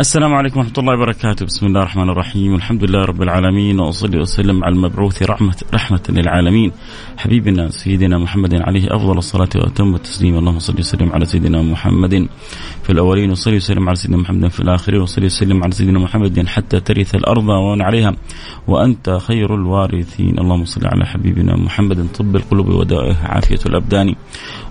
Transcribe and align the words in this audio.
السلام 0.00 0.34
عليكم 0.34 0.60
ورحمة 0.60 0.72
الله 0.78 0.94
وبركاته. 0.94 1.46
بسم 1.46 1.66
الله 1.66 1.80
الرحمن 1.80 2.08
الرحيم. 2.10 2.54
الحمد 2.54 2.84
لله 2.84 3.04
رب 3.04 3.22
العالمين 3.22 3.80
وأصلي 3.80 4.18
وأسلم 4.18 4.64
على 4.64 4.74
المبعوث 4.74 5.22
رحمة, 5.22 5.56
رحمة 5.74 6.00
للعالمين. 6.08 6.72
حبيبنا 7.16 7.68
سيدنا 7.68 8.18
محمد 8.18 8.54
عليه 8.54 8.96
أفضل 8.96 9.18
الصلاة 9.18 9.48
وأتم 9.54 9.94
التسليم. 9.94 10.38
اللهم 10.38 10.58
صل 10.58 10.78
وسلم 10.78 11.12
على 11.12 11.24
سيدنا 11.24 11.62
محمد 11.62 12.28
في 12.82 12.90
الأولين 12.90 13.30
وصلي 13.30 13.56
وسلم 13.56 13.88
على 13.88 13.96
سيدنا 13.96 14.16
محمد 14.16 14.48
في 14.48 14.60
الآخرين 14.60 15.00
وصلي 15.00 15.26
وسلم 15.26 15.62
على 15.64 15.72
سيدنا 15.72 15.98
محمد 15.98 16.46
حتى 16.46 16.80
ترث 16.80 17.14
الأرض 17.14 17.48
ومن 17.48 17.82
عليها. 17.82 18.16
وأنت 18.68 19.18
خير 19.20 19.54
الوارثين. 19.54 20.38
اللهم 20.38 20.64
صل 20.64 20.86
على 20.86 21.06
حبيبنا 21.06 21.56
محمد. 21.56 22.08
طب 22.16 22.36
القلوب 22.36 22.68
ودائه 22.68 23.16
عافية 23.24 23.60
الأبدان 23.66 24.14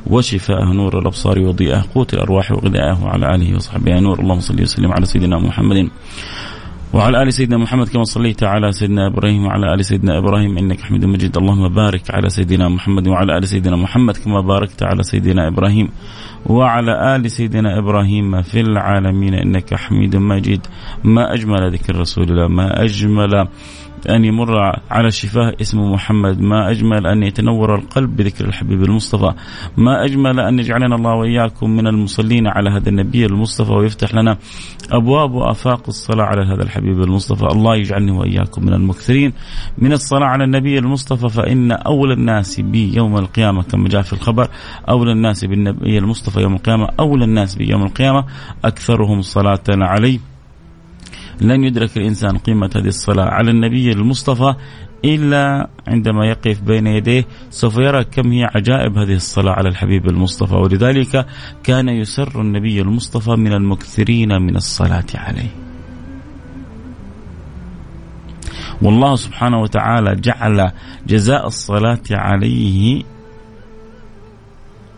وشفاءه 0.08 0.74
نور 0.74 1.00
الأبصار 1.00 1.40
وضيئه 1.40 1.86
قوت 1.96 2.14
الأرواح 2.14 2.52
وغذائه 2.52 3.04
وعلى 3.04 3.36
آله 3.36 3.56
وصحبه. 3.56 4.00
نور 4.00 4.20
اللهم 4.20 4.40
صل 4.40 4.62
وسلم 4.62 4.92
على 4.92 5.06
سيدنا 5.06 5.19
محمد. 5.28 5.90
وعلى 6.94 7.24
آل 7.24 7.34
سيدنا 7.34 7.58
محمد 7.58 7.88
كما 7.88 8.04
صليت 8.04 8.44
على 8.44 8.72
سيدنا 8.72 9.08
إبراهيم 9.08 9.46
وعلى 9.46 9.74
آل 9.74 9.86
سيدنا 9.86 10.18
إبراهيم 10.18 10.58
إنك 10.58 10.82
حميد 10.82 11.06
مجيد. 11.06 11.38
اللهم 11.38 11.68
بارك 11.68 12.12
على 12.12 12.30
سيدنا 12.30 12.70
محمد 12.70 13.08
وعلى 13.08 13.38
آل 13.38 13.48
سيدنا 13.48 13.76
محمد 13.76 14.18
كما 14.18 14.42
باركت 14.42 14.84
على 14.84 15.04
سيدنا 15.04 15.48
إبراهيم. 15.48 15.90
وعلى 16.46 17.16
آل 17.16 17.32
سيدنا 17.32 17.78
إبراهيم 17.78 18.42
في 18.42 18.60
العالمين 18.60 19.34
إنك 19.34 19.74
حميد 19.74 20.16
مجيد. 20.16 20.68
ما 21.04 21.34
أجمل 21.34 21.74
ذكر 21.74 21.96
رسول 21.96 22.24
الله 22.24 22.48
ما 22.48 22.84
أجمل 22.84 23.48
أن 24.08 24.26
يمر 24.26 24.80
على 24.92 25.12
شفاه 25.12 25.54
اسمه 25.62 25.94
محمد. 25.94 26.42
ما 26.42 26.72
أجمل 26.72 27.08
أن 27.08 27.24
يتنور 27.24 27.76
القلب 27.76 28.16
بذكر 28.16 28.46
الحبيب 28.46 28.84
المصطفى. 28.84 29.34
ما 29.78 30.06
أجمل 30.06 30.40
أن 30.40 30.60
يجعلنا 30.60 30.96
الله 30.96 31.16
وإياكم 31.16 31.70
من 31.70 31.88
المصلين 31.88 32.48
على 32.48 32.70
هذا 32.70 32.90
النبي 32.90 33.26
المصطفى 33.26 33.72
ويفتح 33.72 34.16
لنا 34.16 34.38
أبواب 34.92 35.32
وآفاق 35.32 35.84
الصلاة 35.88 36.24
على 36.24 36.42
هذا 36.42 36.64
الحبيب 36.64 37.02
المصطفى. 37.02 37.46
الله 37.46 37.76
يجعلني 37.76 38.12
وإياكم 38.12 38.66
من 38.66 38.74
المكثرين. 38.74 39.34
من 39.78 39.94
الصلاة 39.94 40.28
على 40.28 40.44
النبي 40.44 40.80
المصطفى 40.80 41.30
فإن 41.30 41.72
أولى 41.72 42.14
الناس 42.14 42.60
بي 42.60 42.96
يوم 42.96 43.18
القيامة 43.18 43.64
كما 43.64 43.90
جاء 43.90 44.02
في 44.02 44.14
الخبر 44.14 44.48
أولى 44.90 45.12
الناس 45.12 45.46
بالنبي 45.46 45.98
المصطفى 45.98 46.42
يوم 46.42 46.54
القيامة 46.54 46.90
أولى 47.00 47.26
الناس 47.26 47.56
بي 47.56 47.70
يوم 47.70 47.84
القيامة 47.84 48.26
أكثرهم 48.66 49.22
صلاة 49.22 49.64
عليه. 49.70 50.20
لن 51.42 51.64
يدرك 51.64 51.98
الإنسان 51.98 52.38
قيمة 52.38 52.70
هذه 52.76 52.88
الصلاة 52.88 53.26
على 53.26 53.52
النبي 53.52 53.92
المصطفى 53.92 54.56
إلا 55.06 55.70
عندما 55.88 56.26
يقف 56.26 56.62
بين 56.62 56.88
يديه. 56.88 57.26
سوف 57.50 57.78
يرى 57.78 58.04
كم 58.04 58.32
هي 58.32 58.44
عجائب 58.44 58.98
هذه 58.98 59.16
الصلاة 59.16 59.52
على 59.54 59.70
الحبيب 59.70 60.08
المصطفى 60.08 60.56
ولذلك 60.56 61.26
كان 61.64 61.90
يسر 61.90 62.42
النبي 62.42 62.82
المصطفى 62.82 63.32
من 63.32 63.54
المكثرين 63.54 64.42
من 64.42 64.56
الصلاة 64.56 65.06
عليه. 65.16 65.50
والله 68.82 69.16
سبحانه 69.16 69.62
وتعالى 69.62 70.16
جعل 70.16 70.72
جزاء 71.08 71.48
الصلاة 71.48 72.04
عليه 72.12 73.04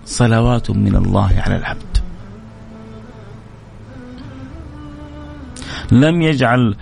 صلوات 0.05 0.71
من 0.71 0.95
الله 0.95 1.41
على 1.45 1.55
العبد. 1.55 1.90
لم 5.91 6.21
يجعل 6.21 6.75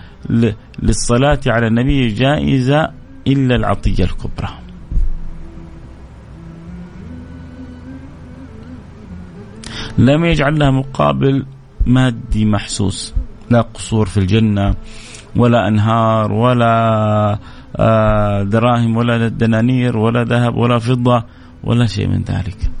للصلاة 0.82 1.40
على 1.46 1.66
النبي 1.66 2.08
جائزة 2.08 2.90
إلا 3.26 3.56
العطية 3.56 4.04
الكبرى. 4.04 4.48
لم 9.98 10.24
يجعل 10.24 10.58
لها 10.58 10.70
مقابل 10.70 11.46
مادي 11.86 12.44
محسوس. 12.44 13.14
لا 13.50 13.60
قصور 13.60 14.06
في 14.06 14.16
الجنة 14.16 14.74
ولا 15.36 15.68
أنهار 15.68 16.32
ولا 16.32 17.38
آه، 17.76 18.42
دراهم 18.42 18.96
ولا 18.96 19.28
دنانير 19.28 19.96
ولا 19.96 20.24
ذهب 20.24 20.56
ولا 20.56 20.78
فضة 20.78 21.24
ولا 21.64 21.86
شيء 21.86 22.06
من 22.06 22.22
ذلك. 22.22 22.79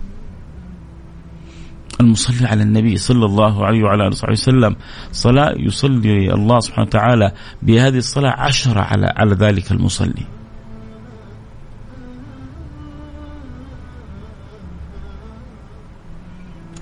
المصلي 2.00 2.46
على 2.46 2.62
النبي 2.62 2.96
صلى 2.96 3.26
الله 3.26 3.66
عليه 3.66 3.82
وعلى 3.82 4.02
آله 4.02 4.10
وصحبه 4.10 4.32
وسلم 4.32 4.76
صلاة 5.12 5.54
يصلي 5.58 6.34
الله 6.34 6.60
سبحانه 6.60 6.86
وتعالى 6.86 7.32
بهذه 7.62 7.98
الصلاة 7.98 8.30
عشرة 8.30 8.80
على 8.80 9.14
على 9.16 9.34
ذلك 9.34 9.72
المصلي. 9.72 10.26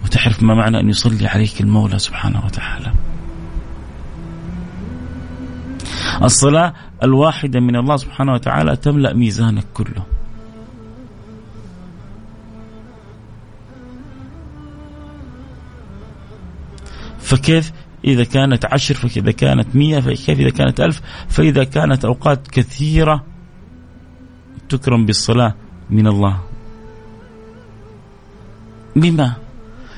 وتعرف 0.04 0.42
ما 0.42 0.54
معنى 0.54 0.80
أن 0.80 0.88
يصلي 0.88 1.26
عليك 1.26 1.60
المولى 1.60 1.98
سبحانه 1.98 2.44
وتعالى. 2.44 2.92
الصلاة 6.22 6.74
الواحدة 7.02 7.60
من 7.60 7.76
الله 7.76 7.96
سبحانه 7.96 8.32
وتعالى 8.32 8.76
تملأ 8.76 9.14
ميزانك 9.14 9.64
كله. 9.74 10.17
فكيف؟ 17.28 17.72
إذا 18.04 18.24
كانت 18.24 18.64
عشر 18.64 18.94
فإذا 18.94 19.30
كانت 19.30 19.76
مية 19.76 20.00
فكيف؟ 20.00 20.40
إذا 20.40 20.50
كانت 20.50 20.80
ألف 20.80 21.00
فإذا 21.28 21.64
كانت 21.64 22.04
أوقات 22.04 22.48
كثيرة 22.48 23.24
تكرم 24.68 25.06
بالصلاة 25.06 25.54
من 25.90 26.06
الله. 26.06 26.40
لما؟ 28.96 29.32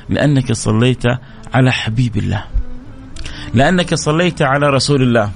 لأنك 0.08 0.52
صليت 0.52 1.02
على 1.54 1.72
حبيب 1.72 2.16
الله. 2.16 2.44
لأنك 3.54 3.94
صليت 3.94 4.42
على 4.42 4.66
رسول 4.66 5.02
الله. 5.02 5.30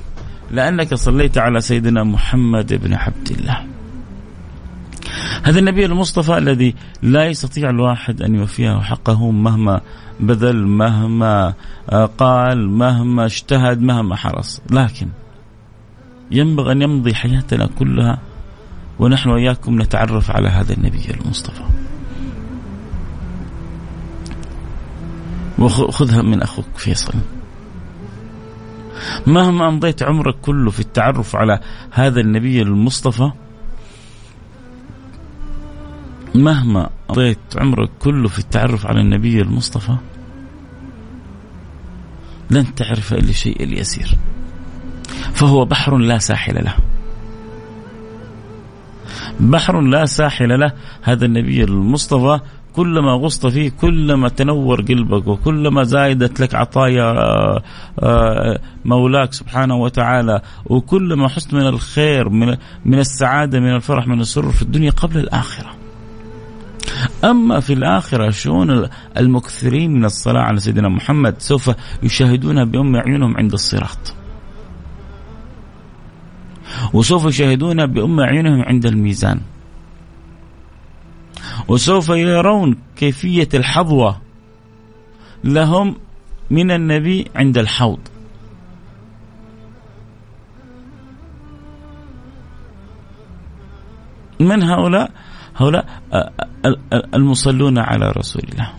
لأنك 0.50 0.94
صليت 0.94 1.38
على 1.38 1.60
سيدنا 1.60 2.04
محمد 2.04 2.74
بن 2.74 2.94
عبد 2.94 3.30
الله. 3.30 3.66
هذا 5.42 5.58
النبي 5.58 5.86
المصطفى 5.86 6.38
الذي 6.38 6.74
لا 7.02 7.26
يستطيع 7.26 7.70
الواحد 7.70 8.22
أن 8.22 8.34
يوفيه 8.34 8.80
حقه 8.80 9.30
مهما 9.30 9.80
بذل 10.20 10.66
مهما 10.66 11.54
آه، 11.90 12.06
قال 12.06 12.70
مهما 12.70 13.24
اجتهد 13.24 13.82
مهما 13.82 14.16
حرص. 14.16 14.62
لكن 14.70 15.08
ينبغي 16.30 16.72
أن 16.72 16.82
يمضي 16.82 17.14
حياتنا 17.14 17.66
كلها 17.78 18.18
ونحن 18.98 19.28
وإياكم 19.28 19.82
نتعرف 19.82 20.30
على 20.30 20.48
هذا 20.48 20.72
النبي 20.72 21.10
المصطفى. 21.10 21.64
وخذها 25.58 26.22
من 26.22 26.42
أخوك 26.42 26.76
فيصل. 26.76 27.14
مهما 29.26 29.68
أمضيت 29.68 30.02
عمرك 30.02 30.34
كله 30.42 30.70
في 30.70 30.80
التعرف 30.80 31.36
على 31.36 31.60
هذا 31.90 32.20
النبي 32.20 32.62
المصطفى 32.62 33.30
مهما 36.34 36.90
قضيت 37.08 37.38
عمرك 37.56 37.90
كله 37.98 38.28
في 38.28 38.38
التعرف 38.38 38.86
على 38.86 39.00
النبي 39.00 39.40
المصطفى 39.40 39.96
لن 42.50 42.74
تعرف 42.74 43.12
إلا 43.12 43.30
الشيء 43.30 43.62
اليسير. 43.62 44.14
فهو 45.32 45.64
بحر 45.64 45.96
لا 45.96 46.18
ساحل 46.18 46.64
له. 46.64 46.74
بحر 49.40 49.80
لا 49.80 50.04
ساحل 50.04 50.60
له. 50.60 50.72
هذا 51.02 51.24
النبي 51.24 51.64
المصطفى 51.64 52.40
كلما 52.76 53.12
غصت 53.12 53.46
فيه 53.46 53.70
كلما 53.70 54.28
تنور 54.28 54.80
قلبك 54.80 55.26
وكلما 55.26 55.82
زايدت 55.82 56.40
لك 56.40 56.54
عطايا 56.54 57.04
آه، 57.04 57.62
آه، 58.02 58.58
مولاك 58.84 59.32
سبحانه 59.32 59.76
وتعالى 59.76 60.42
وكلما 60.66 61.28
حست 61.28 61.54
من 61.54 61.66
الخير 61.66 62.28
من 62.28 62.56
من 62.84 62.98
السعادة 62.98 63.60
من 63.60 63.74
الفرح 63.74 64.06
من 64.06 64.20
السرور 64.20 64.52
في 64.52 64.62
الدنيا 64.62 64.90
قبل 64.90 65.18
الآخرة. 65.18 65.83
أما 67.24 67.60
في 67.60 67.72
الآخرة 67.72 68.30
شؤون 68.30 68.88
المكثرين 69.16 69.92
من 69.92 70.04
الصلاة 70.04 70.42
على 70.42 70.60
سيدنا 70.60 70.88
محمد 70.88 71.34
سوف 71.38 71.70
يشاهدونها 72.02 72.64
بأم 72.64 72.96
أعينهم 72.96 73.36
عند 73.36 73.52
الصراط. 73.52 74.14
وسوف 76.92 77.24
يشاهدونها 77.24 77.84
بأم 77.84 78.20
أعينهم 78.20 78.62
عند 78.62 78.86
الميزان. 78.86 79.40
وسوف 81.68 82.08
يرون 82.08 82.76
كيفية 82.96 83.48
الحظوة 83.54 84.20
لهم 85.44 85.96
من 86.50 86.70
النبي 86.70 87.30
عند 87.36 87.58
الحوض. 87.58 87.98
من 94.40 94.62
هؤلاء؟ 94.62 95.10
هؤلاء 95.56 96.02
المصلون 97.14 97.78
على 97.78 98.10
رسول 98.10 98.42
الله. 98.52 98.72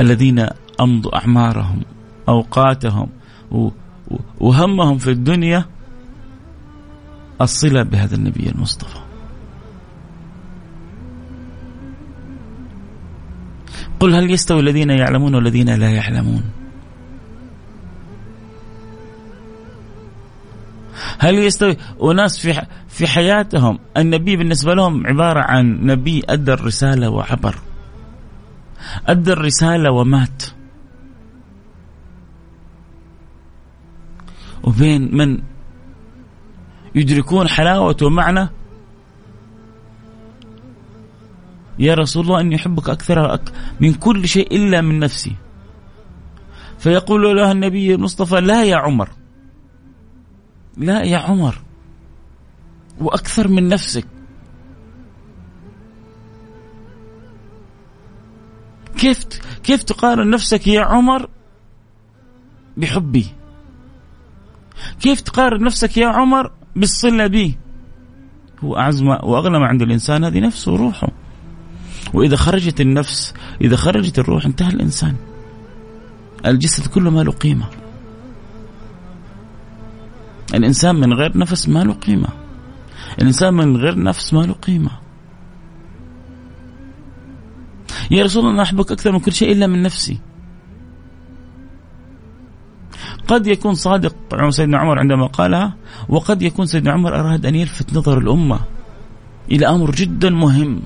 الذين 0.00 0.46
أمضوا 0.80 1.16
أعمارهم 1.16 1.82
أوقاتهم 2.28 3.08
وهمهم 4.40 4.98
في 4.98 5.10
الدنيا 5.10 5.64
الصلة 7.40 7.82
بهذا 7.82 8.14
النبي 8.14 8.48
المصطفى. 8.48 8.98
قل 14.00 14.14
هل 14.14 14.30
يستوي 14.30 14.60
الذين 14.60 14.90
يعلمون 14.90 15.34
والذين 15.34 15.74
لا 15.74 15.90
يعلمون؟ 15.90 16.42
هل 21.18 21.38
يستوي 21.38 21.76
أناس 22.02 22.38
في 22.38 22.66
في 22.88 23.06
حياتهم؟ 23.06 23.78
النبي 23.96 24.36
بالنسبة 24.36 24.74
لهم 24.74 25.06
عبارة 25.06 25.40
عن 25.40 25.86
نبي 25.86 26.22
أدى 26.28 26.52
الرسالة 26.52 27.10
وعبر. 27.10 27.54
أدى 29.06 29.32
الرسالة 29.32 29.92
ومات. 29.92 30.42
وبين 34.62 35.16
من 35.16 35.38
يدركون 36.94 37.48
حلاوة 37.48 37.96
ومعنى؟ 38.02 38.48
يا 41.78 41.94
رسول 41.94 42.24
الله 42.24 42.40
أني 42.40 42.56
أحبك 42.56 42.90
أكثر 42.90 43.40
من 43.80 43.94
كل 43.94 44.28
شيء 44.28 44.56
إلا 44.56 44.80
من 44.80 44.98
نفسي. 44.98 45.36
فيقول 46.78 47.36
له 47.36 47.52
النبي 47.52 47.94
المصطفى 47.94 48.40
لا 48.40 48.64
يا 48.64 48.76
عمر. 48.76 49.08
لا 50.78 51.02
يا 51.02 51.18
عمر. 51.18 51.58
وأكثر 53.00 53.48
من 53.48 53.68
نفسك. 53.68 54.04
كيف 58.98 59.24
كيف 59.62 59.82
تقارن 59.82 60.30
نفسك 60.30 60.66
يا 60.66 60.80
عمر 60.80 61.28
بحبي؟ 62.76 63.26
كيف 65.00 65.20
تقارن 65.20 65.64
نفسك 65.64 65.96
يا 65.96 66.06
عمر 66.06 66.50
بالصلة 66.76 67.26
بي؟ 67.26 67.58
هو 68.64 68.76
أعز 68.76 69.02
واغلى 69.02 69.58
ما 69.58 69.66
عند 69.66 69.82
الإنسان 69.82 70.24
هذه 70.24 70.40
نفسه 70.40 70.72
وروحه. 70.72 71.08
وإذا 72.14 72.36
خرجت 72.36 72.80
النفس 72.80 73.34
إذا 73.60 73.76
خرجت 73.76 74.18
الروح 74.18 74.44
انتهى 74.44 74.68
الإنسان. 74.68 75.16
الجسد 76.46 76.86
كله 76.86 77.10
ما 77.10 77.20
له 77.20 77.32
قيمة. 77.32 77.66
الإنسان 80.54 80.96
من 80.96 81.12
غير 81.12 81.38
نفس 81.38 81.68
ما 81.68 81.84
له 81.84 81.92
قيمة. 81.92 82.28
الإنسان 83.18 83.54
من 83.54 83.76
غير 83.76 84.02
نفس 84.02 84.34
ما 84.34 84.40
له 84.40 84.52
قيمة. 84.52 84.90
يا 88.10 88.24
رسول 88.24 88.42
الله 88.42 88.54
أنا 88.54 88.62
أحبك 88.62 88.92
أكثر 88.92 89.12
من 89.12 89.20
كل 89.20 89.32
شيء 89.32 89.52
إلا 89.52 89.66
من 89.66 89.82
نفسي. 89.82 90.18
قد 93.28 93.46
يكون 93.46 93.74
صادق 93.74 94.16
سيدنا 94.48 94.78
عمر 94.78 94.98
عندما 94.98 95.26
قالها 95.26 95.76
وقد 96.08 96.42
يكون 96.42 96.66
سيدنا 96.66 96.92
عمر 96.92 97.20
أراد 97.20 97.46
أن 97.46 97.54
يلفت 97.54 97.94
نظر 97.94 98.18
الأمة 98.18 98.60
إلى 99.50 99.66
أمر 99.66 99.90
جدا 99.90 100.30
مهم. 100.30 100.82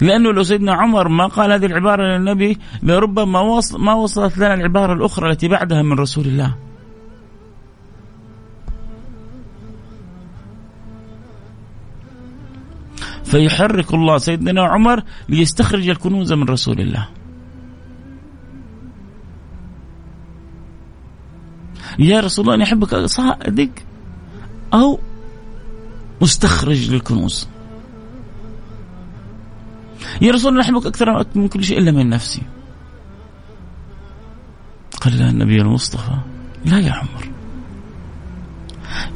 لأنه 0.00 0.32
لو 0.32 0.42
سيدنا 0.42 0.74
عمر 0.74 1.08
ما 1.08 1.26
قال 1.26 1.52
هذه 1.52 1.66
العبارة 1.66 2.02
للنبي 2.02 2.58
لربما 2.82 3.40
وصل 3.40 3.80
ما 3.80 3.94
وصلت 3.94 4.38
لنا 4.38 4.54
العبارة 4.54 4.92
الأخرى 4.92 5.30
التي 5.30 5.48
بعدها 5.48 5.82
من 5.82 5.92
رسول 5.92 6.24
الله. 6.24 6.54
فيحرك 13.24 13.94
الله 13.94 14.18
سيدنا 14.18 14.62
عمر 14.62 15.02
ليستخرج 15.28 15.88
الكنوز 15.88 16.32
من 16.32 16.48
رسول 16.48 16.80
الله. 16.80 17.08
يا 21.98 22.20
رسول 22.20 22.44
الله 22.44 22.54
أنا 22.54 22.64
أحبك 22.64 22.94
صادق 22.94 23.70
أو 24.74 24.98
مستخرج 26.20 26.90
للكنوز؟ 26.90 27.48
يا 30.22 30.32
رسول 30.32 30.52
الله 30.52 30.62
أحبك 30.62 30.86
أكثر 30.86 31.26
من 31.34 31.48
كل 31.48 31.64
شيء 31.64 31.78
إلا 31.78 31.92
من 31.92 32.08
نفسي. 32.08 32.42
قال 35.00 35.18
لا 35.18 35.30
النبي 35.30 35.60
المصطفى 35.60 36.16
لا 36.64 36.78
يا 36.78 36.92
عمر. 36.92 37.28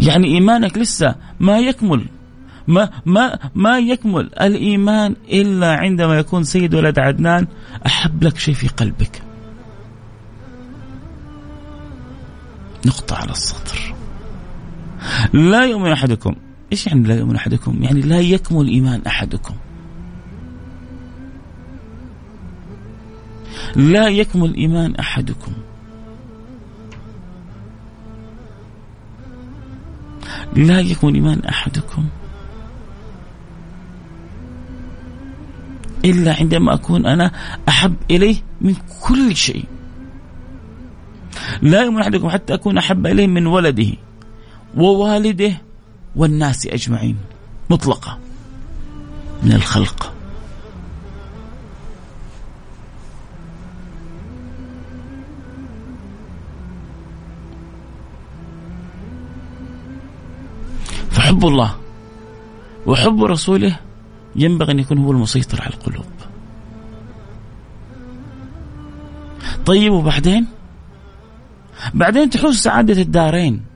يعني 0.01 0.27
إيمانك 0.27 0.79
لسه 0.79 1.15
ما 1.41 1.59
يكمل 1.59 2.07
ما 2.67 2.91
ما 3.07 3.39
ما 3.55 3.79
يكمل 3.79 4.31
الإيمان 4.41 5.17
إلا 5.29 5.77
عندما 5.77 6.19
يكون 6.19 6.45
سيد 6.45 6.75
ولد 6.75 6.99
عدنان 6.99 7.47
أحب 7.87 8.25
لك 8.25 8.39
شيء 8.39 8.55
في 8.55 8.69
قلبك. 8.69 9.23
نقطة 12.87 13.17
على 13.17 13.31
السطر. 13.31 13.95
لا 15.33 15.65
يؤمن 15.65 15.93
أحدكم. 15.93 16.35
إيش 16.73 16.87
يعني 16.87 17.09
لا 17.09 17.15
يؤمن 17.15 17.37
أحدكم؟ 17.37 17.83
يعني 17.83 18.01
لا 18.01 18.21
يكمل 18.21 18.69
إيمان 18.69 19.03
أحدكم. 19.07 19.55
لا 23.77 24.09
يكمل 24.09 24.55
إيمان 24.55 24.95
أحدكم. 24.95 25.53
لا 30.57 30.81
يكمل 30.81 31.15
إيمان 31.15 31.45
أحدكم. 31.45 32.05
إلا 36.05 36.37
عندما 36.37 36.75
أكون 36.75 37.07
أنا 37.07 37.33
أحب 37.69 37.95
إليه 38.11 38.37
من 38.61 38.75
كل 39.01 39.37
شيء. 39.37 39.65
لا 41.63 41.83
يؤمن 41.83 42.01
أحدكم 42.01 42.29
حتى 42.31 42.55
أكون 42.55 42.79
أحب 42.79 43.07
إليه 43.07 43.27
من 43.27 43.47
ولده 43.47 43.93
ووالده 44.77 45.53
والناس 46.17 46.67
أجمعين 46.67 47.17
مطلقة 47.71 48.19
من 49.43 49.53
الخلق. 49.53 50.13
فحب 61.29 61.45
الله 61.47 61.77
وحب 62.87 63.25
رسوله 63.25 63.77
ينبغي 64.37 64.73
أن 64.73 64.79
يكون 64.79 64.99
هو 64.99 65.13
المسيطر 65.13 65.61
على 65.61 65.75
القلوب. 65.75 66.05
طيب 69.67 69.93
وبعدين؟ 69.93 70.47
بعدين 71.95 72.31
تحوز 72.31 72.57
سعادة 72.57 73.03
الدارين. 73.03 73.68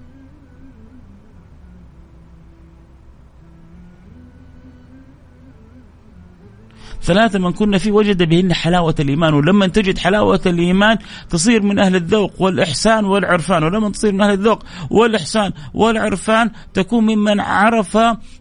ثلاثة 7.03 7.39
من 7.39 7.53
كنا 7.53 7.79
فيه 7.79 7.93
وجد 7.93 8.23
بهن 8.23 8.53
حلاوة 8.53 8.95
الإيمان. 9.01 9.35
ولما 9.35 9.67
تجد 9.67 9.99
حلاوة 9.99 10.41
الإيمان 10.47 10.99
تصير 11.31 11.63
من 11.63 11.79
أهل 11.79 11.97
الذوق 11.97 12.33
والإحسان 12.39 13.05
والعرفان. 13.05 13.65
ولما 13.65 13.91
تصير 13.91 14.13
من 14.13 14.21
أهل 14.21 14.33
الذوق 14.33 14.63
والإحسان 14.91 15.53
والعرفان 15.75 16.51
تكون 16.75 17.05
ممن 17.05 17.41
عرف 17.41 17.99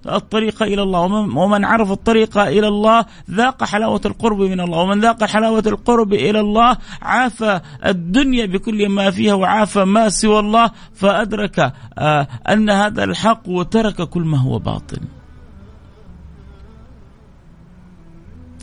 الطريق 0.09 0.63
إلى 0.63 0.83
الله. 0.83 0.99
ومن 1.37 1.65
عرف 1.65 1.91
الطريق 1.91 2.37
إلى 2.37 2.67
الله 2.67 3.05
ذاق 3.31 3.63
حلاوة 3.63 4.01
القرب 4.05 4.39
من 4.39 4.59
الله. 4.59 4.77
ومن 4.77 4.99
ذاق 4.99 5.23
حلاوة 5.23 5.63
القرب 5.67 6.13
إلى 6.13 6.39
الله 6.39 6.77
عاف 7.01 7.61
الدنيا 7.85 8.45
بكل 8.45 8.89
ما 8.89 9.11
فيها 9.11 9.33
وعاف 9.33 9.77
ما 9.77 10.09
سوى 10.09 10.39
الله. 10.39 10.71
فأدرك 10.93 11.73
آه، 11.97 12.27
أن 12.49 12.69
هذا 12.69 13.03
الحق 13.03 13.41
وترك 13.47 14.01
كل 14.01 14.21
ما 14.21 14.37
هو 14.37 14.59
باطل. 14.59 15.20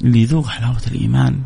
اللي 0.05 0.23
يذوق 0.23 0.47
حلاوة 0.47 0.81
الإيمان. 0.87 1.43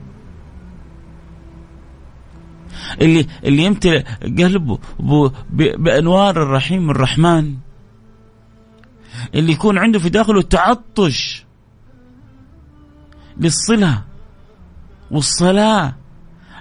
اللي 3.00 3.26
اللي 3.44 3.64
يمتلئ 3.64 4.02
قلبه 4.22 4.78
بأنوار 5.78 6.42
الرحيم 6.42 6.90
الرحمن 6.90 7.56
اللي 9.34 9.52
يكون 9.52 9.78
عنده 9.78 9.98
في 9.98 10.08
داخله 10.08 10.42
تعطش 10.42 11.44
للصلة 13.36 14.02
والصلاة 15.10 15.94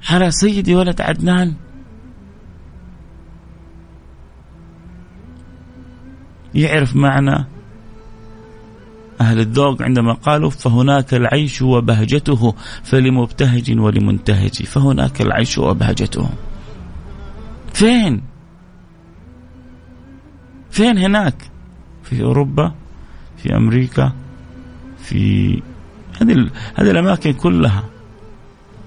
على 0.09 0.31
سيدي 0.31 0.75
ولد 0.75 1.01
عدنان. 1.01 1.55
يعرف 6.55 6.95
معنى 6.95 7.45
أهل 9.21 9.39
الذوق 9.39 9.81
عندما 9.81 10.13
قالوا 10.13 10.49
فهناك 10.49 11.13
العيش 11.13 11.61
وبهجته 11.61 12.55
فلمبتهج 12.83 13.79
ولمنتهج 13.79 14.63
فهناك 14.63 15.21
العيش 15.21 15.57
وبهجته. 15.57 16.29
فين؟ 17.73 18.21
فين 20.71 20.97
هناك؟ 20.97 21.35
في 22.03 22.23
أوروبا 22.23 22.73
في 23.37 23.55
أمريكا 23.55 24.13
في 25.03 25.53
هذه 26.21 26.49
هذه 26.75 26.91
الأماكن 26.91 27.33
كلها. 27.33 27.83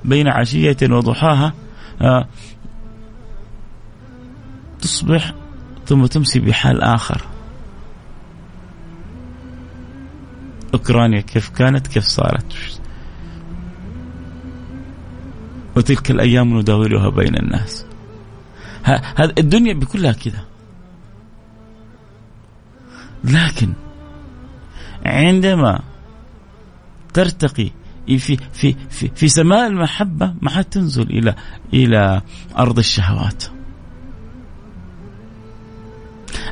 بين 0.04 0.28
عشية 0.28 0.76
وضحاها 0.82 1.52
آه، 2.02 2.28
تصبح 4.80 5.34
ثم 5.86 6.06
تمسي 6.06 6.40
بحال 6.40 6.82
آخر. 6.82 7.33
أوكرانيا 10.74 11.20
كيف 11.20 11.48
كانت 11.48 11.86
كيف 11.86 12.04
صارت. 12.04 12.80
وتلك 15.76 16.10
الأيام 16.10 16.58
نداولها 16.58 17.08
بين 17.08 17.36
الناس. 17.36 17.86
هذا 18.84 19.34
الدنيا 19.38 19.74
بكلها 19.74 20.12
كذا. 20.12 20.44
لكن 23.24 23.72
عندما 25.06 25.80
ترتقي 27.14 27.70
في 28.06 28.36
في 28.52 28.76
في 28.90 29.08
في 29.14 29.28
سماء 29.28 29.66
المحبة 29.66 30.34
ما 30.42 30.50
حتنزل 30.50 31.10
إلى 31.10 31.34
إلى 31.74 32.22
أرض 32.58 32.78
الشهوات. 32.78 33.44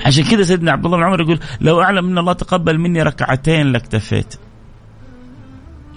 عشان 0.06 0.24
كذا 0.24 0.42
سيدنا 0.42 0.72
عبد 0.72 0.84
الله 0.84 0.96
بن 0.96 1.04
عمر 1.04 1.20
يقول 1.20 1.40
لو 1.60 1.82
أعلم 1.82 2.06
أن 2.06 2.18
الله 2.18 2.32
تقبل 2.32 2.78
مني 2.78 3.02
ركعتين 3.02 3.72
لاكتفيت. 3.72 4.34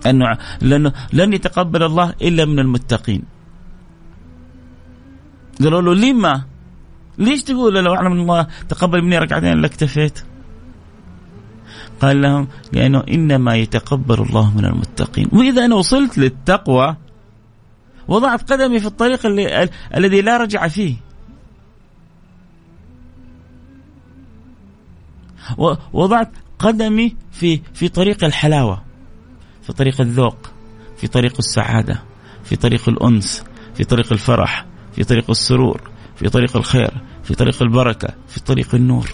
أنه 0.06 0.38
لأنه 0.62 0.94
لن 1.14 1.34
يتقبل 1.34 1.84
الله 1.84 2.14
إلا 2.22 2.46
من 2.46 2.60
المتقين. 2.60 3.24
قالوا 5.64 5.82
له 5.82 5.94
لما 5.94 6.44
ليش 7.18 7.44
تقول 7.44 7.74
لو 7.74 7.96
أعلم 7.96 8.12
أن 8.12 8.20
الله 8.20 8.48
تقبل 8.70 9.02
مني 9.02 9.18
ركعتين 9.18 9.62
لاكتفيت؟ 9.62 10.20
قال 12.02 12.22
لهم 12.22 12.48
لأنه 12.74 13.04
إنما 13.10 13.56
يتقبل 13.56 14.22
الله 14.22 14.58
من 14.58 14.66
المتقين. 14.66 15.28
وإذا 15.32 15.66
أنا 15.66 15.76
وصلت 15.76 16.18
للتقوى 16.18 16.96
وضعت 18.08 18.52
قدمي 18.54 18.80
في 18.80 18.86
الطريق 18.86 19.26
اللي 19.26 19.70
الذي 19.96 20.22
لا 20.22 20.38
رجع 20.38 20.68
فيه. 20.68 21.05
وضعت 25.94 26.32
قدمي 26.60 27.16
في 27.32 27.62
في 27.74 27.90
طريق 27.90 28.24
الحلاوة 28.24 28.84
في 29.62 29.74
طريق 29.74 30.02
الذوق 30.02 30.38
في 30.98 31.08
طريق 31.08 31.34
السعادة 31.40 32.04
في 32.44 32.56
طريق 32.56 32.90
الأنس 32.90 33.44
في 33.76 33.84
طريق 33.84 34.14
الفرح 34.14 34.66
في 34.96 35.04
طريق 35.04 35.30
السرور 35.30 35.82
في 36.16 36.30
طريق 36.30 36.58
الخير 36.58 36.92
في 37.24 37.36
طريق 37.36 37.64
البركة 37.64 38.14
في 38.28 38.40
طريق 38.40 38.76
النور. 38.76 39.10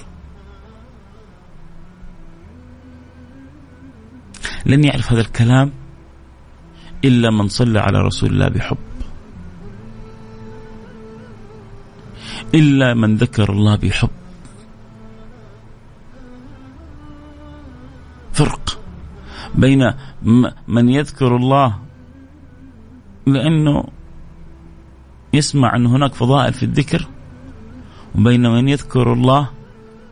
لن 4.66 4.84
يعرف 4.84 5.12
هذا 5.12 5.22
الكلام 5.22 5.72
إلا 7.06 7.32
من 7.32 7.48
صلى 7.48 7.80
على 7.80 8.02
رسول 8.02 8.30
الله 8.30 8.48
بحب. 8.48 8.78
إلا 12.54 12.94
من 12.94 13.16
ذكر 13.16 13.52
الله 13.52 13.76
بحب. 13.76 14.10
فرق 18.42 18.80
بين 19.56 19.94
من 20.68 20.90
يذكر 20.90 21.36
الله 21.36 21.76
لأنه 23.28 23.84
يسمع 25.34 25.76
أن 25.76 25.86
هناك 25.86 26.14
فضائل 26.14 26.54
في 26.54 26.64
الذكر 26.64 27.08
وبين 28.16 28.42
من 28.42 28.68
يذكر 28.68 29.14
الله 29.14 29.50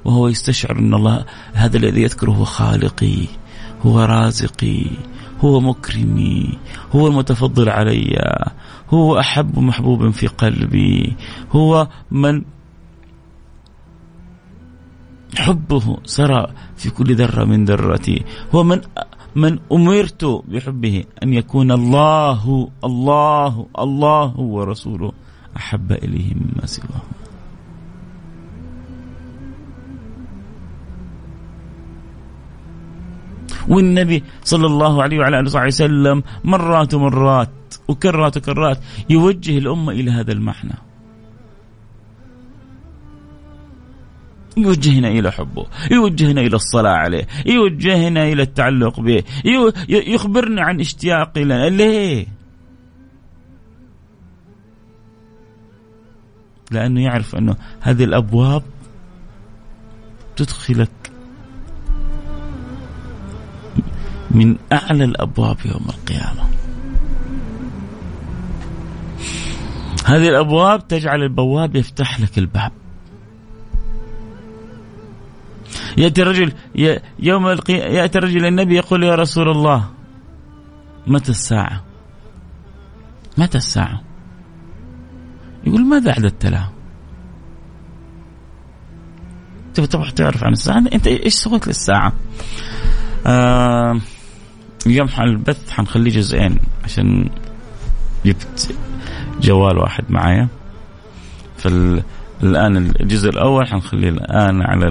وهو 0.05 0.27
يستشعر 0.27 0.79
أن 0.79 0.93
الله 0.93 1.25
هذا 1.53 1.77
الذي 1.77 2.01
يذكره 2.01 2.31
هو 2.31 2.45
خالقي 2.45 3.25
هو 3.85 3.99
رازقي 3.99 4.85
هو 5.41 5.59
مكرمي 5.59 6.57
هو 6.95 7.07
المتفضل 7.07 7.69
علي 7.69 8.19
هو 8.89 9.19
أحب 9.19 9.59
محبوب 9.59 10.09
في 10.09 10.27
قلبي 10.27 11.15
هو 11.51 11.87
من 12.11 12.43
حبه 15.37 15.97
سرى 16.05 16.47
في 16.77 16.89
كل 16.89 17.15
ذرة 17.15 17.43
من 17.43 17.65
ذرتي 17.65 18.23
هو 18.55 18.63
من 18.63 18.81
من 19.35 19.59
أمرت 19.71 20.25
بحبه 20.47 21.03
أن 21.23 21.33
يكون 21.33 21.71
الله 21.71 22.69
الله 22.83 23.67
الله 23.79 24.39
ورسوله 24.39 25.11
أحب 25.57 25.91
إليه 25.91 26.33
مما 26.33 26.65
سواه 26.65 27.01
والنبي 33.67 34.23
صلى 34.43 34.67
الله 34.67 35.03
عليه 35.03 35.19
وعلى 35.19 35.39
آله 35.39 35.67
وسلم 35.67 36.23
مرات 36.43 36.93
ومرات 36.93 37.49
وكرات 37.87 38.37
وكرات 38.37 38.79
يوجه 39.09 39.57
الأمة 39.57 39.91
إلى 39.91 40.11
هذا 40.11 40.31
المعنى. 40.31 40.88
يوجهنا 44.63 45.07
إلى 45.07 45.31
حبه 45.31 45.65
يوجهنا 45.91 46.41
إلى 46.41 46.55
الصلاة 46.55 46.91
عليه 46.91 47.27
يوجهنا 47.45 48.23
إلى 48.23 48.41
التعلق 48.41 48.99
به 48.99 49.23
يخبرنا 49.89 50.61
عن 50.61 50.79
اشتياق 50.79 51.37
لنا 51.37 51.69
ليه؟ 51.69 52.27
لأنه 56.71 57.03
يعرف 57.03 57.35
أنه 57.35 57.55
هذه 57.81 58.03
الأبواب 58.03 58.63
تدخلك 60.35 60.89
من 64.31 64.57
أعلى 64.73 65.03
الأبواب 65.03 65.57
يوم 65.65 65.85
القيامة. 65.89 66.49
هذه 70.05 70.29
الأبواب 70.29 70.87
تجعل 70.87 71.23
البواب 71.23 71.75
يفتح 71.75 72.19
لك 72.19 72.37
الباب. 72.37 72.71
يأتي 75.99 76.21
الرجل 76.21 76.51
يوم 77.19 77.47
يأتي 77.69 78.17
الرجل 78.17 78.45
النبي 78.45 78.75
يقول 78.75 79.03
يا 79.03 79.15
رسول 79.15 79.49
الله 79.49 79.89
متى 81.07 81.29
الساعة؟ 81.29 81.83
متى 83.37 83.57
الساعة؟ 83.57 84.01
يقول 85.63 85.85
ماذا 85.85 86.11
أعددت 86.11 86.45
لها 86.45 86.71
تبغى 89.73 89.87
تروح 89.87 90.09
تعرف 90.09 90.43
عن 90.43 90.51
الساعة؟ 90.51 90.83
أنت 90.93 91.07
إيش 91.07 91.33
سويت 91.33 91.67
للساعة؟ 91.67 92.13
آه 93.27 93.99
اليوم 94.85 95.07
البث 95.19 95.71
حنخليه 95.71 96.11
جزئين 96.11 96.59
عشان 96.83 97.29
جبت 98.25 98.75
جوال 99.41 99.77
واحد 99.77 100.03
معايا. 100.09 100.47
فالآن 101.57 102.77
الجزء 102.77 103.29
الأول 103.29 103.67
حنخليه 103.67 104.09
الآن 104.09 104.61
على 104.61 104.87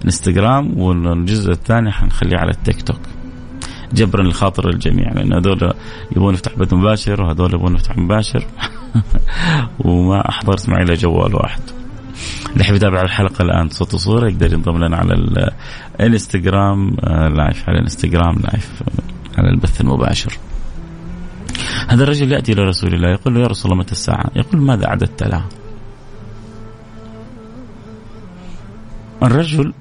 الانستغرام 0.00 0.78
والجزء 0.78 1.52
الثاني 1.52 1.92
حنخليه 1.92 2.36
على 2.38 2.50
التيك 2.50 2.82
توك 2.82 3.00
جبرا 3.92 4.22
لخاطر 4.22 4.68
الجميع 4.68 5.12
لأن 5.12 5.32
هذول 5.32 5.74
يبغون 6.12 6.34
يفتح 6.34 6.58
بث 6.58 6.72
مباشر 6.72 7.22
وهذول 7.22 7.54
يبغون 7.54 7.74
يفتح 7.74 7.98
مباشر 7.98 8.46
وما 9.84 10.28
أحضرت 10.28 10.68
معي 10.68 10.82
إلا 10.82 10.94
جوال 10.94 11.34
واحد. 11.34 11.60
اللي 12.52 12.60
يحب 12.60 12.74
يتابع 12.74 13.02
الحلقة 13.02 13.42
الآن 13.42 13.68
صوت 13.68 13.94
وصورة 13.94 14.28
يقدر 14.28 14.52
ينضم 14.52 14.84
لنا 14.84 14.96
على 14.96 15.14
الانستغرام 16.00 16.96
آه، 17.04 17.28
live 17.28 17.68
على 17.68 17.78
الانستغرام 17.78 18.34
لايف 18.34 18.82
على 19.38 19.50
البث 19.50 19.80
المباشر. 19.80 20.38
هذا 21.88 22.02
الرجل 22.02 22.32
يأتي 22.32 22.52
إلى 22.52 22.62
رسول 22.62 22.94
الله 22.94 23.10
يقول 23.10 23.34
له 23.34 23.40
يا 23.40 23.46
رسول 23.46 23.72
الله 23.72 23.82
متى 23.82 23.92
الساعة؟ 23.92 24.30
يقول 24.36 24.60
ماذا 24.60 24.86
اعددت 24.86 25.22
لها؟ 25.22 25.46
الرجل 29.22 29.72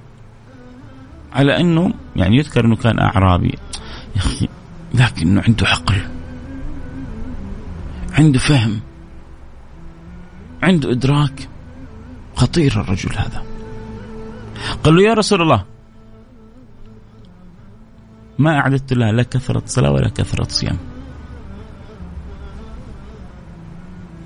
على 1.34 1.60
إنه 1.60 1.94
يعني 2.16 2.38
يذكر 2.38 2.66
إنه 2.66 2.76
كان 2.76 3.00
أعرابي. 3.00 3.58
يا 4.16 4.18
أخي 4.18 4.48
لكنه 4.94 5.42
عنده 5.48 5.68
عقل. 5.68 6.02
عنده 8.12 8.40
فهم. 8.40 8.80
عنده 10.64 10.92
إدراك. 10.92 11.50
خطير 12.36 12.82
الرجل 12.82 13.10
هذا. 13.18 13.44
قال 14.84 14.96
له 14.96 15.02
يا 15.04 15.14
رسول 15.14 15.42
الله 15.42 15.64
ما 18.40 18.60
أعددت 18.60 18.94
لها 18.94 19.12
لا 19.12 19.24
كثرة 19.24 19.64
صلاه 19.66 19.92
ولا 19.92 20.10
كثرة 20.10 20.48
صيام. 20.48 20.78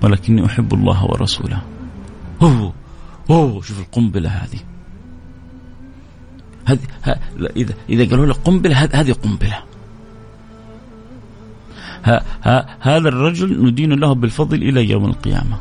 ولكني 0.02 0.46
أحب 0.46 0.74
الله 0.74 1.04
ورسوله. 1.04 1.62
أوه 2.42 2.72
أوه 3.30 3.62
شوف 3.62 3.78
القنبلة 3.78 4.28
هذه. 4.28 4.73
هذه 6.64 6.80
اذا 7.56 7.74
إذا 7.88 8.10
قالوا 8.10 8.26
لك 8.26 8.36
قنبلة 8.36 8.76
هذه 8.92 9.12
قنبلة. 9.12 9.58
ها 12.04 12.24
ها 12.42 12.76
هذا 12.80 13.08
الرجل 13.08 13.66
ندين 13.66 13.92
له 13.92 14.12
بالفضل 14.12 14.62
إلى 14.62 14.90
يوم 14.90 15.04
القيامة. 15.04 15.58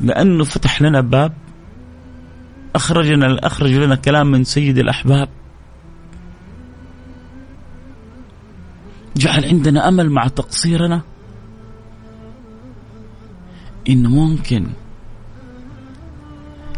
لأنه 0.00 0.44
فتح 0.44 0.82
لنا 0.82 1.00
باب 1.00 1.32
اخرجنا 2.74 3.46
أخرج 3.46 3.72
لنا 3.72 3.94
كلام 3.94 4.26
من 4.26 4.44
سيد 4.44 4.78
الأحباب. 4.78 5.28
جعل 9.16 9.44
عندنا 9.44 9.88
أمل 9.88 10.10
مع 10.10 10.28
تقصيرنا. 10.28 11.02
انه 13.88 14.10
ممكن 14.10 14.66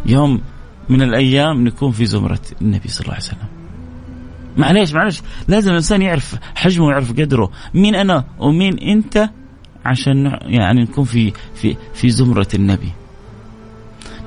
يوم 0.07 0.41
من 0.89 1.03
الأيام 1.03 1.65
نكون 1.65 1.91
في 1.91 2.07
زمرة 2.07 2.41
النبي 2.63 2.89
صلى 2.89 3.01
الله 3.01 3.15
عليه 3.15 3.25
وسلم. 3.25 3.49
معليش 4.57 4.93
معليش 4.93 5.23
لازم 5.49 5.71
الإنسان 5.71 6.03
يعرف 6.03 6.39
حجمه 6.55 6.87
ويعرف 6.87 7.13
قدره، 7.13 7.51
مين 7.75 7.95
أنا 7.95 8.25
ومين 8.39 8.79
أنت 8.79 9.31
عشان 9.85 10.39
يعني 10.43 10.83
نكون 10.83 11.05
في 11.05 11.33
في 11.55 11.77
في 11.95 12.11
زمرة 12.11 12.49
النبي. 12.55 12.93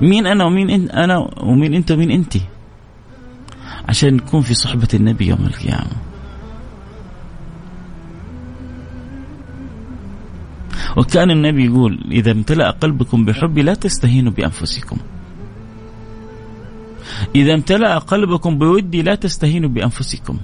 مين 0.01 0.27
أنا 0.27 0.45
ومين 0.45 0.69
انت 0.69 0.91
أنا 0.91 1.17
ومين 1.37 1.73
أنت 1.73 1.91
ومين 1.91 2.11
أنت؟ 2.11 2.37
عشان 3.89 4.13
نكون 4.13 4.41
في 4.41 4.53
صحبة 4.53 4.87
النبي 4.93 5.27
يوم 5.27 5.45
القيامة. 5.45 5.91
وكان 10.97 11.31
النبي 11.31 11.65
يقول 11.65 11.99
إذا 12.11 12.31
امتلأ 12.31 12.71
قلبكم 12.71 13.25
بحبي 13.25 13.61
لا 13.61 13.73
تستهينوا 13.73 14.31
بأنفسكم 14.31 14.97
إذا 17.35 17.53
امتلأ 17.53 17.97
قلبكم 17.97 18.57
بودي 18.57 19.01
لا 19.01 19.15
تستهينوا 19.15 19.69
بأنفسكم. 19.69 20.37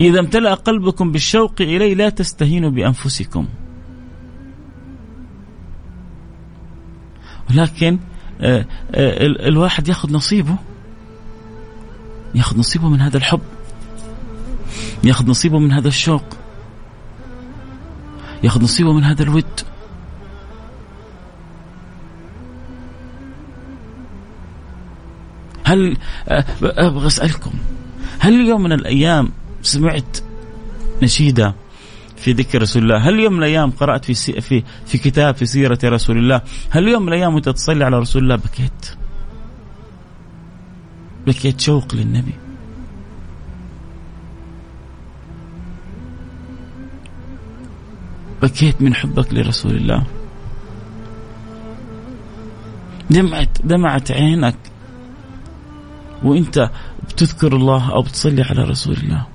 إذا 0.00 0.20
امتلأ 0.20 0.54
قلبكم 0.54 1.12
بالشوق 1.12 1.54
إلي 1.60 1.94
لا 1.94 2.08
تستهينوا 2.08 2.70
بأنفسكم. 2.70 3.46
ولكن 7.50 7.98
آه، 8.40 8.66
آه، 8.94 9.26
الواحد 9.26 9.88
ياخذ 9.88 10.12
نصيبه. 10.12 10.56
ياخذ 12.34 12.58
نصيبه 12.58 12.88
من 12.88 13.00
هذا 13.00 13.16
الحب. 13.16 13.40
ياخذ 15.04 15.26
نصيبه 15.26 15.58
من 15.58 15.72
هذا 15.72 15.88
الشوق. 15.88 16.24
ياخذ 18.44 18.62
نصيبه 18.62 18.92
من 18.92 19.04
هذا 19.04 19.22
الود. 19.22 19.75
هل 25.66 25.96
أبغى 26.62 27.06
أسألكم 27.06 27.50
هل 28.18 28.34
يوم 28.34 28.62
من 28.62 28.72
الأيام 28.72 29.32
سمعت 29.62 30.18
نشيدة 31.02 31.54
في 32.16 32.32
ذكر 32.32 32.62
رسول 32.62 32.82
الله؟ 32.82 33.08
هل 33.08 33.20
يوم 33.20 33.32
من 33.32 33.38
الأيام 33.38 33.70
قرأت 33.70 34.04
في 34.04 34.14
سي 34.14 34.40
في 34.40 34.62
في 34.86 34.98
كتاب 34.98 35.34
في 35.34 35.46
سيرة 35.46 35.78
رسول 35.84 36.18
الله؟ 36.18 36.40
هل 36.70 36.88
يوم 36.88 37.02
من 37.02 37.08
الأيام 37.08 37.34
وأنت 37.34 37.48
تصلي 37.48 37.84
على 37.84 37.98
رسول 37.98 38.22
الله 38.22 38.36
بكيت؟ 38.36 38.86
بكيت 41.26 41.60
شوق 41.60 41.94
للنبي. 41.94 42.34
بكيت 48.42 48.82
من 48.82 48.94
حبك 48.94 49.32
لرسول 49.32 49.76
الله. 49.76 50.04
دمعت 53.10 53.58
دمعت 53.64 54.10
عينك 54.10 54.56
وانت 56.22 56.70
بتذكر 57.08 57.56
الله 57.56 57.92
أو 57.92 58.02
بتصلي 58.02 58.42
على 58.42 58.64
رسول 58.64 58.94
الله. 58.94 59.26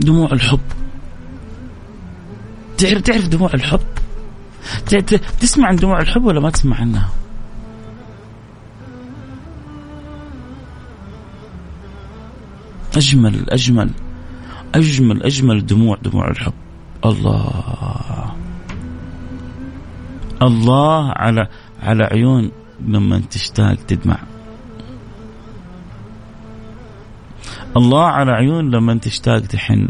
دموع 0.00 0.32
الحب. 0.32 0.60
تعرف 2.78 3.02
تعرف 3.02 3.28
دموع 3.28 3.50
الحب؟ 3.54 3.80
تسمع 5.40 5.68
عن 5.68 5.76
دموع 5.76 6.00
الحب 6.00 6.24
ولا 6.24 6.40
ما 6.40 6.50
تسمع 6.50 6.76
عنها؟ 6.76 7.08
أجمل 12.96 13.50
أجمل 13.50 13.90
أجمل 14.74 15.22
أجمل 15.22 15.66
دموع 15.66 15.96
دموع 16.02 16.30
الحب. 16.30 16.52
الله. 17.04 18.34
الله 20.42 21.12
على 21.12 21.48
على 21.82 22.04
عيون 22.04 22.52
لما 22.80 23.18
تشتاق 23.30 23.74
تدمع. 23.74 24.18
الله 27.76 28.06
على 28.06 28.32
عيون 28.32 28.70
لما 28.70 28.98
تشتاق 28.98 29.40
تحن. 29.40 29.88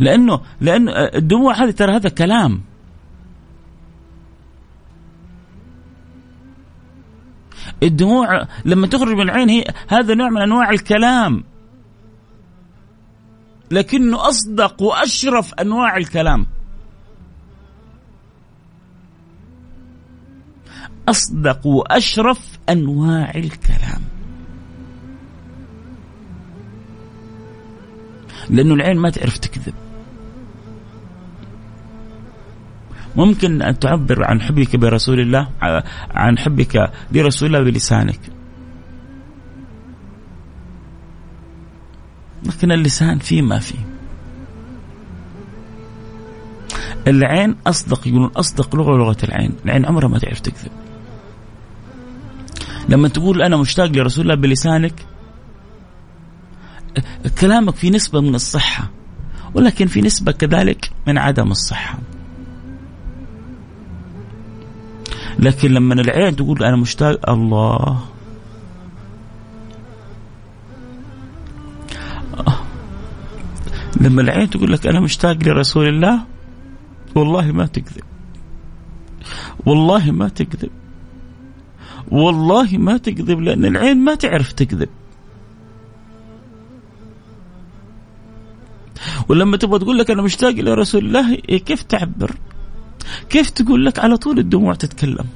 لأنه 0.00 0.40
لأنه 0.60 0.92
الدموع 0.92 1.54
هذه 1.54 1.70
ترى 1.70 1.96
هذا 1.96 2.08
كلام. 2.08 2.62
الدموع 7.82 8.46
لما 8.64 8.86
تخرج 8.86 9.14
من 9.14 9.22
العين 9.22 9.48
هي 9.48 9.64
هذا 9.88 10.14
نوع 10.14 10.28
من 10.28 10.42
أنواع 10.42 10.70
الكلام. 10.70 11.44
لكنه 13.70 14.28
أصدق 14.28 14.82
وأشرف 14.82 15.54
أنواع 15.54 15.96
الكلام. 15.96 16.46
أصدق 21.08 21.66
وأشرف 21.66 22.58
أنواع 22.68 23.34
الكلام. 23.34 24.02
لأنه 28.50 28.74
العين 28.74 28.98
ما 28.98 29.10
تعرف 29.10 29.38
تكذب. 29.38 29.74
ممكن 33.16 33.62
أن 33.62 33.78
تعبر 33.78 34.24
عن 34.24 34.40
حبك 34.40 34.76
برسول 34.76 35.20
الله 35.20 35.48
عن 36.10 36.38
حبك 36.38 36.92
لرسول 37.12 37.48
الله 37.48 37.70
بلسانك. 37.70 38.20
لكن 42.46 42.72
اللسان 42.72 43.18
فيه 43.18 43.42
ما 43.42 43.58
فيه. 43.58 43.78
العين 47.06 47.56
أصدق 47.66 48.08
يقولون 48.08 48.30
أصدق 48.36 48.76
لغة 48.76 48.96
لغه 48.96 49.16
العين، 49.24 49.52
العين 49.64 49.86
عمرها 49.86 50.08
ما 50.08 50.18
تعرف 50.18 50.40
تكذب. 50.40 50.70
لما 52.88 53.08
تقول 53.08 53.42
أنا 53.42 53.56
مشتاق 53.56 53.86
لرسول 53.86 54.22
الله 54.24 54.34
بلسانك 54.34 55.06
كلامك 57.40 57.74
في 57.74 57.90
نسبة 57.90 58.20
من 58.20 58.34
الصحة 58.34 58.90
ولكن 59.54 59.86
في 59.86 60.00
نسبة 60.00 60.32
كذلك 60.32 60.90
من 61.06 61.18
عدم 61.18 61.50
الصحة. 61.50 61.98
لكن 65.38 65.70
لما 65.70 65.94
العين 65.94 66.36
تقول 66.36 66.64
أنا 66.64 66.76
مشتاق 66.76 67.30
الله. 67.30 67.98
لما 74.00 74.22
العين 74.22 74.50
تقول 74.50 74.72
لك 74.72 74.86
أنا 74.86 75.00
مشتاق 75.00 75.36
لرسول 75.42 75.88
الله 75.88 76.20
والله 77.14 77.52
ما 77.52 77.66
تكذب. 77.66 78.04
والله 79.66 80.10
ما 80.10 80.28
تكذب. 80.28 80.70
والله 82.12 82.78
ما 82.78 82.96
تكذب 82.96 83.40
لأن 83.40 83.64
العين 83.64 83.96
ما 83.96 84.14
تعرف 84.14 84.52
تكذب. 84.52 84.88
ولما 89.28 89.56
تبغى 89.56 89.78
تقول 89.78 89.98
لك 89.98 90.10
أنا 90.10 90.22
مشتاق 90.22 90.50
إلى 90.50 90.74
رسول 90.74 91.04
الله 91.04 91.34
إيه، 91.48 91.58
كيف 91.58 91.82
تعبر؟ 91.82 92.34
كيف 93.30 93.50
تقول 93.50 93.86
لك 93.86 93.98
على 93.98 94.16
طول 94.16 94.38
الدموع 94.38 94.74
تتكلم؟ 94.74 95.26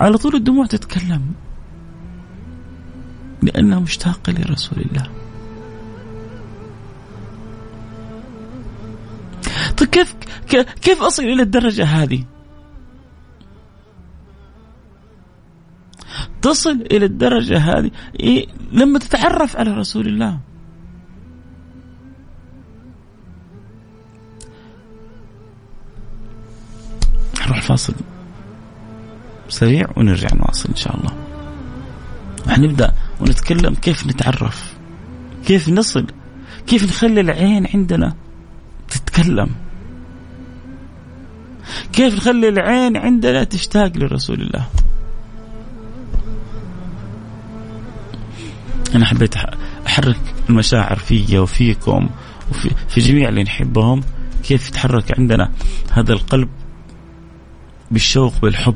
على 0.00 0.18
طول 0.18 0.34
الدموع 0.34 0.66
تتكلم. 0.66 1.22
لأنها 3.42 3.78
مشتاقة 3.78 4.32
لرسول 4.32 4.78
الله. 4.78 5.10
طيب 9.76 9.88
كيف 9.88 10.14
كيف 10.82 11.02
أصل 11.02 11.22
إلى 11.22 11.42
الدرجة 11.42 11.84
هذه؟ 11.84 12.24
تصل 16.44 16.86
إلى 16.90 17.04
الدرجة 17.04 17.58
هذه. 17.58 17.90
إيه؟ 18.20 18.46
لما 18.72 18.98
تتعرف 18.98 19.56
على 19.56 19.70
رسول 19.70 20.06
الله. 20.06 20.40
نروح 27.46 27.62
فاصل 27.62 27.94
سريع 29.48 29.86
ونرجع 29.96 30.28
نواصل 30.34 30.68
إن 30.68 30.76
شاء 30.76 30.96
الله. 30.96 31.12
نبدأ 32.58 32.92
ونتكلم 33.20 33.74
كيف 33.74 34.06
نتعرف. 34.06 34.74
كيف 35.46 35.68
نصل. 35.68 36.06
كيف 36.66 36.84
نخلي 36.84 37.20
العين 37.20 37.66
عندنا 37.74 38.14
تتكلم. 38.88 39.50
كيف 41.92 42.14
نخلي 42.14 42.48
العين 42.48 42.96
عندنا 42.96 43.44
تشتاق 43.44 43.96
لرسول 43.96 44.40
الله. 44.40 44.83
أنا 48.94 49.06
حبيت 49.06 49.34
أحرك 49.86 50.20
المشاعر 50.50 50.96
في 50.96 51.38
وفيكم 51.38 52.08
وفي 52.50 52.70
في 52.88 53.00
جميع 53.00 53.28
اللي 53.28 53.42
نحبهم. 53.42 54.02
كيف 54.44 54.68
يتحرك 54.68 55.18
عندنا 55.18 55.50
هذا 55.92 56.12
القلب 56.12 56.48
بالشوق 57.90 58.40
بالحب 58.42 58.74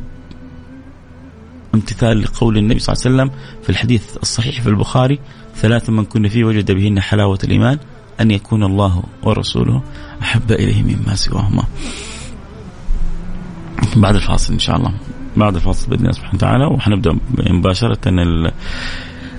امتثال 1.74 2.22
لقول 2.22 2.58
النبي 2.58 2.78
صلى 2.78 2.92
الله 2.92 3.22
عليه 3.22 3.32
وسلم 3.32 3.42
في 3.62 3.70
الحديث 3.70 4.16
الصحيح 4.16 4.60
في 4.60 4.68
البخاري 4.68 5.18
ثلاث 5.56 5.90
من 5.90 6.04
كن 6.04 6.28
فيه 6.28 6.44
وجد 6.44 6.72
بهن 6.72 7.00
حلاوة 7.00 7.38
الإيمان 7.44 7.78
أن 8.20 8.30
يكون 8.30 8.62
الله 8.64 9.02
ورسوله 9.22 9.82
أحب 10.22 10.52
إليه 10.52 10.82
مما 10.82 11.14
سواهما. 11.14 11.64
بعد 13.96 14.14
الفاصل 14.14 14.52
إن 14.52 14.58
شاء 14.58 14.76
الله. 14.76 14.94
بعد 15.36 15.54
الفاصل 15.54 15.90
بإذن 15.90 16.00
الله 16.00 16.12
سبحانه 16.12 16.34
وتعالى 16.34 16.66
وحنبدأ 16.66 17.18
مباشرة 17.50 18.10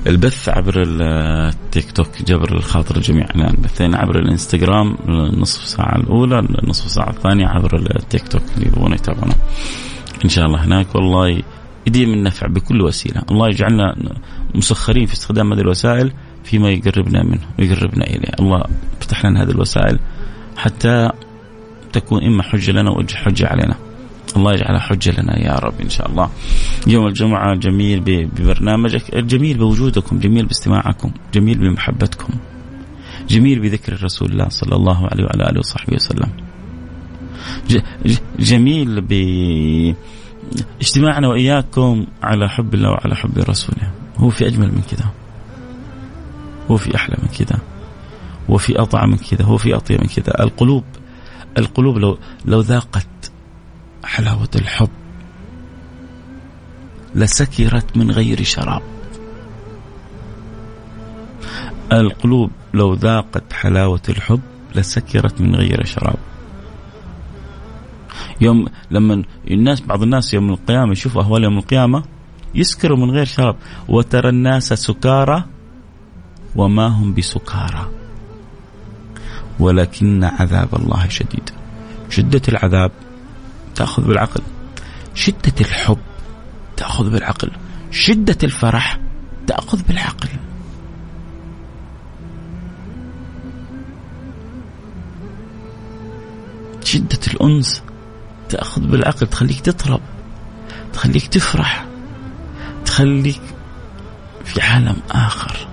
البث 0.07 0.49
عبر 0.49 0.83
التيك 0.85 1.91
توك 1.91 2.21
جبر 2.27 2.55
الخاطر 2.55 2.97
الجميع. 2.97 3.25
الان 3.35 3.55
بثينا 3.63 3.97
عبر 3.97 4.19
الإنستغرام 4.19 4.97
النصف 5.09 5.67
ساعة 5.67 5.95
الأولى 5.95 6.39
النصف 6.39 6.91
ساعة 6.91 7.09
الثانية 7.09 7.47
عبر 7.47 7.75
التيك 7.95 8.27
توك 8.27 8.41
اللي 8.57 8.67
يبغون 8.67 8.93
يتابعونا. 8.93 9.35
إن 10.25 10.29
شاء 10.29 10.45
الله 10.45 10.65
هناك 10.65 10.95
والله 10.95 11.41
يديم 11.87 12.13
النفع 12.13 12.47
بكل 12.47 12.81
وسيلة. 12.81 13.21
الله 13.31 13.47
يجعلنا 13.47 13.95
مسخرين 14.55 15.05
في 15.05 15.13
استخدام 15.13 15.53
هذه 15.53 15.61
الوسائل 15.61 16.11
فيما 16.43 16.69
يقربنا 16.69 17.23
منه 17.23 17.41
ويقربنا 17.59 18.07
إليه. 18.07 18.31
الله 18.39 18.63
فتح 18.99 19.25
لنا 19.25 19.43
هذه 19.43 19.51
الوسائل 19.51 19.99
حتى 20.57 21.09
تكون 21.93 22.23
إما 22.23 22.43
حجة 22.43 22.71
لنا 22.71 22.91
وحجه 22.91 23.47
علينا. 23.47 23.75
الله 24.37 24.53
يجعلها 24.53 24.79
حجة 24.79 25.21
لنا 25.21 25.39
يا 25.39 25.55
رب 25.55 25.81
إن 25.81 25.89
شاء 25.89 26.09
الله. 26.09 26.29
يوم 26.87 27.07
الجمعة 27.07 27.55
جميل 27.55 27.99
ببرنامجك. 27.99 29.15
جميل 29.15 29.57
بوجودكم 29.57 30.19
جميل 30.19 30.45
باستماعكم 30.45 31.11
جميل 31.33 31.57
بمحبتكم 31.57 32.33
جميل 33.29 33.59
بذكر 33.59 34.03
رسول 34.03 34.31
الله 34.31 34.49
صلى 34.49 34.75
الله 34.75 35.07
عليه 35.07 35.23
وعلى 35.23 35.49
آله 35.49 35.59
وصحبه 35.59 35.95
وسلم. 35.95 36.29
جميل 38.39 39.01
ب 39.01 39.13
اجتماعنا 40.81 41.27
وإياكم 41.27 42.05
على 42.23 42.49
حب 42.49 42.73
الله 42.73 42.89
وعلى 42.89 43.15
حب 43.15 43.37
رسوله. 43.37 43.91
هو 44.17 44.29
في 44.29 44.47
أجمل 44.47 44.67
من 44.67 44.81
كذا. 44.91 45.05
هو 46.71 46.77
في 46.77 46.95
أحلى 46.95 47.15
من 47.21 47.27
كذا. 47.27 47.59
هو 48.49 48.57
في 48.57 48.81
أطعم 48.81 49.09
من 49.09 49.17
كذا. 49.17 49.45
هو 49.45 49.57
في 49.57 49.75
أطيب 49.75 50.01
من 50.01 50.07
كذا. 50.07 50.43
القلوب 50.43 50.83
القلوب 51.57 51.97
لو 51.97 52.17
لو 52.45 52.59
ذاقت 52.59 53.07
حلاوة 54.03 54.49
الحب 54.55 54.89
لسكرت 57.15 57.97
من 57.97 58.11
غير 58.11 58.43
شراب. 58.43 58.81
القلوب 61.93 62.51
لو 62.73 62.93
ذاقت 62.93 63.53
حلاوة 63.53 64.01
الحب 64.09 64.41
لسكرت 64.75 65.41
من 65.41 65.55
غير 65.55 65.85
شراب. 65.85 66.17
يوم 68.41 68.67
لما 68.91 69.23
الناس 69.51 69.81
بعض 69.81 70.03
الناس 70.03 70.33
يوم 70.33 70.49
القيامة 70.49 70.91
يشوفوا 70.91 71.21
أهوال 71.21 71.43
يوم 71.43 71.57
القيامة 71.57 72.03
يسكروا 72.55 72.97
من 72.97 73.11
غير 73.11 73.25
شراب. 73.25 73.55
وترى 73.87 74.29
الناس 74.29 74.73
سكارى 74.73 75.43
وما 76.55 76.87
هم 76.87 77.13
بسكارى. 77.13 77.89
ولكن 79.59 80.23
عذاب 80.23 80.75
الله 80.75 81.07
شديد. 81.07 81.49
شدة 82.09 82.41
العذاب 82.47 82.91
تأخذ 83.79 84.07
بالعقل. 84.07 84.41
شدة 85.15 85.53
الحب 85.61 85.97
تأخذ 86.77 87.09
بالعقل. 87.09 87.51
شدة 87.91 88.37
الفرح 88.43 88.99
تأخذ 89.47 89.83
بالعقل. 89.83 90.29
شدة 96.83 97.19
الأنس 97.27 97.83
تأخذ 98.49 98.81
بالعقل. 98.81 99.27
تخليك 99.27 99.61
تطرب. 99.61 100.01
تخليك 100.93 101.27
تفرح. 101.27 101.85
تخليك 102.85 103.41
في 104.45 104.61
عالم 104.61 104.95
آخر. 105.11 105.67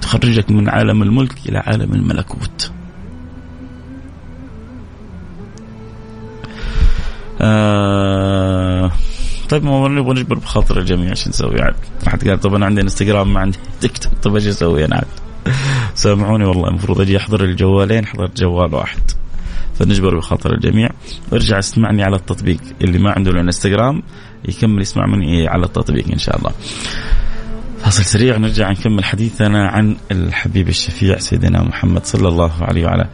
تخرجك 0.00 0.50
من 0.50 0.68
عالم 0.68 1.02
الملك 1.02 1.48
إلى 1.48 1.58
عالم 1.58 1.92
الملكوت. 1.94 2.75
آه 7.46 8.92
طيب 9.48 9.64
ما 9.64 9.88
نبغى 9.88 10.14
نجبر 10.14 10.38
بخاطر 10.38 10.78
الجميع 10.78 11.10
إيش 11.10 11.28
نسوي 11.28 11.60
عاد؟ 11.60 11.74
احد 12.08 12.28
قال 12.28 12.40
طب 12.40 12.54
أنا 12.54 12.66
عندي 12.66 12.80
انستغرام 12.80 13.32
ما 13.32 13.40
عندي 13.40 13.58
تيك 13.80 13.98
توك 13.98 14.12
طيب 14.22 14.34
إيش 14.34 14.46
أسوي 14.46 14.84
أنا 14.84 14.96
عاد؟ 14.96 15.06
سامحوني 15.94 16.44
والله 16.44 16.68
المفروض 16.68 17.00
أجي 17.00 17.16
أحضر 17.16 17.44
الجوالين 17.44 18.06
حضرت 18.06 18.40
جوال 18.40 18.74
واحد 18.74 19.00
فنجبر 19.78 20.16
بخاطر 20.16 20.54
الجميع 20.54 20.90
وارجع 21.32 21.58
اسمعني 21.58 22.02
على 22.02 22.16
التطبيق 22.16 22.60
اللي 22.82 22.98
ما 22.98 23.12
عنده 23.12 23.30
الانستغرام 23.30 24.02
يكمل 24.48 24.82
يسمع 24.82 25.06
مني 25.06 25.48
على 25.48 25.66
التطبيق 25.66 26.04
إن 26.12 26.18
شاء 26.18 26.38
الله. 26.38 26.50
فاصل 27.78 28.04
سريع 28.04 28.36
ونرجع 28.36 28.70
نكمل 28.70 29.04
حديثنا 29.04 29.68
عن 29.68 29.96
الحبيب 30.10 30.68
الشفيع 30.68 31.18
سيدنا 31.18 31.62
محمد 31.62 32.04
صلى 32.04 32.28
الله 32.28 32.52
عليه 32.60 32.84
وعلى 32.84 33.08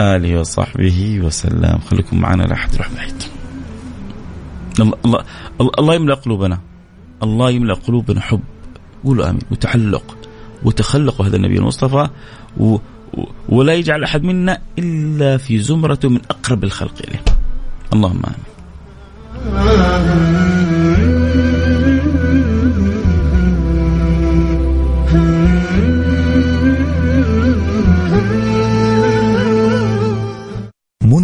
آله 0.00 0.40
وصحبه 0.40 1.20
وسلم 1.22 1.78
خليكم 1.90 2.20
معنا 2.20 2.42
لا 2.42 2.52
احد 2.54 2.74
يروح 2.74 2.90
بعيد. 2.96 3.35
الله 4.80 4.96
الله 5.04 5.24
الله 5.78 5.94
يملأ 5.94 6.14
قلوبنا. 6.14 6.58
الله 7.22 7.50
يملأ 7.50 7.74
قلوبنا 7.74 8.20
حب. 8.20 8.40
قولوا 9.04 9.30
آمين. 9.30 9.42
وتعلق. 9.50 10.16
وتخلق 10.64 11.22
هذا 11.22 11.36
النبي 11.36 11.58
المصطفى. 11.58 12.08
و 12.60 12.76
ولا 13.48 13.74
يجعل 13.74 14.04
أحد 14.04 14.22
منا 14.22 14.58
إلا 14.78 15.36
في 15.36 15.58
زمرة 15.58 16.00
من 16.04 16.20
أقرب 16.30 16.64
الخلق 16.64 16.94
إليه. 17.08 17.22
اللهم 17.92 18.22
آمين. 18.26 18.56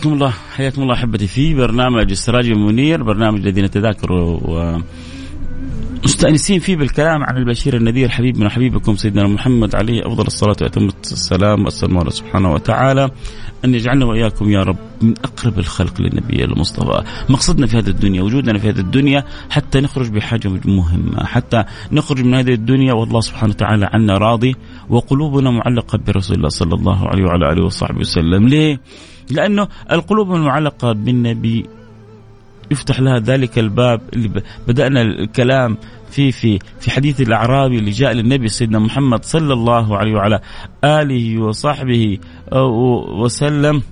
حياكم 0.00 0.14
الله 0.14 0.34
حياكم 0.56 0.82
الله 0.82 0.94
أحبتي 0.94 1.26
في 1.26 1.54
برنامج 1.54 2.10
السراج 2.10 2.50
المنير 2.50 3.02
برنامج 3.02 3.46
الذي 3.46 3.62
نتذاكر 3.62 4.12
و 4.12 4.78
مستانسين 6.04 6.60
فيه 6.60 6.76
بالكلام 6.76 7.24
عن 7.24 7.36
البشير 7.36 7.76
النذير 7.76 8.08
حبيبنا 8.08 8.46
وحبيبكم 8.46 8.96
سيدنا 8.96 9.26
محمد 9.26 9.74
عليه 9.74 10.06
أفضل 10.06 10.26
الصلاة 10.26 10.56
وأتم 10.62 10.88
السلام 11.12 11.66
أسأل 11.66 11.90
الله 11.90 12.10
سبحانه 12.10 12.52
وتعالى 12.52 13.10
أن 13.64 13.74
يجعلنا 13.74 14.04
وإياكم 14.04 14.50
يا 14.50 14.62
رب 14.62 14.76
من 15.02 15.14
أقرب 15.24 15.58
الخلق 15.58 16.00
للنبي 16.00 16.44
المصطفى، 16.44 17.02
مقصدنا 17.28 17.66
في 17.66 17.78
هذه 17.78 17.88
الدنيا، 17.88 18.22
وجودنا 18.22 18.58
في 18.58 18.68
هذه 18.68 18.80
الدنيا 18.80 19.24
حتى 19.50 19.80
نخرج 19.80 20.08
بحاجة 20.08 20.50
مهمة، 20.64 21.24
حتى 21.24 21.64
نخرج 21.92 22.24
من 22.24 22.34
هذه 22.34 22.52
الدنيا 22.52 22.92
والله 22.92 23.20
سبحانه 23.20 23.52
وتعالى 23.52 23.88
عنا 23.92 24.18
راضي 24.18 24.56
وقلوبنا 24.88 25.50
معلقة 25.50 25.98
برسول 26.06 26.36
الله 26.36 26.48
صلى 26.48 26.74
الله 26.74 27.08
عليه 27.08 27.24
وعلى 27.24 27.52
آله 27.52 27.64
وصحبه 27.64 28.00
وسلم، 28.00 28.48
ليه؟ 28.48 28.80
لأنه 29.30 29.68
القلوب 29.90 30.34
المعلقة 30.34 30.92
بالنبي 30.92 31.66
يفتح 32.70 33.00
لها 33.00 33.18
ذلك 33.18 33.58
الباب 33.58 34.00
اللي 34.12 34.42
بدأنا 34.68 35.02
الكلام 35.02 35.76
في 36.10 36.32
في 36.32 36.58
في 36.80 36.90
حديث 36.90 37.20
الأعرابي 37.20 37.78
اللي 37.78 37.90
جاء 37.90 38.12
للنبي 38.12 38.48
سيدنا 38.48 38.78
محمد 38.78 39.24
صلى 39.24 39.52
الله 39.52 39.96
عليه 39.96 40.14
وعلى 40.14 40.40
آله 40.84 41.42
وصحبه 41.42 42.18
وسلم. 43.22 43.82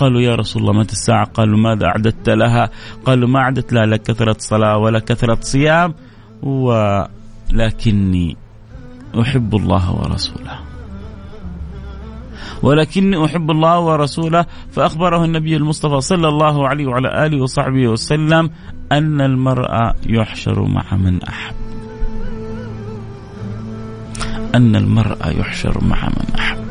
قالوا 0.00 0.20
يا 0.20 0.34
رسول 0.34 0.62
الله 0.62 0.72
متى 0.72 0.92
الساعة؟ 0.92 1.24
قالوا 1.24 1.58
ماذا 1.58 1.86
أعددت 1.86 2.28
لها؟ 2.28 2.70
قالوا 3.04 3.28
ما 3.28 3.38
أعددت 3.38 3.72
لها 3.72 3.86
لا 3.86 3.96
كثرة 3.96 4.36
صلاة 4.38 4.78
ولا 4.78 4.98
كثرة 4.98 5.38
صيام. 5.40 5.94
ولكني 6.42 7.16
أحب 9.20 9.54
الله 9.54 9.92
ورسوله. 9.94 10.73
ولكني 12.64 13.24
أحب 13.24 13.50
الله 13.50 13.80
ورسوله 13.80 14.46
فأخبره 14.70 15.24
النبي 15.24 15.56
المصطفى 15.56 16.00
صلى 16.00 16.28
الله 16.28 16.68
عليه 16.68 16.86
وعلى 16.86 17.26
آله 17.26 17.42
وصحبه 17.42 17.88
وسلم 17.88 18.50
أن 18.92 19.20
المرء 19.20 19.92
يحشر 20.06 20.62
مع 20.62 20.96
من 20.96 21.22
أحب. 21.22 21.54
أن 24.54 24.76
المرء 24.76 25.40
يحشر 25.40 25.84
مع 25.84 26.08
من 26.08 26.34
أحب. 26.38 26.64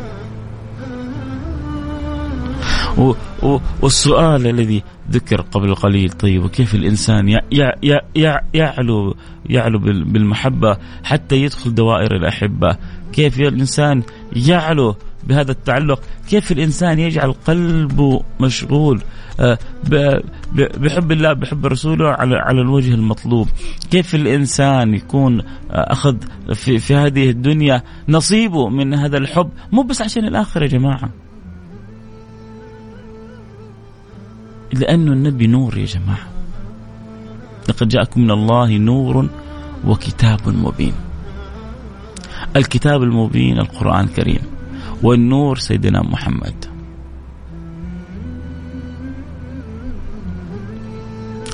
والسؤال 3.81 4.47
الذي 4.47 4.83
ذكر 5.11 5.41
قبل 5.41 5.75
قليل 5.75 6.09
طيب 6.09 6.45
وكيف 6.45 6.75
الإنسان 6.75 7.39
يعلو 8.55 9.15
يعلو 9.49 9.79
بالمحبة 9.79 10.77
حتى 11.03 11.35
يدخل 11.35 11.75
دوائر 11.75 12.15
الأحبة؟ 12.15 12.77
كيف 13.13 13.39
الإنسان 13.39 14.03
يعلو 14.35 14.95
بهذا 15.27 15.51
التعلق 15.51 15.99
كيف 16.29 16.51
الإنسان 16.51 16.99
يجعل 16.99 17.31
قلبه 17.31 18.23
مشغول؟ 18.39 19.01
آه، 19.39 19.57
بحب 20.53 21.11
الله 21.11 21.33
بحب 21.33 21.65
رسوله 21.65 22.09
على 22.09 22.35
على 22.35 22.61
الوجه 22.61 22.93
المطلوب. 22.93 23.47
كيف 23.91 24.15
الإنسان 24.15 24.93
يكون 24.93 25.39
آه، 25.39 25.45
أخذ 25.71 26.15
في, 26.53 26.79
في 26.79 26.95
هذه 26.95 27.29
الدنيا 27.29 27.83
نصيبه 28.09 28.69
من 28.69 28.93
هذا 28.93 29.17
الحب؟ 29.17 29.49
مو 29.71 29.81
بس 29.81 30.01
عشان 30.01 30.25
الآخرة 30.25 30.63
يا 30.63 30.67
جماعة. 30.67 31.09
لأنه 34.73 35.13
النبي 35.13 35.47
نور 35.47 35.77
يا 35.77 35.85
جماعة. 35.85 36.27
لقد 37.69 37.87
جاءكم 37.87 38.21
من 38.21 38.31
الله 38.31 38.77
نور 38.77 39.29
وكتاب 39.87 40.49
مبين. 40.49 40.93
الكتاب 42.55 43.03
المبين 43.03 43.59
القرآن 43.59 44.05
الكريم. 44.05 44.52
والنور 45.03 45.57
سيدنا 45.57 46.01
محمد. 46.01 46.65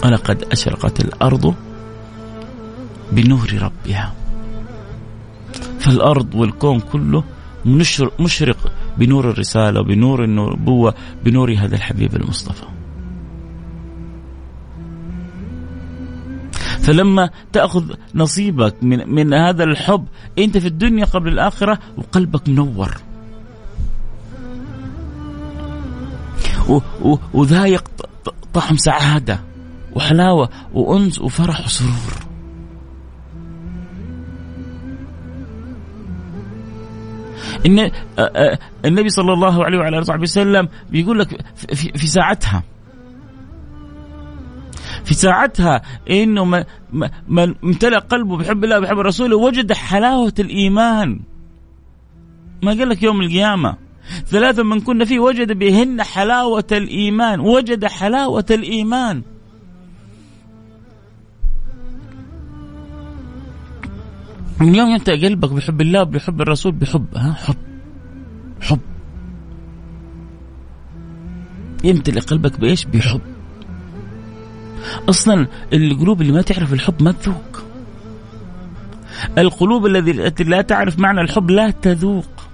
ولقد 0.06 0.44
أشرقت 0.52 1.00
الأرض 1.00 1.56
بنور 3.12 3.50
ربها. 3.54 4.14
فالأرض 5.80 6.36
والكون 6.36 6.80
كله 6.80 7.24
مشرق 8.20 8.72
بنور 8.98 9.30
الرسالة 9.30 9.80
وبنور 9.80 10.24
النبوة 10.24 10.94
بنور 11.26 11.54
هذا 11.54 11.76
الحبيب 11.76 12.16
المصطفى. 12.16 12.66
فلما 16.80 17.30
تأخذ 17.54 17.94
نصيبك 18.16 18.84
من, 18.84 19.10
من 19.10 19.34
هذا 19.34 19.64
الحب 19.64 20.06
أنت 20.40 20.58
في 20.58 20.68
الدنيا 20.68 21.06
قبل 21.06 21.28
الآخرة 21.28 21.80
وقلبك 21.98 22.50
منور. 22.50 23.09
وذايق 27.34 27.84
طعم 28.54 28.78
سعادة 28.78 29.40
وحلاوة 29.94 30.50
وأنس 30.74 31.20
وفرح 31.22 31.66
وسرور. 31.66 32.30
إن 37.66 37.92
النبي 38.86 39.10
صلى 39.10 39.34
الله 39.34 39.66
عليه 39.66 39.78
وعلى 39.78 39.98
آله 40.00 40.22
وسلم 40.22 40.70
بيقول 40.90 41.20
لك 41.20 41.42
في, 41.96 42.08
ساعتها. 42.08 42.64
في 45.04 45.14
ساعتها 45.14 45.82
إنه 46.10 46.46
من 47.28 47.56
امتلأ 47.64 48.00
قلبه 48.00 48.38
بحب 48.38 48.64
الله 48.64 48.78
وبحب 48.78 48.98
رسوله 48.98 49.38
وجد 49.38 49.74
حلاوة 49.74 50.34
الإيمان. 50.40 51.20
ما 52.64 52.72
قال 52.72 52.90
لك 52.90 53.04
يوم 53.04 53.22
القيامة؟ 53.22 53.89
ثلاثة 54.28 54.64
من 54.64 54.80
كن 54.80 55.06
فيه 55.06 55.20
وجد 55.20 55.52
بهن 55.52 56.04
حلاوة 56.04 56.68
الإيمان 56.72 57.40
وجد 57.40 57.86
حلاوة 57.86 58.46
الإيمان. 58.52 59.22
من 64.60 64.76
يوم 64.76 64.90
انت 64.90 65.10
قلبك 65.10 65.50
بحب 65.50 65.82
الله 65.82 66.04
بحب 66.04 66.42
الرسول 66.42 66.72
بحب 66.72 67.06
ها 67.16 67.34
حب 67.34 67.56
حب. 68.62 68.80
يمتلئ 71.84 72.20
قلبك 72.20 72.60
بإيش؟ 72.60 72.86
بحب. 72.86 73.22
أصلا 75.10 75.48
القلوب 75.74 76.22
اللي 76.22 76.34
ما 76.34 76.42
تعرف 76.42 76.74
الحب 76.74 77.04
ما 77.04 77.12
تذوق. 77.12 77.64
القلوب 79.38 79.86
التي 79.86 80.44
لا 80.44 80.62
تعرف 80.62 81.00
معنى 81.00 81.22
الحب 81.22 81.52
لا 81.52 81.70
تذوق. 81.70 82.49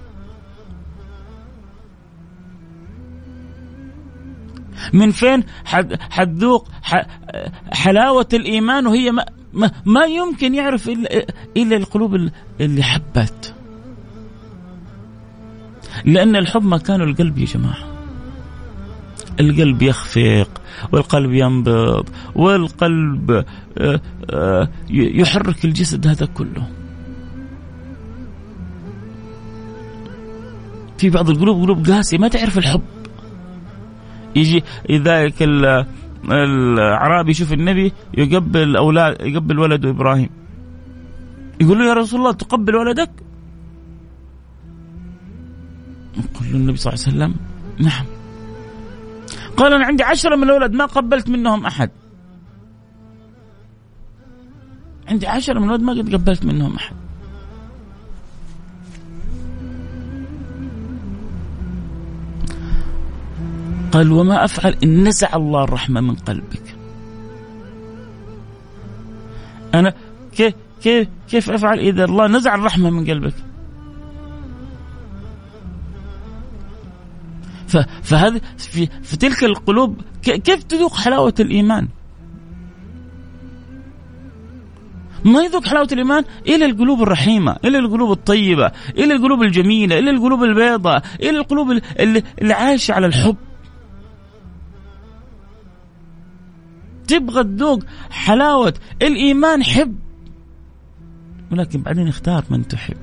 من 4.92 5.10
فين؟ 5.10 5.44
حتذوق 6.10 6.68
حلاوة 7.72 8.28
الإيمان 8.32 8.86
وهي 8.86 9.12
ما, 9.52 9.70
ما 9.86 10.04
يمكن 10.04 10.54
يعرف 10.54 10.88
إلا, 10.88 11.26
إلا 11.56 11.76
القلوب 11.76 12.30
اللي 12.60 12.82
حبت. 12.82 13.54
لأن 16.04 16.36
الحب 16.36 16.62
مكانه 16.62 17.04
القلب 17.04 17.38
يا 17.38 17.44
جماعة. 17.44 17.96
القلب 19.40 19.82
يخفق 19.82 20.62
والقلب 20.92 21.32
ينبض 21.32 22.08
والقلب 22.34 23.44
آه، 23.78 24.00
آه، 24.30 24.68
يحرك 24.90 25.64
الجسد 25.64 26.06
هذا 26.06 26.26
كله. 26.26 26.68
في 30.98 31.10
بعض 31.10 31.30
القلوب 31.30 31.62
قلوب 31.62 31.86
قاسية 31.86 32.18
ما 32.18 32.28
تعرف 32.28 32.58
الحب. 32.58 32.82
يجي 34.36 34.64
ذلك 34.90 35.42
الأعرابي 36.30 37.30
يشوف 37.30 37.52
النبي 37.52 37.92
يقبل 38.14 38.76
أولاد 38.76 39.20
يقبل 39.20 39.58
ولده 39.58 39.90
إبراهيم. 39.90 40.30
يقول 41.60 41.78
له 41.78 41.84
يا 41.88 41.94
رسول 41.94 42.20
الله 42.20 42.32
تقبل 42.32 42.76
ولدك؟ 42.76 43.10
يقول 46.16 46.48
له 46.50 46.56
النبي 46.56 46.76
صلى 46.76 46.92
الله 46.92 47.04
عليه 47.04 47.16
وسلم 47.16 47.32
نعم. 47.78 48.06
قال 49.56 49.72
أنا 49.72 49.86
عندي 49.86 50.02
عشرة 50.02 50.36
من 50.36 50.42
الأولاد 50.42 50.72
ما 50.72 50.86
قبلت 50.86 51.28
منهم 51.28 51.66
أحد. 51.66 51.90
عندي 55.08 55.26
عشرة 55.26 55.58
من 55.58 55.64
الأولاد 55.64 55.82
ما 55.82 55.92
قد 55.92 56.14
قبلت 56.14 56.44
منهم 56.44 56.74
أحد. 56.74 57.05
قال 63.96 64.12
وما 64.12 64.44
أفعل 64.44 64.76
إن 64.84 65.08
نزع 65.08 65.36
الله 65.36 65.64
الرحمة 65.64 66.00
من 66.00 66.14
قلبك. 66.14 66.76
أنا 69.74 69.94
كيف 70.36 70.54
كيف 70.82 71.08
كيف 71.28 71.50
أفعل 71.50 71.78
إذا 71.78 72.04
الله 72.04 72.26
نزع 72.26 72.54
الرحمة 72.54 72.90
من 72.90 73.10
قلبك؟ 73.10 73.34
فهذه 78.02 78.40
في, 78.58 78.88
في 79.02 79.16
تلك 79.16 79.44
القلوب 79.44 80.00
كيف 80.22 80.62
تذوق 80.62 80.94
حلاوة 80.94 81.34
الإيمان؟ 81.40 81.88
ما 85.24 85.42
يذوق 85.42 85.66
حلاوة 85.66 85.88
الإيمان؟ 85.92 86.24
إلا 86.46 86.66
القلوب 86.66 87.02
الرحيمة 87.02 87.56
إلا 87.64 87.78
القلوب 87.78 88.10
الطيبة 88.12 88.72
إلا 88.88 89.14
القلوب 89.14 89.42
الجميلة 89.42 89.98
إلا 89.98 90.10
القلوب 90.10 90.42
البيضاء 90.42 91.02
إلا 91.20 91.40
القلوب 91.40 91.80
اللي 92.40 92.54
عايشة 92.54 92.94
على 92.94 93.06
الحب. 93.06 93.36
تبغى 97.06 97.44
تذوق 97.44 97.84
حلاوة 98.10 98.74
الإيمان 99.02 99.64
حب. 99.64 99.96
ولكن 101.52 101.82
بعدين 101.82 102.08
اختار 102.08 102.44
من 102.50 102.68
تحب. 102.68 102.96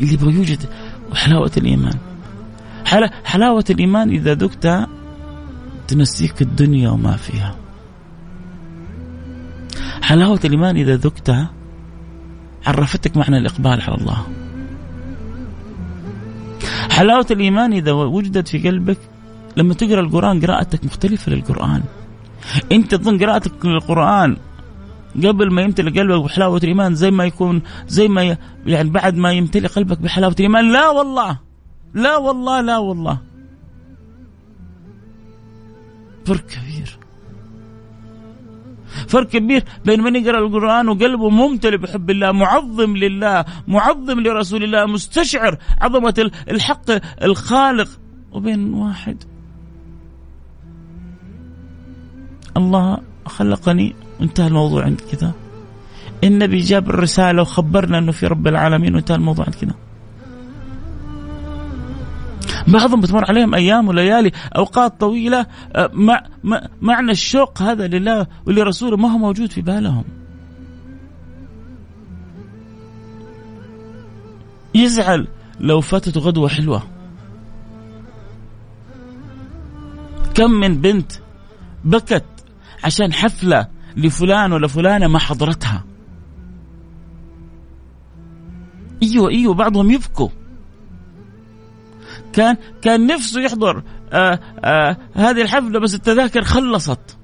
اللي 0.00 0.14
يبغى 0.14 0.34
يوجد 0.34 0.58
حلاوة 1.14 1.52
الإيمان. 1.56 1.98
حلاوة 3.24 3.64
الإيمان 3.70 4.10
إذا 4.10 4.34
ذقتها 4.34 4.88
تنسيك 5.88 6.42
الدنيا 6.42 6.90
وما 6.90 7.16
فيها. 7.16 7.56
حلاوة 10.02 10.40
الإيمان 10.44 10.76
إذا 10.76 10.96
ذقتها 10.96 11.50
عرفتك 12.66 13.16
معنى 13.16 13.38
الإقبال 13.38 13.80
على 13.80 13.94
الله. 13.94 14.26
حلاوة 16.90 17.26
الإيمان 17.30 17.72
إذا 17.72 17.92
وجدت 17.92 18.48
في 18.48 18.68
قلبك 18.68 18.98
لما 19.58 19.74
تقرأ 19.74 20.00
القرآن 20.00 20.40
قراءتك 20.40 20.84
مختلفة 20.84 21.32
للقرآن. 21.32 21.82
انت 22.72 22.94
تظن 22.94 23.18
قراءتك 23.18 23.66
للقرآن 23.66 24.36
قبل 25.24 25.52
ما 25.52 25.62
يمتلئ 25.62 25.90
قلبك 25.98 26.24
بحلاوة 26.24 26.60
الإيمان 26.64 26.94
زي 26.94 27.10
ما 27.10 27.24
يكون 27.24 27.62
زي 27.88 28.08
ما 28.08 28.36
يعني 28.66 28.90
بعد 28.90 29.16
ما 29.16 29.32
يمتلئ 29.32 29.66
قلبك 29.66 29.98
بحلاوة 29.98 30.34
الإيمان. 30.38 30.72
لا 30.72 30.88
والله! 30.88 31.38
لا 31.94 32.16
والله! 32.16 32.60
لا 32.60 32.78
والله! 32.78 33.18
فرق 36.26 36.46
كبير. 36.46 36.98
فرق 39.08 39.28
كبير 39.28 39.64
بين 39.84 40.00
من 40.00 40.16
يقرأ 40.16 40.38
القرآن 40.38 40.88
وقلبه 40.88 41.28
ممتلئ 41.30 41.76
بحب 41.76 42.10
الله 42.10 42.32
معظم 42.32 42.96
لله 42.96 43.44
معظم 43.68 44.20
لرسول 44.20 44.64
الله 44.64 44.86
مستشعر 44.86 45.58
عظمة 45.80 46.30
الحق 46.48 46.90
الخالق 47.22 47.88
وبين 48.32 48.74
واحد 48.74 49.24
الله 52.58 52.98
خلقني 53.26 53.94
انتهى 54.20 54.46
الموضوع 54.46 54.84
عند 54.84 55.00
كذا. 55.00 55.32
النبي 56.24 56.60
جاب 56.60 56.90
الرسالة 56.90 57.42
وخبرنا 57.42 57.98
أنه 57.98 58.12
في 58.12 58.26
رب 58.26 58.46
العالمين 58.46 58.94
وانتهى 58.94 59.16
الموضوع 59.16 59.44
عند 59.44 59.54
كذا. 59.54 59.74
بعضهم 62.68 63.00
بتمر 63.00 63.24
عليهم 63.28 63.54
أيام 63.54 63.88
وليالي 63.88 64.32
أوقات 64.56 65.00
طويلة 65.00 65.46
آه، 65.76 65.90
مع 65.92 66.22
معنى 66.80 67.10
الشوق 67.10 67.62
هذا 67.62 67.86
لله 67.86 68.26
ولرسوله 68.46 68.96
ما 68.96 69.12
هو 69.12 69.18
موجود 69.18 69.50
في 69.50 69.60
بالهم. 69.60 70.04
يزعل 74.74 75.28
لو 75.60 75.80
فاتته 75.80 76.20
غدوة 76.20 76.48
حلوة. 76.48 76.82
كم 80.34 80.50
من 80.50 80.80
بنت 80.80 81.12
بكت 81.84 82.37
عشان 82.84 83.12
حفلة 83.12 83.68
لفلان 83.96 84.52
ولا 84.52 84.68
فلانة 84.68 85.06
ما 85.06 85.18
حضرتها. 85.18 85.84
أيوه 89.02 89.28
أيوه 89.30 89.54
بعضهم 89.54 89.90
يبكوا. 89.90 90.28
كان 92.32 92.56
كان 92.82 93.06
نفسه 93.06 93.40
يحضر 93.40 93.82
آآ 94.12 94.32
آه، 94.32 94.40
آآ 94.64 94.90
آه، 94.90 94.96
هذه 95.14 95.42
الحفلة 95.42 95.80
بس 95.80 95.94
التذاكر 95.94 96.44
خلصت. 96.44 97.18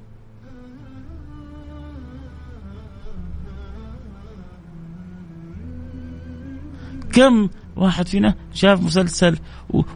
كم 7.12 7.48
واحد 7.76 8.08
فينا 8.08 8.34
شاف 8.54 8.82
مسلسل 8.82 9.38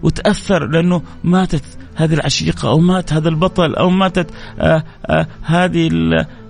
وتأثر 0.03 0.67
لأنه 0.67 1.03
ماتت 1.25 1.65
هذه 1.97 2.15
العشيقة 2.15 2.69
أو 2.69 2.79
مات 2.79 3.13
هذا 3.13 3.29
البطل 3.29 3.75
أو 3.75 3.91
ماتت 3.91 4.31
آه 4.61 4.85
آه 5.07 5.27
هذه 5.43 5.91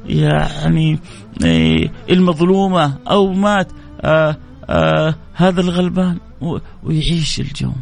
يعني 0.07 0.99
آه 1.45 1.91
المظلومة 2.11 2.95
أو 3.11 3.33
مات 3.33 3.73
آه 4.01 4.37
آه 4.71 5.15
هذا 5.35 5.61
الغلبان. 5.61 6.19
ويعيش 6.83 7.41
الجو. 7.41 7.73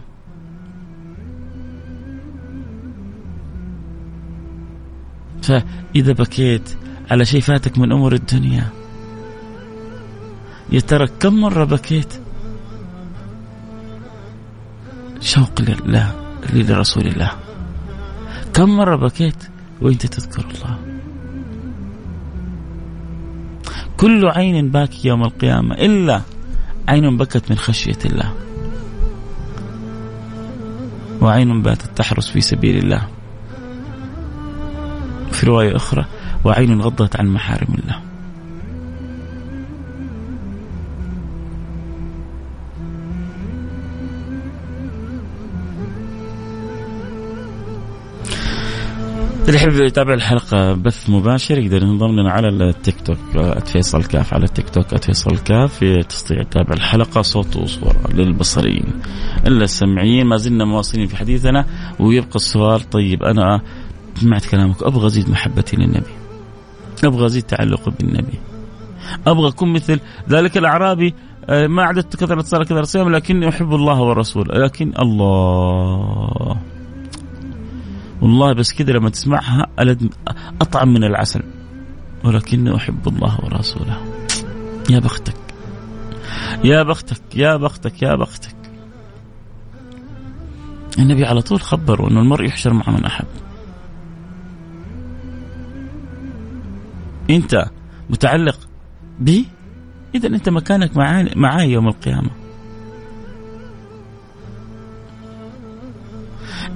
فإذا 5.43 6.13
بكيت 6.13 6.77
على 7.11 7.25
شيء 7.25 7.41
فاتك 7.41 7.79
من 7.79 7.93
أمور 7.93 8.13
الدنيا 8.13 8.69
يا 10.73 10.81
ترى 10.81 11.07
كم 11.07 11.41
مرة 11.41 11.65
بكيت؟ 11.65 12.26
شوق 15.27 15.61
لله 15.61 16.15
لرسول 16.53 17.07
الله. 17.07 17.31
كم 18.55 18.69
مرة 18.77 18.97
بكيت 18.97 19.45
وأنت 19.83 20.07
تذكر 20.07 20.47
الله؟ 20.55 20.79
كل 23.97 24.27
عين 24.27 24.71
باكي 24.71 25.09
يوم 25.09 25.23
القيامة 25.23 25.75
إلا 25.75 26.23
عين 26.89 27.17
بكت 27.17 27.51
من 27.51 27.59
خشية 27.59 27.99
الله. 28.05 28.35
وعين 31.21 31.63
باتت 31.63 31.91
تحرس 31.97 32.29
في 32.31 32.41
سبيل 32.41 32.85
الله. 32.85 33.09
في 35.33 35.47
رواية 35.47 35.77
أخرى 35.77 36.05
وعين 36.45 36.81
غضت 36.81 37.17
عن 37.17 37.27
محارم 37.27 37.75
الله. 37.75 38.01
اللي 49.49 49.57
يحب 49.57 49.73
يتابع 49.73 50.15
الحلقة 50.15 50.73
بث 50.73 51.11
مباشر. 51.11 51.59
يقدر 51.59 51.83
ينضم 51.83 52.21
لنا 52.21 52.31
على 52.31 52.49
التيك 52.49 53.01
توك 53.01 53.19
@فيصل 53.67 54.05
كاف 54.05 54.35
على 54.35 54.45
التيك 54.45 54.69
توك 54.69 55.05
@فيصل 55.05 55.39
كاف 55.39 55.85
تستطيع 56.09 56.43
تتابع 56.43 56.75
الحلقة 56.75 57.23
صوت 57.23 57.57
وصورة 57.57 58.11
للبصريين. 58.15 58.93
إلا 59.47 59.65
السمعيين 59.65 60.27
ما 60.27 60.37
زلنا 60.37 60.65
مواصلين 60.65 61.07
في 61.07 61.17
حديثنا 61.17 61.67
ويبقى 62.01 62.37
السؤال 62.37 62.91
طيب 62.91 63.23
أنا 63.23 63.61
سمعت 64.15 64.47
كلامك 64.47 64.83
أبغى 64.83 65.07
أزيد 65.07 65.31
محبتي 65.31 65.77
للنبي. 65.77 66.13
أبغى 67.05 67.27
أزيد 67.27 67.43
تعلقي 67.43 67.93
بالنبي. 68.01 68.39
أبغى 69.27 69.49
أكون 69.49 69.73
مثل 69.73 70.01
ذلك 70.29 70.59
الأعرابي 70.59 71.15
آه، 71.49 71.67
ما 71.67 71.83
عددت 71.83 72.17
كثرة 72.17 72.41
صلاة 72.41 72.65
كثرة 72.65 72.83
صيام 72.83 73.09
لكني 73.13 73.49
أحب 73.49 73.75
الله 73.75 74.01
ورسوله 74.01 74.55
لكن 74.65 74.93
الله. 74.99 76.57
والله 78.27 78.53
بس 78.53 78.73
كذا 78.73 78.93
لما 78.93 79.11
تسمعها 79.11 79.67
أطعم 80.61 80.89
من 80.89 81.05
العسل. 81.05 81.43
ولكني 82.25 82.77
أحب 82.77 83.09
الله 83.09 83.45
ورسوله. 83.45 84.01
يا 84.91 84.99
بختك. 84.99 85.37
يا 86.65 86.83
بختك. 86.83 87.37
يا 87.37 87.57
بختك. 87.57 88.03
يا 88.03 88.17
بختك. 88.17 88.57
النبي 90.99 91.25
على 91.25 91.43
طول 91.43 91.61
خبر 91.61 92.11
أن 92.11 92.19
المرء 92.19 92.45
يحشر 92.45 92.73
مع 92.73 92.91
من 92.91 93.05
أحب. 93.05 93.27
أنت 97.31 97.65
متعلق 98.11 98.59
بي 99.21 99.47
إذا 100.15 100.29
أنت 100.29 100.49
مكانك 100.49 100.97
معاي 100.97 101.33
معاي 101.37 101.71
يوم 101.71 101.89
القيامة. 101.89 102.31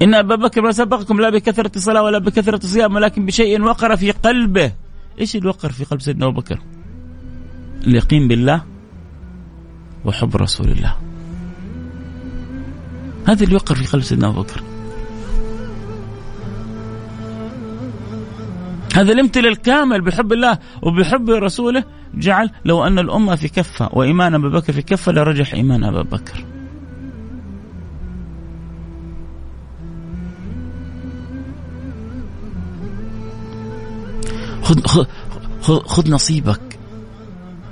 إن 0.03 0.15
أبا 0.15 0.37
بكر 0.37 0.63
ما 0.63 0.73
سبقكم 0.73 1.21
لا 1.21 1.31
بكثرة 1.31 1.71
الصلاة 1.77 2.03
ولا 2.03 2.19
بكثرة 2.19 2.57
الصيام 2.65 2.95
ولكن 2.95 3.27
بشيء 3.27 3.63
وقر 3.63 3.97
في 3.97 4.11
قلبه. 4.11 4.73
إيش 5.21 5.37
اللي 5.37 5.49
وقر 5.49 5.73
في 5.73 5.85
قلب 5.85 6.01
سيدنا 6.01 6.27
أبو 6.27 6.41
بكر؟ 6.41 6.59
اليقين 7.87 8.29
بالله 8.29 8.65
وحب 10.05 10.37
رسول 10.37 10.69
الله. 10.69 10.97
هذا 13.29 13.45
اللي 13.45 13.55
وقر 13.55 13.75
في 13.75 13.87
قلب 13.87 14.03
سيدنا 14.03 14.29
أبو 14.29 14.43
بكر. 14.43 14.63
هذا 18.95 19.13
الامتلاء 19.13 19.53
الكامل 19.53 20.01
بحب 20.01 20.33
الله 20.33 20.59
وبحب 20.83 21.31
رسوله 21.31 21.85
جعل 22.15 22.51
لو 22.65 22.85
أن 22.87 22.99
الأمة 22.99 23.37
في 23.37 23.49
كفة 23.49 23.89
وإيمان 23.93 24.35
أبي 24.35 24.49
بكر 24.49 24.73
في 24.73 24.83
كفة 24.83 25.13
لرجح 25.13 25.55
إيمان 25.55 25.85
أبا 25.85 26.03
بكر. 26.03 26.45
خذ 34.87 35.05
خذ 35.63 35.81
خذ 35.87 36.11
نصيبك 36.11 36.79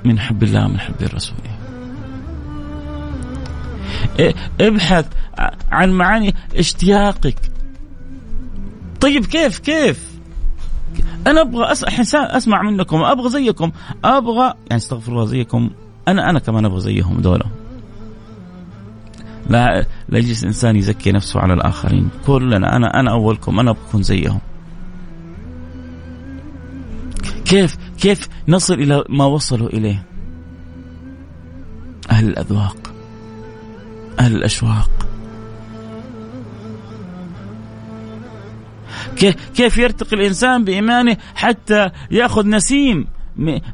من 0.05 0.19
حب 0.19 0.43
الله 0.43 0.65
ومن 0.65 0.79
حب 0.79 0.95
رسوله 1.01 1.59
ابحث 4.61 5.05
عن 5.71 5.91
معاني 5.91 6.35
اشتياقك. 6.55 7.51
طيب 9.01 9.25
كيف 9.25 9.59
كيف؟ 9.59 10.09
أنا 11.27 11.41
أبغى 11.41 11.71
أسمع 12.13 12.61
منكم 12.61 13.03
أبغى 13.03 13.29
زيكم 13.29 13.71
أبغى 14.03 14.45
يعني 14.45 14.75
استغفر 14.75 15.11
الله 15.11 15.25
زيكم. 15.25 15.69
أنا 16.07 16.29
أنا 16.29 16.39
كمان 16.39 16.65
أبغى 16.65 16.79
زيهم 16.79 17.21
دولة 17.21 17.45
لا 19.49 19.85
لا 20.09 20.17
يجلس 20.17 20.43
إنسان 20.43 20.75
يزكي 20.75 21.11
نفسه 21.11 21.39
على 21.39 21.53
الآخرين. 21.53 22.09
كلنا 22.27 22.75
أنا 22.75 22.99
أنا 22.99 23.11
أولكم 23.11 23.59
أنا 23.59 23.71
بكون 23.71 24.03
زيهم. 24.03 24.39
كيف 27.49 27.77
كيف 28.01 28.29
نصل 28.47 28.73
إلى 28.73 29.03
ما 29.09 29.25
وصلوا 29.25 29.69
إليه؟ 29.69 30.05
أهل 32.11 32.27
الأذواق 32.27 32.93
أهل 34.19 34.35
الأشواق. 34.35 34.89
كيف 39.55 39.77
يرتقي 39.77 40.17
الإنسان 40.17 40.63
بإيمانه 40.63 41.17
حتى 41.35 41.89
يأخذ 42.11 42.47
نسيم 42.47 43.07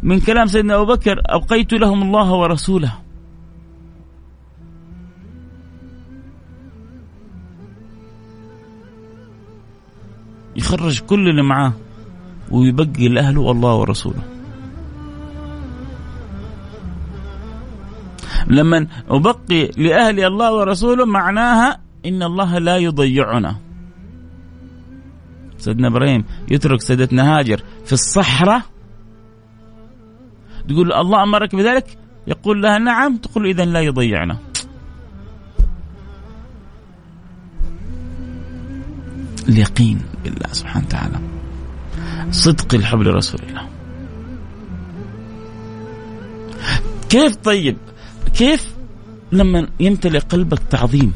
من 0.04 0.20
كلام 0.20 0.48
سيدنا 0.48 0.76
أبو 0.76 0.86
بكر 0.86 1.22
أبقيت 1.26 1.74
لهم 1.74 2.02
الله 2.02 2.34
ورسوله. 2.34 2.94
يخرج 10.56 11.00
كل 11.00 11.30
اللي 11.30 11.44
معاه. 11.44 11.74
ويبقي 12.52 13.08
لأهله 13.08 13.52
الله 13.52 13.76
ورسوله. 13.76 14.24
لما 18.48 18.88
أبقي 19.10 19.72
لأهلي 19.78 20.28
الله 20.28 20.54
ورسوله 20.54 21.06
معناها 21.06 21.80
إن 22.06 22.24
الله 22.24 22.58
لا 22.58 22.78
يضيعنا. 22.78 23.56
سيدنا 25.58 25.88
إبراهيم 25.88 26.26
يترك 26.52 26.82
سيدتنا 26.82 27.38
هاجر 27.38 27.64
في 27.86 27.94
الصحراء. 27.94 28.62
تقول 30.68 30.94
الله 30.94 31.24
أمرك 31.24 31.56
بذلك؟ 31.56 31.98
يقول 32.28 32.62
لها 32.62 32.78
نعم 32.78 33.18
تقول 33.18 33.48
إذا 33.48 33.66
لا 33.66 33.82
يضيعنا. 33.82 34.38
اليقين 39.50 40.02
بالله 40.24 40.48
سبحانه 40.52 40.86
وتعالى. 40.86 41.20
صدق 42.32 42.76
الحب 42.76 43.02
لرسول 43.02 43.42
الله. 43.50 43.70
كيف 47.10 47.36
طيب؟ 47.36 47.78
كيف 48.34 48.76
لما 49.32 49.68
يمتلئ 49.80 50.20
قلبك 50.20 50.60
تعظيم؟ 50.60 51.14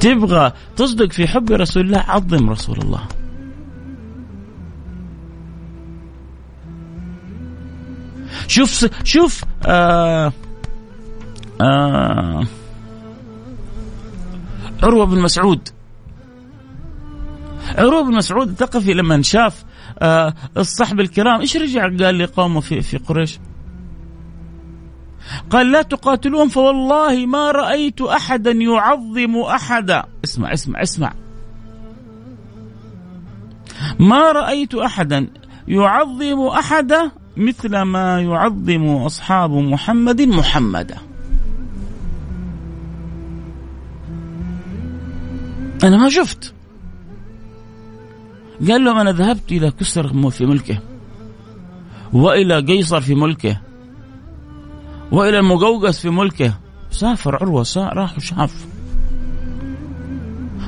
تبغى 0.00 0.52
تصدق 0.76 1.12
في 1.12 1.26
حب 1.28 1.52
رسول 1.52 1.86
الله 1.86 1.98
عظم 1.98 2.50
رسول 2.50 2.78
الله. 2.78 3.02
شوف 8.46 8.86
شوف 9.04 9.44
آه 9.66 10.32
آه 11.60 12.46
عروة 14.82 15.06
بن 15.06 15.20
مسعود. 15.20 15.68
عروة 17.74 18.02
بن 18.02 18.14
مسعود 18.14 18.48
الثقفي 18.48 18.94
لما 18.94 19.22
شاف 19.22 19.64
آه 19.98 20.34
الصحب 20.56 21.00
الكرام. 21.00 21.40
إيش 21.40 21.56
رجع 21.56 21.82
قال 21.82 22.18
لقومه 22.18 22.60
في 22.60 22.80
في 22.80 22.98
قريش؟ 22.98 23.38
قال 25.50 25.72
لا 25.72 25.82
تقاتلون 25.82 26.48
فوالله 26.48 27.26
ما 27.26 27.50
رأيت 27.50 28.00
أحدا 28.00 28.50
يعظم 28.50 29.36
أحدا. 29.36 30.04
اسمع 30.24 30.52
اسمع 30.52 30.82
اسمع. 30.82 31.12
ما 33.98 34.32
رأيت 34.32 34.74
أحدا 34.74 35.28
يعظم 35.68 36.46
أحدا 36.46 37.10
مثل 37.36 37.82
ما 37.82 38.20
يعظم 38.20 38.86
أصحاب 38.86 39.50
محمد 39.50 40.22
محمدا 40.22 40.96
أنا 45.84 45.96
ما 45.96 46.08
شفت. 46.08 46.53
قال 48.60 48.84
لهم 48.84 48.98
أنا 48.98 49.12
ذهبت 49.12 49.52
إلى 49.52 49.70
كسر 49.70 50.30
في 50.30 50.46
ملكه 50.46 50.78
وإلى 52.12 52.60
قيصر 52.60 53.00
في 53.00 53.14
ملكه 53.14 53.60
وإلى 55.12 55.38
المقوقس 55.38 56.00
في 56.00 56.10
ملكه. 56.10 56.54
سافر 56.90 57.36
عروة 57.36 57.66
راح 57.76 58.16
وشاف. 58.16 58.66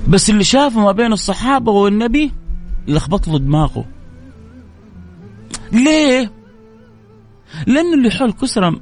بس 0.08 0.30
اللي 0.30 0.44
شافه 0.44 0.80
ما 0.80 0.92
بين 0.92 1.12
الصحابة 1.12 1.72
والنبي 1.72 2.32
لخبط 2.88 3.28
له 3.28 3.38
دماغه. 3.38 3.84
ليه؟ 5.72 6.32
لأن 7.66 7.94
اللي 7.94 8.10
حول 8.10 8.32
كسرى 8.32 8.80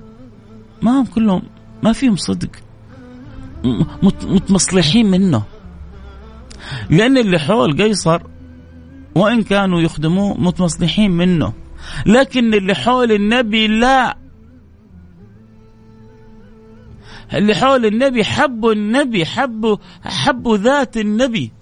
ما 0.82 1.00
هم 1.00 1.05
كلهم 1.05 1.42
ما 1.82 1.92
فيهم 1.92 2.16
صدق. 2.16 2.50
متمصلحين 4.02 5.11
منه. 5.11 5.42
لأن 6.90 7.18
اللي 7.18 7.38
حول 7.38 7.82
قيصر 7.82 8.22
وإن 9.15 9.43
كانوا 9.43 9.81
يخدموه 9.81 10.41
متمصلحين 10.41 11.11
منه. 11.11 11.53
لكن 12.07 12.55
اللي 12.55 12.75
حول 12.75 13.12
النبي 13.12 13.67
لا. 13.67 14.17
اللي 17.35 17.55
حول 17.55 17.87
النبي 17.87 18.25
حبوا 18.25 18.73
النبي 18.73 19.27
حبوا 19.27 19.77
حبوا 20.05 20.57
ذات 20.57 20.97
النبي. 20.97 21.53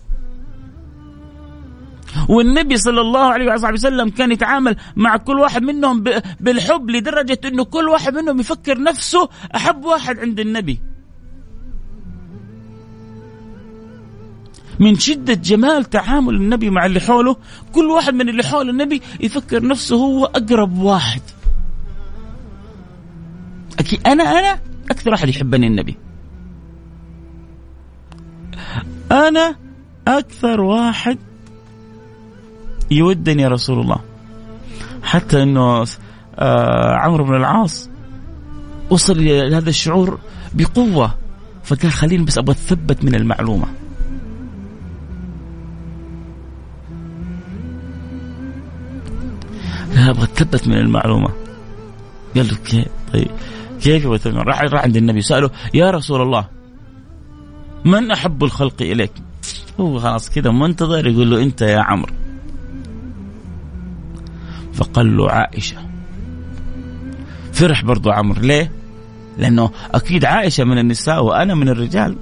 والنبي 2.28 2.76
صلى 2.76 3.00
الله 3.00 3.20
عليه 3.20 3.52
وصحبه 3.52 3.74
وسلم 3.74 4.08
كان 4.08 4.32
يتعامل 4.32 4.76
مع 4.96 5.16
كل 5.16 5.38
واحد 5.38 5.62
منهم 5.62 6.04
بالحب 6.40 6.90
لدرجة 6.90 7.40
أنه 7.44 7.64
كل 7.64 7.88
واحد 7.88 8.14
منهم 8.14 8.40
يفكر 8.40 8.82
نفسه 8.82 9.28
أحب 9.56 9.84
واحد 9.84 10.18
عند 10.18 10.40
النبي. 10.40 10.91
من 14.80 14.98
شدة 14.98 15.34
جمال 15.34 15.84
تعامل 15.84 16.34
النبي 16.34 16.70
مع 16.70 16.86
اللي 16.86 17.00
حوله. 17.00 17.36
كل 17.72 17.84
واحد 17.84 18.14
من 18.14 18.28
اللي 18.28 18.42
حول 18.42 18.70
النبي 18.70 19.02
يفكر 19.20 19.66
نفسه 19.66 19.96
هو 19.96 20.24
أقرب 20.24 20.78
واحد. 20.78 21.22
أكيد 23.78 24.06
أنا 24.06 24.24
أنا 24.24 24.60
أكثر 24.90 25.10
واحد 25.10 25.28
يحبني 25.28 25.66
النبي. 25.66 25.96
أنا 29.12 29.56
أكثر 30.08 30.60
واحد 30.60 31.18
يودني 32.90 33.46
رسول 33.46 33.80
الله. 33.80 34.00
حتى 35.02 35.42
أنه 35.42 35.86
آه 36.38 36.94
عمرو 36.94 37.24
بن 37.24 37.34
العاص 37.34 37.90
وصل 38.90 39.24
لهذا 39.24 39.68
الشعور 39.68 40.18
بقوة. 40.54 41.14
فقال 41.64 41.92
خليني 41.92 42.24
بس 42.24 42.38
أبغى 42.38 42.52
أتثبت 42.52 43.04
من 43.04 43.14
المعلومة. 43.14 43.66
لا 49.94 50.10
أبغى 50.10 50.24
أتثبت 50.24 50.68
من 50.68 50.76
المعلومة. 50.76 51.28
قال 52.36 52.48
له 52.48 52.54
كيف 52.54 52.88
طيب. 53.12 53.30
كيف 53.80 54.26
راح 54.26 54.62
راح 54.62 54.82
عند 54.82 54.96
النبي 54.96 55.20
سأله 55.20 55.50
يا 55.74 55.90
رسول 55.90 56.22
الله 56.22 56.46
من 57.84 58.10
أحب 58.10 58.44
الخلق 58.44 58.82
إليك؟ 58.82 59.12
هو 59.80 59.98
خلاص 59.98 60.30
كذا 60.30 60.50
منتظر 60.50 61.06
يقول 61.06 61.30
له 61.30 61.42
أنت 61.42 61.62
يا 61.62 61.78
عمرو. 61.78 62.12
فقال 64.72 65.16
له 65.16 65.30
عائشة. 65.30 65.76
فرح 67.52 67.84
برضو 67.84 68.10
عمرو. 68.10 68.40
ليه؟ 68.40 68.72
لأنه 69.38 69.70
أكيد 69.94 70.24
عائشة 70.24 70.64
من 70.64 70.78
النساء 70.78 71.24
وأنا 71.24 71.54
من 71.54 71.68
الرجال. 71.68 72.16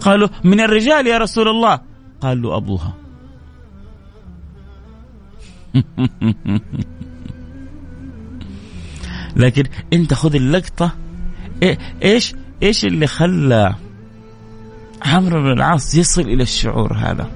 قالوا 0.00 0.28
من 0.44 0.60
الرجال 0.60 1.06
يا 1.06 1.18
رسول 1.18 1.48
الله. 1.48 1.80
قال 2.20 2.42
له 2.42 2.56
أبوها. 2.56 2.94
لكن 9.36 9.64
انت 9.92 10.14
خذ 10.14 10.34
اللقطة. 10.34 10.92
إيش 12.02 12.34
إيش 12.62 12.84
اللي 12.84 13.06
خلى 13.06 13.74
عمرو 15.02 15.42
بن 15.42 15.52
العاص 15.52 15.94
يصل 15.94 16.22
إلى 16.22 16.42
الشعور 16.42 16.94
هذا؟ 16.94 17.30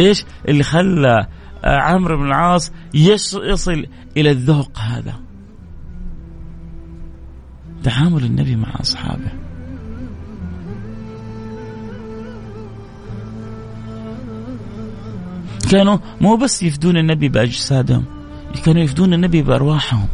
إيش 0.00 0.24
اللي 0.48 0.62
خلى 0.62 1.26
عمرو 1.64 2.16
بن 2.16 2.26
العاص 2.26 2.72
يصل 2.94 3.86
إلى 4.16 4.30
الذوق 4.30 4.78
هذا؟ 4.78 5.14
تعامل 7.82 8.24
النبي 8.24 8.56
مع 8.56 8.74
أصحابه. 8.80 9.45
كانوا 15.70 15.98
مو 16.20 16.36
بس 16.36 16.62
يفدون 16.62 16.96
النبي 16.96 17.28
بأجسادهم 17.28 18.04
كانوا 18.64 18.82
يفدون 18.82 19.14
النبي 19.14 19.42
بأرواحهم. 19.42 20.08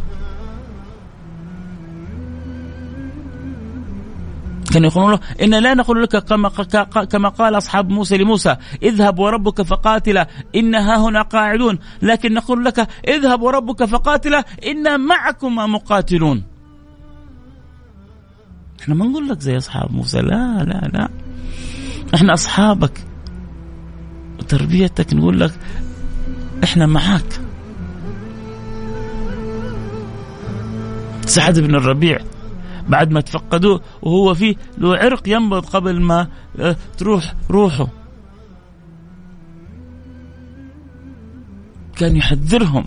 كانوا 4.73 4.91
يقولون 4.91 5.11
له 5.13 5.21
إن 5.43 5.63
لا 5.63 5.75
نقول 5.75 6.03
لك 6.03 6.17
كما, 6.17 6.49
كما 7.05 7.29
قال 7.29 7.59
أصحاب 7.59 7.91
موسى 7.91 8.19
لموسى 8.19 8.57
اذهب 8.83 9.19
وربك 9.19 9.63
فقاتلا 9.63 10.29
إن 10.57 10.75
ها 10.75 10.97
هنا 10.97 11.23
قاعدون. 11.23 11.79
لكن 12.03 12.35
نقول 12.35 12.65
لك 12.65 12.89
اذهب 13.09 13.43
وربك 13.43 13.85
فقاتلا 13.85 14.45
إن 14.67 15.01
معكما 15.01 15.67
مقاتلون. 15.67 16.43
إحنا 18.81 18.95
ما 18.95 19.07
نقول 19.07 19.29
لك 19.29 19.41
زي 19.41 19.57
أصحاب 19.57 19.93
موسى 19.93 20.21
لا 20.21 20.65
لا 20.65 20.91
لا 20.93 21.09
إحنا 22.15 22.33
أصحابك. 22.33 23.12
تربيتك 24.53 25.15
نقول 25.15 25.41
لك 25.41 25.53
إحنا 26.65 26.87
معاك. 26.87 27.41
سعد 31.27 31.59
بن 31.59 31.75
الربيع 31.75 32.19
بعد 32.89 33.11
ما 33.11 33.21
تفقدوه 33.21 33.81
وهو 34.03 34.35
فيه 34.35 34.55
له 34.79 34.97
عرق 34.97 35.29
ينبض 35.29 35.65
قبل 35.67 36.01
ما 36.01 36.29
آه، 36.59 36.77
تروح 36.99 37.35
روحه. 37.51 37.89
كان 41.97 42.17
يحذرهم 42.17 42.85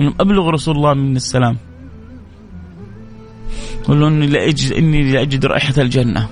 إنهم 0.00 0.14
ابلغ 0.20 0.50
رسول 0.50 0.76
الله 0.76 0.94
من 0.94 1.16
السلام. 1.16 1.56
له 3.88 4.08
إني 4.08 4.26
لأجد 4.26 4.72
إني 4.72 5.12
لأجد 5.12 5.46
رائحة 5.46 5.74
الجنة. 5.78 6.28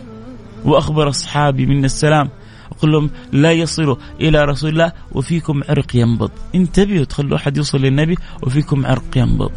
وأخبر 0.64 1.08
أصحابي 1.08 1.66
من 1.66 1.84
السلام 1.84 2.30
أقول 2.84 2.92
لهم 2.92 3.10
لا 3.32 3.52
يصلوا 3.52 3.96
إلى 4.20 4.44
رسول 4.44 4.70
الله 4.70 4.92
وفيكم 5.12 5.62
عرق 5.68 5.96
ينبض. 5.96 6.30
انتبهوا 6.54 7.04
تخلوا 7.04 7.36
أحد 7.36 7.56
يوصل 7.56 7.78
للنبي 7.78 8.16
وفيكم 8.42 8.86
عرق 8.86 9.16
ينبض. 9.16 9.52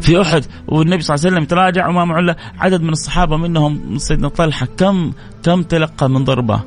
في 0.00 0.20
أحد 0.20 0.44
والنبي 0.68 1.02
صلى 1.02 1.14
الله 1.14 1.26
عليه 1.26 1.36
وسلم 1.36 1.44
تراجع 1.44 1.88
وما 1.88 2.04
معه 2.04 2.36
عدد 2.58 2.80
من 2.80 2.92
الصحابة 2.92 3.36
منهم 3.36 3.98
سيدنا 3.98 4.28
طلحة. 4.28 4.66
كم 4.66 5.12
كم 5.42 5.62
تلقى 5.62 6.10
من 6.10 6.24
ضربة؟ 6.24 6.60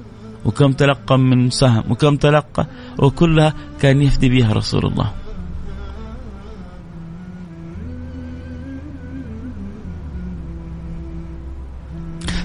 وكم 0.45 0.71
تلقى 0.71 1.19
من 1.19 1.49
سهم؟ 1.49 1.83
وكم 1.89 2.15
تلقى؟ 2.15 2.67
وكلها 2.97 3.53
كان 3.81 4.01
يفدي 4.01 4.29
بها 4.29 4.53
رسول 4.53 4.85
الله. 4.85 5.20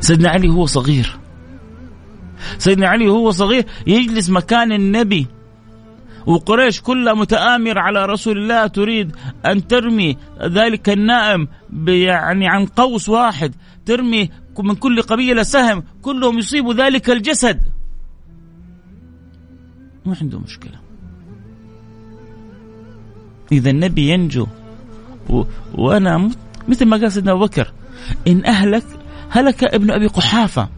سيدنا 0.07 0.29
علي 0.29 0.49
هو 0.49 0.67
صغير. 0.67 1.19
سيدنا 2.59 2.89
علي 2.89 3.09
وهو 3.09 3.31
صغير 3.31 3.67
يجلس 3.87 4.31
مكان 4.31 4.73
النبي. 4.73 5.27
وقريش 6.27 6.81
كلها 6.81 7.15
متآمر 7.15 7.79
على 7.79 8.07
رسول 8.07 8.39
الله 8.39 8.67
تريد 8.67 9.17
أن 9.47 9.67
ترمي 9.67 10.17
ذلك 10.43 10.89
النائم 10.89 11.49
يعني 11.89 12.49
عن 12.49 12.67
قوس 12.67 13.09
واحد 13.09 13.55
ترمي 13.87 14.31
من 14.59 14.75
كل 14.75 15.03
قبيلة 15.03 15.43
سهم 15.43 15.85
كلهم 16.03 16.39
يصيبوا 16.39 16.75
ذلك 16.75 17.11
الجسد. 17.11 17.63
ما 20.07 20.17
عنده 20.21 20.39
مشكلة. 20.39 20.79
إذا 23.53 23.71
النبي 23.71 24.11
ينجو 24.11 24.47
و... 25.31 25.43
وأنا 25.75 26.31
مثل 26.69 26.85
ما 26.87 26.97
قال 26.97 27.13
سيدنا 27.13 27.33
أبو 27.33 27.41
بكر 27.47 27.73
إن 28.29 28.45
أهلك 28.45 28.85
هلك 29.31 29.65
ابن 29.65 29.91
أبي 29.91 30.07
قحافة. 30.07 30.69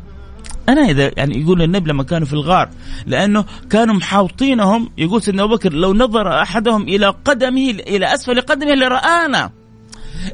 أنا 0.69 0.81
إذا 0.81 1.11
يعني 1.17 1.41
يقول 1.43 1.63
النبي 1.63 1.91
لما 1.91 2.03
كانوا 2.03 2.27
في 2.27 2.33
الغار 2.33 2.69
لأنه 3.07 3.45
كانوا 3.71 3.95
محاوطينهم 3.95 4.91
يقول 4.99 5.23
سيدنا 5.23 5.43
أبو 5.43 5.55
بكر 5.55 5.73
لو 5.73 5.95
نظر 5.95 6.43
أحدهم 6.43 6.83
إلى 6.83 7.07
قدمه 7.25 7.71
إلى 7.71 8.15
أسفل 8.15 8.41
قدمه 8.41 8.75
لرآنا. 8.75 9.51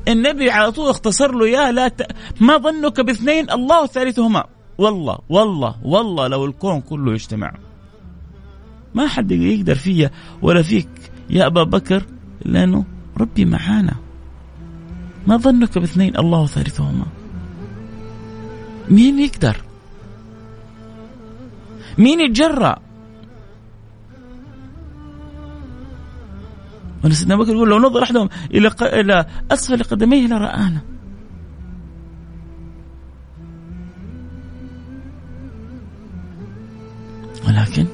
النبي 0.08 0.50
على 0.50 0.72
طول 0.72 0.90
اختصر 0.90 1.34
له 1.34 1.48
يا 1.48 1.72
لا 1.72 1.88
ت... 1.88 2.06
ما 2.40 2.56
ظنك 2.56 3.00
باثنين 3.00 3.50
الله 3.50 3.86
ثالثهما 3.86 4.44
والله 4.78 5.18
والله 5.28 5.74
والله 5.82 6.28
لو 6.28 6.44
الكون 6.44 6.80
كله 6.80 7.12
يجتمع. 7.12 7.54
ما 8.94 9.06
حد 9.06 9.32
يقدر 9.32 9.74
فيا 9.74 10.10
ولا 10.42 10.62
فيك. 10.62 10.88
يا 11.30 11.46
أبا 11.46 11.62
بكر 11.62 12.02
لأنه 12.44 12.84
ربي 13.20 13.44
معانا. 13.44 13.94
ما 15.26 15.36
ظنك 15.36 15.78
باثنين 15.78 16.16
الله 16.16 16.46
ثالثهما 16.46 17.06
مين 18.88 19.18
يقدر؟ 19.18 19.56
مين 21.98 22.20
يتجرأ؟ 22.20 22.78
ولا 27.04 27.14
سيدنا 27.14 27.36
بكر 27.36 27.52
يقول 27.52 27.68
لو 27.68 27.78
نظر 27.78 28.02
أحدهم 28.02 28.28
إلى 28.54 28.68
ق... 28.68 28.82
إلى 28.82 29.26
أسفل 29.50 29.82
قدميه 29.82 30.26
لرآنا. 30.26 30.80
ولكن 37.48 37.86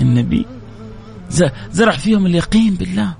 النبي 0.00 0.46
زرع 1.70 1.92
فيهم 1.92 2.26
اليقين 2.26 2.74
بالله. 2.74 3.14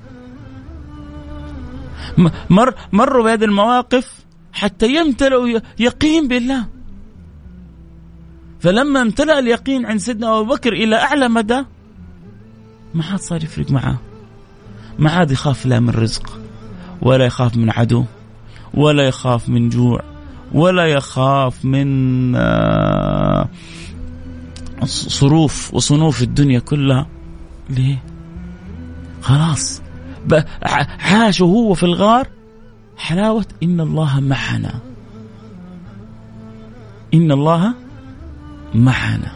مر 2.51 2.74
مروا 2.92 3.24
بهذه 3.24 3.45
المواقف 3.45 4.23
حتى 4.55 4.86
يمتلئوا 4.86 5.61
يقين 5.78 6.28
بالله. 6.28 6.66
فلما 8.64 9.02
امتلأ 9.02 9.38
اليقين 9.38 9.86
عند 9.86 10.00
سيدنا 10.00 10.40
أبو 10.40 10.55
بكر 10.55 10.72
إلى 10.72 10.96
أعلى 10.96 11.28
مدى 11.28 11.62
ما 12.94 13.05
عاد 13.05 13.20
صار 13.20 13.44
يفرق 13.44 13.70
معاه 13.70 13.98
ما 14.98 15.11
عاد 15.11 15.30
يخاف 15.30 15.66
لا 15.66 15.80
من 15.80 15.90
رزق 15.90 16.40
ولا 17.02 17.24
يخاف 17.24 17.57
من 17.57 17.70
عدو 17.70 18.05
ولا 18.74 19.09
يخاف 19.09 19.48
من 19.48 19.68
جوع 19.68 20.02
ولا 20.52 20.86
يخاف 20.86 21.64
من 21.64 22.36
آه، 22.36 23.48
صروف 24.84 25.74
وصنوف 25.74 26.22
الدنيا 26.22 26.59
كلها. 26.59 27.07
ليه؟ 27.70 28.02
خلاص. 29.22 29.82
عاش 31.00 31.40
وهو 31.40 31.74
في 31.74 31.82
الغار 31.82 32.28
حلاوة 32.97 33.47
إن 33.62 33.80
الله 33.80 34.20
معنا. 34.20 34.80
إن 37.14 37.32
الله 37.32 37.74
معنا. 38.74 39.32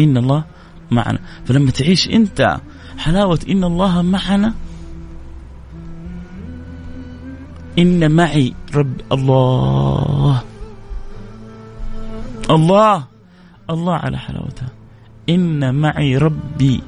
إن 0.00 0.16
الله 0.16 0.44
معنا. 0.90 1.18
فلما 1.46 1.70
تعيش 1.70 2.08
أنت 2.08 2.56
حلاوة 2.98 3.40
إن 3.48 3.64
الله 3.64 4.02
معنا 4.02 4.54
إن 7.78 8.10
معي 8.10 8.54
رب 8.74 9.00
الله. 9.12 10.42
الله 12.50 13.04
الله 13.70 13.94
على 13.94 14.18
حلاوتها. 14.18 14.68
إن 15.28 15.74
معي 15.74 16.16
ربي. 16.16 16.82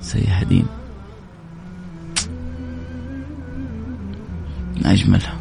سيهدين. 0.00 0.83
أجملها 4.84 5.36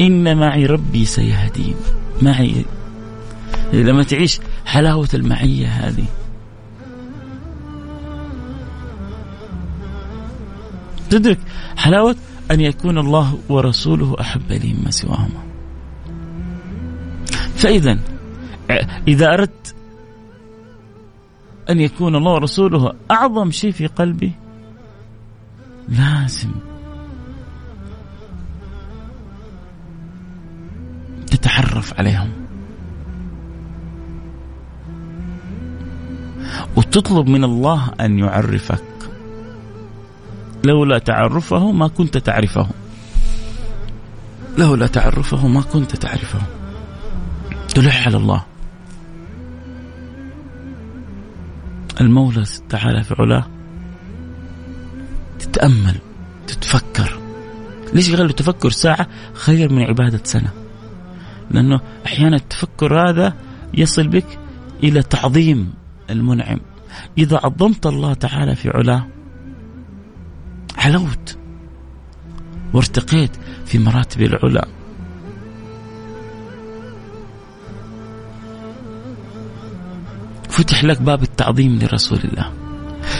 إن 0.00 0.36
معي 0.36 0.66
ربي 0.66 1.04
سيهدين. 1.04 1.74
معي. 2.22 2.64
لما 3.72 4.02
تعيش 4.02 4.40
حلاوة 4.66 5.08
المعية 5.14 5.66
هذه. 5.66 6.06
تدرك 11.10 11.38
حلاوة 11.76 12.16
أن 12.50 12.60
يكون 12.60 12.98
الله 12.98 13.38
ورسوله 13.48 14.16
أحب 14.20 14.52
لي 14.52 14.74
مما 14.74 14.90
سواهما. 14.90 15.44
فإذا 17.56 17.98
إذا 19.08 19.32
أردت 19.34 19.74
أن 21.70 21.80
يكون 21.80 22.16
الله 22.16 22.32
ورسوله 22.32 22.92
أعظم 23.10 23.50
شيء 23.50 23.72
في 23.72 23.86
قلبي 23.86 24.32
لازم. 25.88 26.50
تتعرف 31.26 31.98
عليهم. 31.98 32.32
وتطلب 36.76 37.28
من 37.28 37.44
الله 37.44 37.90
أن 38.00 38.18
يعرفك. 38.18 38.84
لولا 40.64 40.98
تعرفه 40.98 41.72
ما 41.72 41.88
كنت 41.88 42.18
تعرفه. 42.18 42.68
لولا 44.58 44.86
تعرفه 44.86 45.46
ما 45.48 45.60
كنت 45.60 45.96
تعرفه. 45.96 46.40
تلح 47.68 48.06
على 48.06 48.16
الله. 48.16 48.44
المولى 52.00 52.44
تعالى 52.68 53.02
في 53.02 53.14
علاه. 53.18 53.53
تتأمل 55.64 55.96
تتفكر. 56.46 57.18
ليش 57.92 58.08
يخلي 58.08 58.24
التفكر 58.24 58.70
ساعة 58.70 59.08
خير 59.34 59.72
من 59.72 59.82
عبادة 59.82 60.20
سنة؟ 60.24 60.50
لأنه 61.50 61.80
أحيانا 62.06 62.36
التفكر 62.36 63.08
هذا 63.08 63.34
يصل 63.74 64.08
بك 64.08 64.38
إلى 64.82 65.02
تعظيم 65.02 65.72
المنعم. 66.10 66.60
إذا 67.18 67.40
عظمت 67.44 67.86
الله 67.86 68.14
تعالى 68.14 68.54
في 68.54 68.68
علاه 68.68 69.06
علوت 70.78 71.38
وارتقيت 72.72 73.36
في 73.66 73.78
مراتب 73.78 74.22
العلا. 74.22 74.68
فتح 80.48 80.84
لك 80.84 81.02
باب 81.02 81.22
التعظيم 81.22 81.78
لرسول 81.78 82.18
الله. 82.24 82.63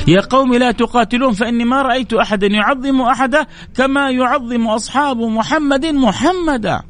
يا 0.08 0.20
قوم 0.20 0.54
لا 0.54 0.70
تقاتلون 0.72 1.32
فإني 1.32 1.64
ما 1.64 1.82
رأيت 1.82 2.12
أحدا 2.12 2.46
يعظم 2.46 3.00
أحدا 3.00 3.46
كما 3.76 4.10
يعظم 4.10 4.66
أصحاب 4.66 5.16
محمد 5.16 5.86
محمدا. 5.86 6.82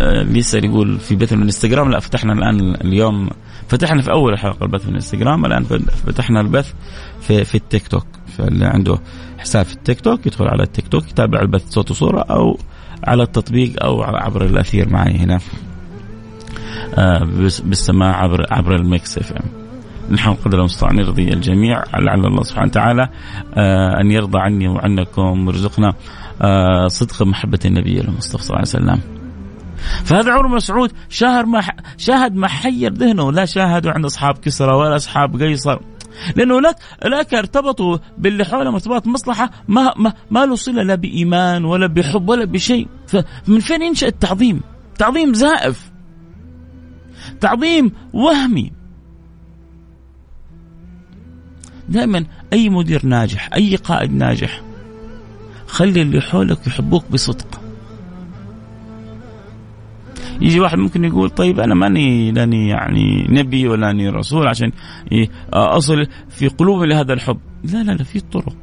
بيسأل 0.00 0.64
آه، 0.64 0.68
يقول 0.68 0.98
في 0.98 1.16
بث 1.16 1.32
من 1.32 1.38
الانستغرام 1.38 1.90
لا 1.90 2.00
فتحنا 2.00 2.32
الآن 2.32 2.74
اليوم 2.74 3.28
فتحنا 3.68 4.02
في 4.02 4.10
أول 4.10 4.38
حلقة 4.38 4.64
البث 4.64 4.82
في 4.82 4.88
الانستغرام 4.88 5.46
الآن 5.46 5.64
فتحنا 6.06 6.40
البث 6.40 6.72
في 7.20 7.44
في 7.44 7.54
التيك 7.54 7.88
توك. 7.88 8.06
فاللي 8.38 8.66
عنده 8.66 8.98
حساب 9.38 9.64
في 9.64 9.72
التيك 9.72 10.00
توك 10.00 10.26
يدخل 10.26 10.48
على 10.48 10.62
التيك 10.62 10.88
توك 10.88 11.10
يتابع 11.10 11.40
البث 11.40 11.70
صوت 11.70 11.90
وصورة 11.90 12.20
أو 12.20 12.58
على 13.04 13.22
التطبيق 13.22 13.84
أو 13.84 14.02
عبر 14.02 14.44
الأثير 14.44 14.88
معي 14.88 15.18
هنا. 15.18 15.38
بالسماع 17.62 18.22
عبر 18.22 18.46
عبر 18.50 18.74
الميكس 18.74 19.18
إف 19.18 19.32
إم. 19.32 19.68
نحاول 20.10 20.36
قدر 20.44 20.58
المستطاع 20.58 20.92
نرضي 20.92 21.28
الجميع 21.28 21.82
لعل 21.98 22.26
الله 22.26 22.42
سبحانه 22.42 22.66
وتعالى 22.66 23.08
آه 23.54 24.00
أن 24.00 24.10
يرضى 24.10 24.38
عني 24.38 24.68
وعنكم 24.68 25.46
ويرزقنا 25.46 25.94
آه 26.42 26.86
صدق 26.88 27.22
محبة 27.22 27.58
النبي 27.64 28.00
المصطفى 28.00 28.42
صلى 28.42 28.56
الله 28.56 28.58
عليه 28.58 29.00
وسلم. 29.00 29.18
فهذا 30.04 30.32
عمر 30.32 30.48
مسعود 30.48 30.92
شاهد 31.08 31.46
ما 31.46 31.62
شاهد 31.96 32.34
ما 32.34 32.48
حير 32.48 32.92
ذهنه 32.92 33.32
لا 33.32 33.44
شاهدوا 33.44 33.92
عند 33.92 34.04
أصحاب 34.04 34.38
كسرى 34.38 34.72
ولا 34.72 34.96
أصحاب 34.96 35.42
قيصر. 35.42 35.78
لأنه 36.36 36.60
لك 36.60 36.76
لك 37.04 37.34
ارتبطوا 37.34 37.98
باللي 38.18 38.44
حولهم 38.44 38.74
ارتباط 38.74 39.06
مصلحة 39.06 39.50
ما 39.68 39.92
ما 39.96 40.12
ما 40.30 40.46
له 40.46 40.54
صلة 40.54 40.82
لا 40.82 40.94
بإيمان 40.94 41.64
ولا 41.64 41.86
بحب 41.86 42.28
ولا 42.28 42.44
بشيء. 42.44 42.88
فمن 43.06 43.60
فين 43.60 43.82
ينشأ 43.82 44.06
التعظيم؟ 44.06 44.60
تعظيم 44.98 45.34
زائف. 45.34 45.90
تعظيم 47.40 47.92
وهمي. 48.12 48.72
دائما 51.88 52.24
أي 52.52 52.68
مدير 52.68 53.06
ناجح 53.06 53.50
أي 53.54 53.76
قائد 53.76 54.12
ناجح 54.12 54.62
خلي 55.66 56.02
اللي 56.02 56.20
حولك 56.20 56.66
يحبوك 56.66 57.04
بصدق. 57.12 57.60
يجي 60.40 60.60
واحد 60.60 60.78
ممكن 60.78 61.04
يقول 61.04 61.30
طيب 61.30 61.60
أنا 61.60 61.74
ماني 61.74 62.32
لاني 62.32 62.68
يعني 62.68 63.26
نبي 63.28 63.68
ولا 63.68 63.90
اني 63.90 64.08
رسول 64.08 64.46
عشان 64.46 64.72
أصل 65.52 66.06
في 66.28 66.48
قلوبهم 66.48 66.84
لهذا 66.84 67.12
الحب. 67.12 67.38
لا 67.64 67.82
لا 67.82 67.92
لا 67.92 68.04
في 68.04 68.20
طرق. 68.20 68.56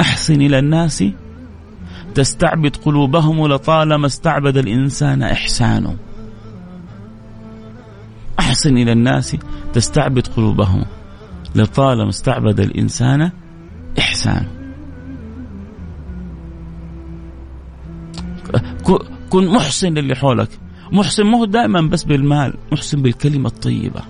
أحسن 0.00 0.40
إلى 0.40 0.58
الناس 0.58 1.04
تستعبد 2.14 2.76
قلوبهم 2.76 3.46
لطالما 3.46 4.06
استعبد 4.06 4.56
الإنسان 4.56 5.22
إحسانه. 5.22 5.96
أحسن 8.38 8.78
إلى 8.78 8.92
الناس 8.92 9.36
تستعبد 9.72 10.26
قلوبهم. 10.26 10.84
لطالما 11.54 12.08
استعبد 12.08 12.60
الإنسان 12.60 13.30
احسانه 13.98 14.48
كن 19.30 19.46
محسن 19.48 19.94
للي 19.94 20.14
حولك. 20.14 20.48
محسن 20.92 21.26
مو 21.26 21.44
دائما 21.44 21.80
بس 21.80 22.04
بالمال 22.04 22.54
محسن 22.72 23.02
بالكلمة 23.02 23.48
الطيبة 23.48 24.02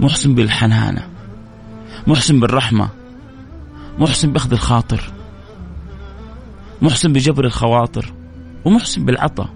محسن 0.00 0.34
بالحنانة 0.34 1.08
محسن 2.06 2.40
بالرحمة 2.40 2.88
محسن 3.98 4.32
بأخذ 4.32 4.52
الخاطر 4.52 5.12
محسن 6.82 7.12
بجبر 7.12 7.44
الخواطر 7.44 8.12
ومحسن 8.64 9.04
بالعطاء. 9.04 9.48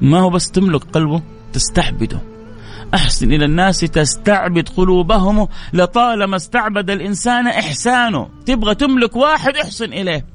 ما 0.00 0.18
هو 0.20 0.30
بس 0.30 0.50
تملك 0.50 0.84
قلبه 0.84 1.22
تستعبده. 1.52 2.20
أحسن 2.94 3.32
إلى 3.32 3.44
الناس 3.44 3.80
تستعبد 3.80 4.68
قلوبهم 4.68 5.48
لطالما 5.72 6.36
استعبد 6.36 6.90
الإنسان 6.90 7.46
إحسانه. 7.46 8.28
تبغى 8.46 8.74
تملك 8.74 9.16
واحد 9.16 9.56
أحسن 9.56 9.92
إليه. 9.92 10.26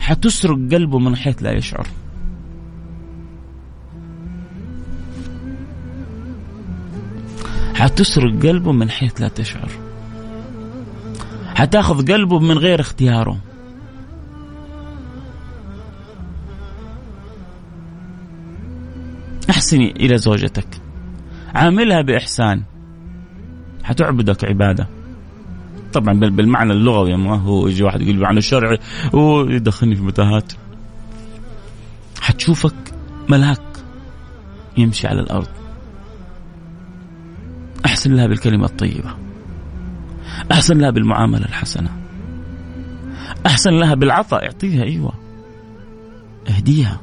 حتسرق 0.00 0.58
قلبه 0.72 0.98
من 0.98 1.16
حيث 1.16 1.42
لا 1.42 1.52
يشعر. 1.52 1.86
حتسرق 7.74 8.32
قلبه 8.42 8.72
من 8.72 8.90
حيث 8.90 9.20
لا 9.20 9.28
تشعر. 9.28 9.68
حتاخذ 11.54 12.12
قلبه 12.12 12.38
من 12.38 12.58
غير 12.58 12.80
اختياره. 12.80 13.38
احسني 19.72 19.90
إلى 19.90 20.18
زوجتك. 20.18 20.68
عاملها 21.54 22.02
بإحسان. 22.02 22.62
حتعبدك 23.82 24.44
عبادة. 24.44 24.88
طبعا 25.92 26.12
بالمعنى 26.14 26.72
اللغوي 26.72 27.16
ما 27.16 27.38
هو 27.38 27.68
يجي 27.68 27.82
واحد 27.82 28.00
يقول 28.00 28.12
بالمعنى 28.12 28.38
الشرعي 28.38 28.78
ويدخلني 29.12 29.96
في 29.96 30.02
متاهات. 30.02 30.52
حتشوفك 32.20 32.74
ملاك 33.28 33.62
يمشي 34.76 35.06
على 35.06 35.20
الأرض. 35.20 35.48
أحسن 37.86 38.14
لها 38.14 38.26
بالكلمة 38.26 38.64
الطيبة. 38.64 39.14
أحسن 40.52 40.78
لها 40.78 40.90
بالمعاملة 40.90 41.44
الحسنة. 41.44 41.90
أحسن 43.46 43.70
لها 43.70 43.94
بالعطاء 43.94 44.44
اعطيها 44.44 44.82
أيوه. 44.82 45.12
اهديها. 46.48 47.00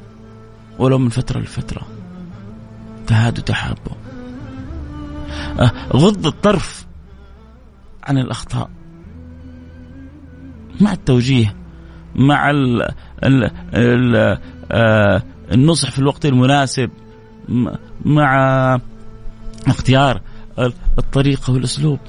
ولو 0.79 0.97
من 0.97 1.09
فترة 1.09 1.39
لفترة. 1.39 1.98
تهادوا 3.09 3.43
تحابوا 3.43 3.93
أه، 5.59 5.71
غض 5.93 6.27
الطرف 6.27 6.85
عن 8.03 8.17
الأخطاء. 8.17 8.69
مع 10.81 10.93
التوجيه 10.93 11.55
مع 12.15 12.49
ال 12.49 12.81
ال 13.23 13.51
ال 13.73 14.37
آه، 14.71 15.23
النصح 15.51 15.91
في 15.91 15.99
الوقت 15.99 16.25
المناسب 16.25 16.89
مع 18.05 18.79
اختيار 19.67 20.21
الطريقة 20.97 21.53
والأسلوب 21.53 21.99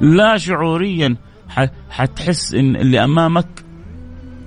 لا 0.00 0.36
شعوريا 0.36 1.16
حتحس 1.90 2.54
إن 2.54 2.76
اللي 2.76 3.04
أمامك 3.04 3.64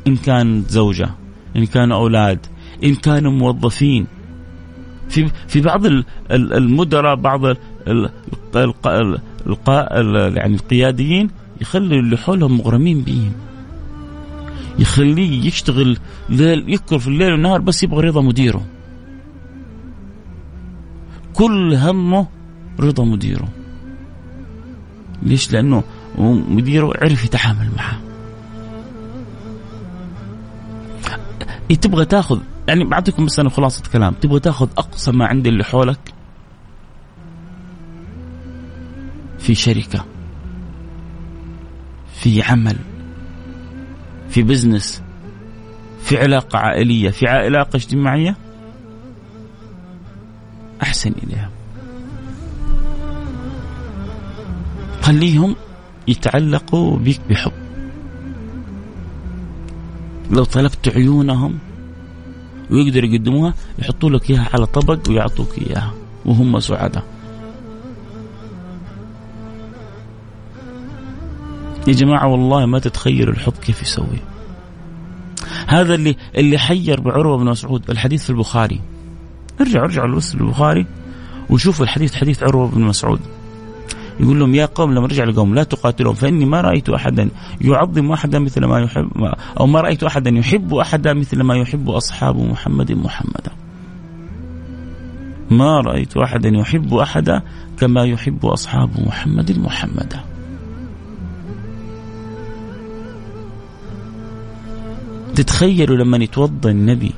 إن 0.07 0.15
كان 0.15 0.63
زوجة 0.67 1.09
إن 1.55 1.65
كانوا 1.65 1.97
أولاد 1.97 2.45
إن 2.83 2.95
كانوا 2.95 3.31
موظفين 3.31 4.07
في 5.11 5.29
في 5.47 5.61
بعض 5.61 5.81
المدراء 6.31 7.15
بعض 7.15 7.45
يعني 10.35 10.55
القياديين 10.55 11.29
يخلي 11.61 11.99
اللي 11.99 12.17
حولهم 12.17 12.57
مغرمين 12.57 13.01
بهم 13.01 13.31
يخليه 14.79 15.47
يشتغل 15.47 15.97
ليل 16.29 16.73
يكر 16.73 16.99
في 16.99 17.07
الليل 17.07 17.31
والنهار 17.31 17.61
بس 17.61 17.83
يبغى 17.83 18.07
رضا 18.07 18.21
مديره. 18.21 18.65
كل 21.33 21.73
همه 21.73 22.27
رضا 22.79 23.05
مديره. 23.05 23.47
ليش؟ 25.23 25.51
لأنه 25.51 25.83
مديره 26.49 26.93
عرف 27.01 27.25
يتعامل 27.25 27.69
معه. 27.77 28.01
إيه، 31.69 31.75
تبغى 31.75 32.05
تاخذ 32.05 32.39
يعني 32.67 32.83
بعطيكم 32.83 33.25
بس 33.25 33.39
أنا 33.39 33.49
خلاصة 33.49 33.83
كلام. 33.93 34.13
تبغى 34.13 34.39
تاخذ 34.39 34.69
أقصى 34.77 35.11
ما 35.11 35.25
عند 35.25 35.47
اللي 35.47 35.63
حولك؟ 35.63 36.13
في 39.39 39.55
شركة. 39.55 40.05
في 42.13 42.41
عمل. 42.41 42.77
في 44.29 44.43
بزنس 44.43 45.03
في 46.01 46.17
علاقة 46.17 46.59
عائلية. 46.59 47.09
في 47.09 47.27
علاقة 47.27 47.77
اجتماعية. 47.77 48.35
أحسن 50.81 51.11
إليها. 51.23 51.49
خليهم 55.01 55.55
يتعلقوا 56.07 56.97
بك 56.97 57.19
بحب. 57.29 57.51
لو 60.31 60.43
طلبت 60.43 60.89
عيونهم 60.95 61.59
ويقدروا 62.71 63.09
يقدموها 63.09 63.53
يحطوا 63.79 64.09
لك 64.09 64.29
إياها 64.29 64.49
على 64.53 64.65
طبق 64.65 65.09
ويعطوك 65.09 65.57
إياها. 65.57 65.93
وهم 66.25 66.59
سعداء. 66.59 67.03
يا 71.87 71.93
جماعة 71.93 72.27
والله 72.27 72.65
ما 72.65 72.79
تتخيلوا 72.79 73.33
الحب 73.33 73.53
كيف 73.53 73.81
يسوي. 73.81 74.19
هذا 75.67 75.95
اللي 75.95 76.15
اللي 76.37 76.57
حير 76.57 77.01
بعروة 77.01 77.37
بن 77.37 77.45
مسعود 77.45 77.89
الحديث 77.89 78.23
في 78.23 78.29
البخاري. 78.29 78.81
ارجعوا 79.61 79.85
ارجعوا 79.85 80.07
لوسط 80.07 80.35
البخاري 80.35 80.85
وشوفوا 81.49 81.85
الحديث 81.85 82.15
حديث 82.15 82.43
عروة 82.43 82.67
بن 82.67 82.81
مسعود. 82.81 83.19
يقول 84.21 84.39
لهم 84.39 84.55
يا 84.55 84.65
قوم 84.65 84.93
لما 84.93 85.07
رجع 85.07 85.23
القوم 85.23 85.55
لا 85.55 85.63
تقاتلهم 85.63 86.13
فإني 86.13 86.45
ما 86.45 86.61
رأيت 86.61 86.89
أحدا 86.89 87.29
يعظم 87.61 88.11
أحدا 88.11 88.39
مثل 88.39 88.65
ما 88.65 88.79
يحب 88.79 89.09
أو 89.59 89.67
ما 89.67 89.81
رأيت 89.81 90.03
أحدا 90.03 90.29
يحب 90.29 90.73
أحدا 90.73 91.13
مثل 91.13 91.41
ما 91.41 91.55
يحب 91.55 91.89
أصحاب 91.89 92.37
محمد 92.37 92.91
محمدا. 92.91 93.51
ما 95.51 95.79
رأيت 95.79 96.17
أحدا 96.17 96.49
يحب 96.49 96.93
أحدا 96.93 97.41
كما 97.79 98.05
يحب 98.05 98.45
أصحاب 98.45 98.89
محمد 99.07 99.59
محمدا. 99.59 100.19
تتخيلوا 105.35 105.97
لما 105.97 106.17
يتوضأ 106.17 106.69
النبي 106.69 107.11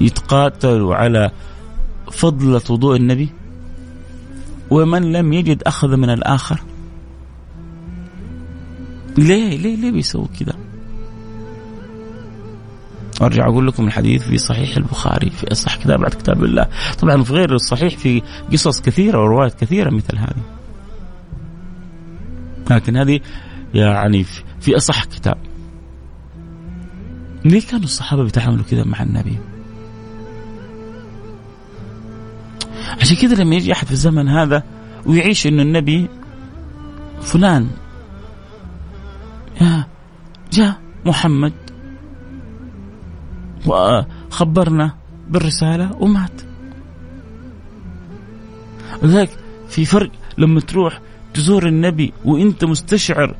يتقاتلوا 0.00 0.94
على 0.94 1.30
فضلة 2.10 2.62
وضوء 2.70 2.96
النبي 2.96 3.28
ومن 4.70 5.12
لم 5.12 5.32
يجد 5.32 5.62
أخذ 5.62 5.96
من 5.96 6.10
الآخر. 6.10 6.60
ليه؟ 9.18 9.56
ليه؟ 9.56 9.76
ليه 9.76 9.90
بيسووا 9.92 10.26
كذا 10.40 10.54
أرجع 13.22 13.48
أقول 13.48 13.66
لكم 13.66 13.86
الحديث 13.86 14.22
في 14.22 14.38
صحيح 14.38 14.76
البخاري 14.76 15.30
في 15.30 15.52
أصح 15.52 15.76
كتاب 15.76 16.00
بعد 16.00 16.10
كتاب 16.10 16.44
الله. 16.44 16.66
طبعا 16.98 17.22
في 17.22 17.32
غير 17.32 17.54
الصحيح 17.54 17.96
في 17.96 18.22
قصص 18.52 18.80
كثيرة 18.80 19.18
وروايات 19.18 19.60
كثيرة 19.60 19.90
مثل 19.90 20.18
هذه. 20.18 20.42
لكن 22.70 22.96
هذه 22.96 23.20
يعني 23.74 24.24
في 24.60 24.76
أصح 24.76 25.04
كتاب. 25.04 25.38
ليه 27.44 27.60
كانوا 27.60 27.84
الصحابة 27.84 28.22
بيتعاملوا 28.22 28.64
كذا 28.64 28.84
مع 28.84 29.02
النبي؟ 29.02 29.38
عشان 33.00 33.16
كذا 33.16 33.42
لما 33.42 33.56
يجي 33.56 33.72
أحد 33.72 33.86
في 33.86 33.92
الزمن 33.92 34.28
هذا 34.28 34.62
ويعيش 35.06 35.46
إنه 35.46 35.62
النبي 35.62 36.08
فلان 37.20 37.66
جاء 40.52 40.80
محمد 41.06 41.52
وخبرنا 43.66 44.94
بالرسالة 45.28 45.96
ومات. 46.00 46.42
لذلك 49.02 49.38
في 49.68 49.84
فرق 49.84 50.10
لما 50.38 50.60
تروح 50.60 51.00
تزور 51.34 51.66
النبي 51.66 52.12
وإنت 52.24 52.64
مستشعر 52.64 53.36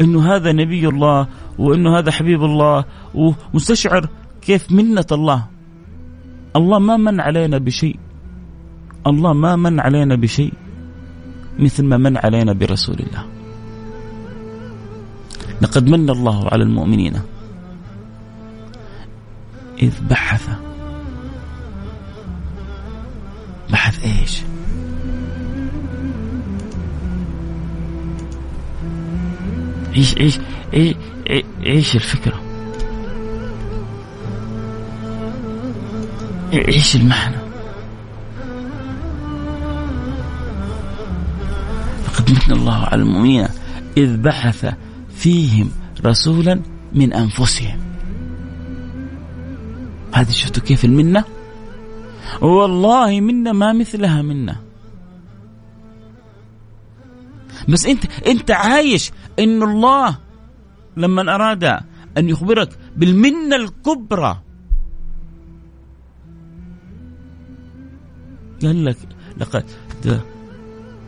إنه 0.00 0.34
هذا 0.34 0.52
نبي 0.52 0.88
الله 0.88 1.28
وإنه 1.58 1.98
هذا 1.98 2.10
حبيب 2.10 2.44
الله 2.44 2.84
ومستشعر 3.14 4.08
كيف 4.42 4.72
منة 4.72 5.06
الله. 5.12 5.46
الله 6.56 6.78
ما 6.78 6.96
من 6.96 7.20
علينا 7.20 7.58
بشيء. 7.58 7.98
الله 9.06 9.32
ما 9.32 9.56
من 9.56 9.80
علينا 9.80 10.14
بشيء 10.14 10.52
مثل 11.58 11.84
ما 11.84 11.96
من 11.96 12.16
علينا 12.16 12.52
برسول 12.52 12.96
الله. 13.00 13.26
لقد 15.62 15.88
من 15.88 16.10
الله 16.10 16.48
على 16.48 16.62
المؤمنين 16.62 17.20
إذ 19.82 19.92
بحث. 20.10 20.48
بحث 23.70 24.04
إيش؟ 24.04 24.42
إيش 29.96 30.16
إيش 30.16 30.38
إيش, 30.74 30.96
إيش 31.66 31.94
الفكرة؟ 31.94 32.40
إيش 36.52 36.96
المعنى؟ 36.96 37.51
لقد 42.12 42.30
من 42.30 42.56
الله 42.56 42.74
على 42.84 43.02
المؤمنين 43.02 43.48
إذ 43.96 44.16
بعث 44.16 44.74
فيهم 45.08 45.70
رسولا 46.04 46.60
من 46.92 47.12
أنفسهم. 47.12 47.80
هذه 50.14 50.30
شفتوا 50.30 50.62
كيف 50.62 50.84
المنة؟ 50.84 51.24
والله 52.40 53.20
منا 53.20 53.52
ما 53.52 53.72
مثلها 53.72 54.22
منا 54.22 54.56
بس 57.68 57.86
أنت 57.86 58.04
أنت 58.26 58.50
عايش 58.50 59.10
إن 59.38 59.62
الله 59.62 60.18
لما 60.96 61.34
أراد 61.34 61.64
أن 62.18 62.28
يخبرك 62.28 62.78
بالمنة 62.96 63.56
الكبرى. 63.56 64.42
قال 68.62 68.84
لك 68.84 68.96
لقد 69.38 69.64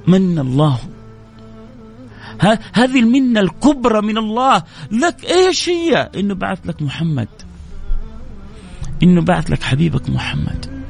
من 0.07 0.39
الله 0.39 0.79
هذه 2.73 3.01
المنة 3.01 3.41
الكبرى 3.41 4.01
من 4.01 4.19
الله. 4.19 4.63
لك 4.91 5.25
إيش 5.25 5.69
هي؟ 5.69 6.11
إنه 6.17 6.35
بعث 6.35 6.59
لك 6.67 6.83
محمد. 6.83 7.29
إنه 9.03 9.23
بعث 9.23 9.51
لك 9.51 9.63
حبيبك 9.63 10.11
محمد. 10.11 10.85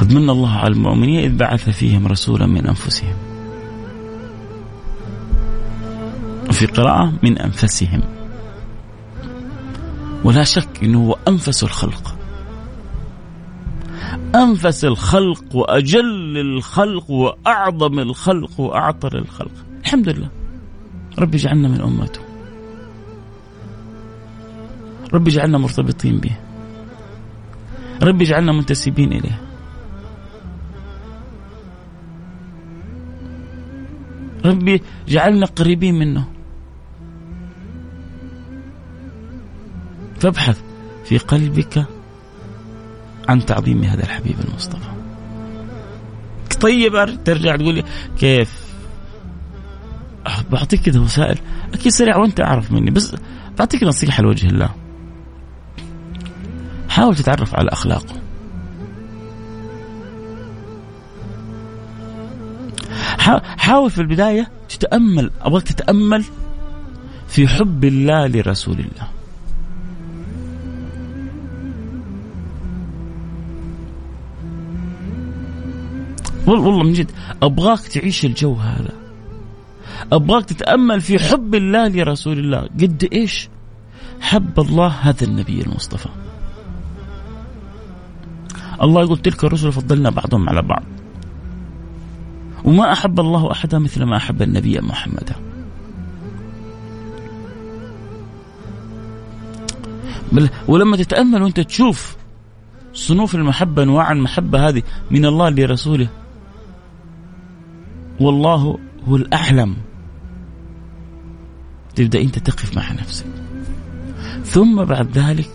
قد 0.00 0.12
من 0.12 0.30
الله 0.30 0.50
على 0.50 0.74
المؤمنين 0.74 1.24
إذ 1.24 1.36
بعث 1.36 1.70
فيهم 1.70 2.06
رسولا 2.06 2.46
من 2.46 2.66
أنفسهم. 2.66 3.16
وفي 6.48 6.66
قراءة 6.66 7.12
من 7.22 7.38
أنفسهم. 7.38 8.02
ولا 10.24 10.44
شك 10.44 10.68
إنه 10.82 10.98
هو 10.98 11.18
أنفس 11.28 11.62
الخلق. 11.62 12.17
أنفس 14.14 14.84
الخلق 14.84 15.56
وأجل 15.56 16.36
الخلق 16.36 17.10
وأعظم 17.10 17.98
الخلق 17.98 18.60
وأعطر 18.60 19.18
الخلق. 19.18 19.52
الحمد 19.80 20.08
لله. 20.08 20.30
رب 21.18 21.34
اجعلنا 21.34 21.68
من 21.68 21.80
أمته. 21.80 22.20
رب 25.14 25.28
اجعلنا 25.28 25.58
مرتبطين 25.58 26.18
به. 26.18 26.36
رب 28.02 28.22
اجعلنا 28.22 28.52
منتسبين 28.52 29.12
إليه. 29.12 29.40
ربي 34.44 34.82
جعلنا 35.08 35.46
قريبين 35.46 35.98
منه. 35.98 36.28
فابحث 40.20 40.62
في 41.04 41.18
قلبك 41.18 41.97
عن 43.28 43.46
تعظيم 43.46 43.84
هذا 43.84 44.02
الحبيب 44.02 44.36
المصطفى. 44.48 44.88
طيب 46.60 47.24
ترجع 47.24 47.56
تقول 47.56 47.74
لي 47.74 47.84
كيف؟ 48.18 48.68
بعطيك 50.50 50.80
كذا 50.80 51.00
وسائل. 51.00 51.38
أكيد 51.74 51.92
سريع 51.92 52.16
وأنت 52.16 52.40
أعرف 52.40 52.72
مني 52.72 52.90
بس 52.90 53.16
بعطيك 53.58 53.82
نصيحة 53.82 54.22
لوجه 54.22 54.46
الله. 54.46 54.70
حاول 56.88 57.16
تتعرف 57.16 57.54
على 57.54 57.68
أخلاقه. 57.72 58.14
حاول 63.58 63.90
في 63.90 64.00
البداية 64.00 64.50
تتأمل 64.68 65.30
أبغاك 65.40 65.62
تتأمل 65.62 66.24
في 67.28 67.48
حب 67.48 67.84
الله 67.84 68.26
لرسول 68.26 68.78
الله. 68.78 69.17
والله 76.48 76.82
من 76.82 76.92
جد 76.92 77.10
أبغاك 77.42 77.80
تعيش 77.80 78.24
الجو 78.24 78.54
هذا. 78.54 78.92
أبغاك 80.12 80.44
تتأمل 80.44 81.00
في 81.00 81.18
حب 81.18 81.54
الله 81.54 81.88
لرسول 81.88 82.38
الله. 82.38 82.60
قد 82.60 83.08
إيش 83.12 83.48
حب 84.20 84.60
الله 84.60 84.86
هذا 84.86 85.24
النبي 85.24 85.60
المصطفى. 85.62 86.08
الله 88.82 89.02
يقول 89.02 89.18
تلك 89.18 89.44
الرسل 89.44 89.72
فضلنا 89.72 90.10
بعضهم 90.10 90.48
على 90.48 90.62
بعض. 90.62 90.82
وما 92.64 92.92
أحب 92.92 93.20
الله 93.20 93.52
أحدا 93.52 93.78
مثل 93.78 94.02
ما 94.04 94.16
أحب 94.16 94.42
النبي 94.42 94.80
محمدا 94.80 95.34
ولما 100.68 100.96
تتأمل 100.96 101.42
وأنت 101.42 101.60
تشوف 101.60 102.16
صنوف 102.94 103.34
المحبة 103.34 103.82
أنواع 103.82 104.12
المحبة 104.12 104.68
هذه 104.68 104.82
من 105.10 105.26
الله 105.26 105.48
لرسوله 105.50 106.08
والله 108.20 108.78
هو 109.08 109.16
الأعلم. 109.16 109.76
تبدأ 111.94 112.20
أنت 112.20 112.38
تقف 112.38 112.76
مع 112.76 112.92
نفسك. 112.92 113.26
ثم 114.44 114.84
بعد 114.84 115.18
ذلك 115.18 115.50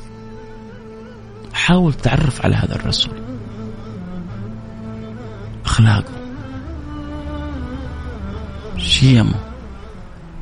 حاول 1.53 1.93
تعرف 1.93 2.45
على 2.45 2.55
هذا 2.55 2.75
الرسول. 2.75 3.13
أخلاقه. 5.65 6.13
شيمه. 8.77 9.39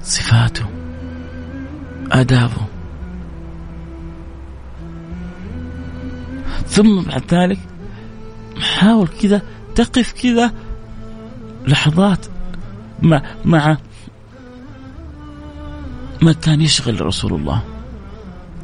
صفاته. 0.03 0.65
آدابه. 2.11 2.67
ثم 6.67 7.01
بعد 7.01 7.33
ذلك 7.33 7.59
حاول 8.59 9.07
كذا 9.07 9.41
تقف 9.75 10.13
كذا 10.23 10.53
لحظات 11.67 12.25
مع 13.01 13.21
مع 13.45 13.77
ما 16.21 16.33
كان 16.33 16.61
يشغل 16.61 17.01
رسول 17.01 17.33
الله. 17.33 17.63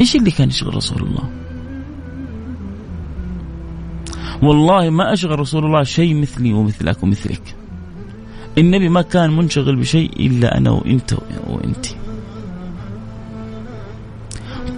إيش 0.01 0.15
اللي 0.15 0.31
كان 0.31 0.49
يشغل 0.49 0.75
رسول 0.75 1.03
الله؟ 1.03 1.29
والله 4.41 4.89
ما 4.89 5.13
أشغل 5.13 5.39
رسول 5.39 5.65
الله 5.65 5.83
شيء 5.83 6.21
مثلي 6.21 6.53
ومثلك 6.53 7.03
ومثلك. 7.03 7.55
النبي 8.57 8.89
ما 8.89 9.01
كان 9.01 9.37
منشغل 9.37 9.75
بشيء 9.75 10.11
إلا 10.19 10.57
أنا 10.57 10.69
وأنت 10.69 11.13
وأنت. 11.47 11.85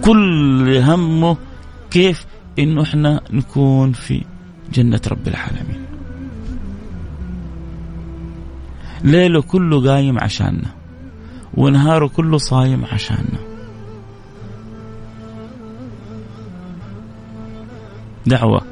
كل 0.04 0.82
همه 0.84 1.36
كيف 1.90 2.26
إنه 2.58 2.82
إحنا 2.82 3.20
نكون 3.30 3.92
في 3.92 4.24
جنة 4.72 5.00
رب 5.08 5.28
العالمين. 5.28 5.89
ليله 9.04 9.42
كله 9.42 9.90
قايم 9.92 10.18
عشاننا 10.18 10.70
ونهاره 11.54 12.06
كله 12.06 12.38
صايم 12.38 12.84
عشاننا. 12.84 13.38
دعوة 18.26 18.62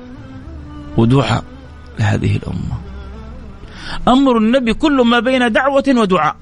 ودعاء 0.97 1.45
لهذه 1.99 2.37
الأمة. 2.37 2.79
أمر 4.09 4.39
النبي 4.39 4.75
كل 4.75 5.07
ما 5.07 5.21
بين 5.21 5.53
دعوة 5.53 5.85
ودعاء. 5.89 6.37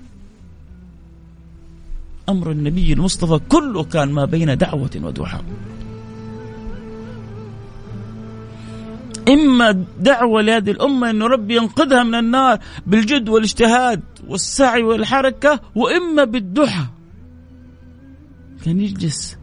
أمر 2.29 2.51
النبي 2.51 2.93
المصطفى 2.93 3.41
كله 3.49 3.85
كان 3.85 4.13
ما 4.13 4.25
بين 4.25 4.57
دعوة 4.59 4.91
ودعاء. 5.03 5.45
إما 9.29 9.85
دعوة 10.01 10.43
لهذه 10.43 10.71
الأمة 10.71 11.11
أنه 11.11 11.27
ربي 11.27 11.57
ينقذها 11.57 12.03
من 12.03 12.15
النار 12.15 12.59
بالجد 12.87 13.29
والاجتهاد 13.29 14.03
والسعي 14.29 14.83
والحركة 14.83 15.61
وإما 15.75 16.25
بالدحى. 16.25 16.85
كان 18.65 18.81
يجلس. 18.81 19.37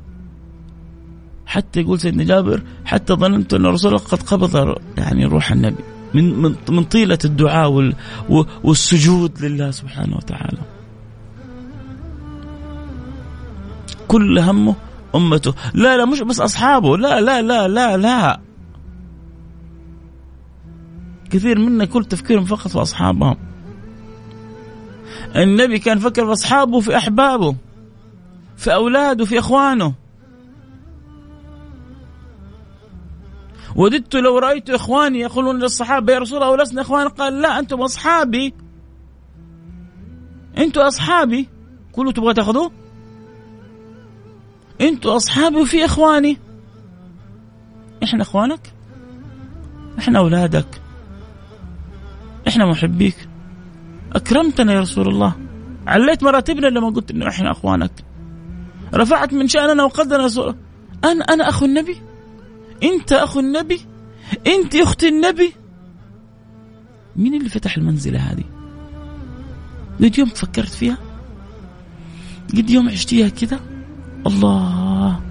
حتى 1.46 1.82
يقول 1.82 2.00
سيدنا 2.00 2.24
جابر 2.24 2.62
حتى 2.86 3.14
ظننت 3.14 3.54
أن 3.54 3.66
الرسول 3.66 3.98
قد 3.98 4.24
قبض 4.24 4.76
يعني 4.98 5.26
روح 5.26 5.52
النبي. 5.52 5.84
من 6.14 6.42
من 6.42 6.56
من 6.70 6.84
طيلة 6.84 7.18
الدعاء 7.26 7.94
والسجود 8.64 9.46
لله 9.46 9.72
سبحانه 9.72 10.16
وتعالى. 10.16 10.62
كل 14.08 14.40
همه 14.40 14.76
أمته. 15.16 15.54
لا 15.74 15.98
لا 15.98 16.06
مش 16.06 16.22
بس 16.22 16.40
أصحابه. 16.40 16.98
لا 16.98 17.22
لا 17.22 17.42
لا 17.42 17.68
لا 17.68 17.98
لا. 17.98 18.40
كثير 21.34 21.60
منا 21.60 21.86
كل 21.86 22.06
تفكيرهم 22.06 22.46
فقط 22.46 22.68
في 22.68 22.82
أصحابهم. 22.82 23.38
النبي 25.36 25.80
كان 25.80 26.00
فكر 26.00 26.26
في 26.26 26.32
أصحابه 26.32 26.80
في 26.80 26.98
أحبابه 26.98 27.56
في 28.58 28.74
أولاده 28.74 29.26
في 29.26 29.40
إخوانه. 29.40 29.94
وددت 33.76 34.16
لو 34.16 34.38
رأيت 34.38 34.70
إخواني 34.70 35.20
يقولون 35.20 35.60
للصحابة 35.60 36.14
يا 36.14 36.20
رسول 36.20 36.38
الله 36.38 36.52
ولسنا 36.52 36.82
إخوان؟ 36.82 37.08
قال 37.08 37.42
لا 37.42 37.60
أنتم 37.60 37.82
أصحابي. 37.82 38.54
أنتم 40.58 40.82
أصحابي؟ 40.82 41.50
كله 41.92 42.12
تبغى 42.12 42.34
تأخذوه؟ 42.34 42.72
أنتم 44.82 45.10
أصحابي 45.10 45.56
وفي 45.56 45.86
إخواني. 45.86 46.38
إحنا 48.04 48.22
إخوانك؟ 48.22 48.74
إحنا 50.00 50.20
أولادك؟ 50.20 50.83
إحنا 52.48 52.66
محبيك. 52.66 53.16
أكرمتنا 54.14 54.74
يا 54.74 54.80
رسول 54.80 55.08
الله. 55.08 55.36
عليت 55.88 56.24
مراتبنا 56.24 56.68
لما 56.68 56.90
قلت 56.90 57.12
إنه 57.12 57.28
إحنا 57.28 57.52
أخوانك. 57.52 57.92
رفعت 58.94 59.34
من 59.34 59.48
شأننا 59.48 59.84
وقدرنا 59.84 60.26
رسول 60.26 60.56
أنا 61.04 61.24
أنا 61.24 61.50
أخو 61.50 61.66
النبي. 61.66 62.02
أنت 62.84 63.12
أخو 63.12 63.40
النبي. 63.40 63.82
أنت 64.48 64.76
اخت 64.76 65.04
النبي. 65.04 65.54
مين 67.16 67.34
اللي 67.34 67.50
فتح 67.50 67.78
المنزلة 67.78 68.20
هذه؟ 68.20 68.44
قد 70.04 70.18
يوم 70.18 70.30
فكرت 70.30 70.70
فيها؟ 70.70 70.98
قد 72.58 72.70
يوم 72.70 72.90
عشتيها 72.90 73.30
كذا؟ 73.30 73.60
الله. 74.28 75.22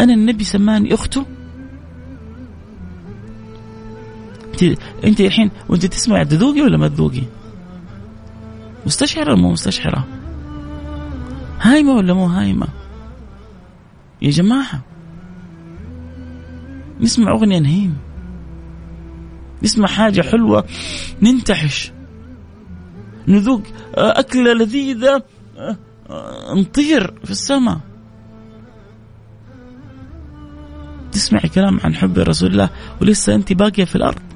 أنا 0.00 0.14
النبي 0.14 0.44
سماني 0.44 0.94
أخته. 0.94 1.26
انت 4.52 4.78
انت 5.04 5.20
الحين 5.20 5.50
وانت 5.68 5.86
تسمع 5.86 6.22
تذوقي 6.22 6.60
ولا 6.60 6.76
ما 6.78 6.88
تذوقي؟ 6.88 7.22
مستشعرة 8.86 9.32
ولا 9.32 9.42
مو 9.42 9.52
مستشعرة؟ 9.52 10.06
هايمة 11.60 11.92
ولا 11.92 12.14
مو 12.14 12.26
هايمة؟ 12.26 12.66
يا 14.22 14.30
جماعة 14.30 14.80
نسمع 17.00 17.32
أغنية 17.32 17.58
نهيم 17.58 17.96
نسمع 19.62 19.86
حاجة 19.86 20.22
حلوة 20.22 20.64
ننتعش 21.22 21.92
نذوق 23.28 23.62
أكلة 23.94 24.52
لذيذة 24.52 25.22
نطير 26.56 27.14
في 27.24 27.30
السماء 27.30 27.80
تسمعي 31.12 31.48
كلام 31.48 31.80
عن 31.84 31.94
حب 31.94 32.18
رسول 32.18 32.50
الله 32.50 32.70
ولسه 33.00 33.34
أنت 33.34 33.52
باقية 33.52 33.84
في 33.84 33.96
الأرض 33.96 34.31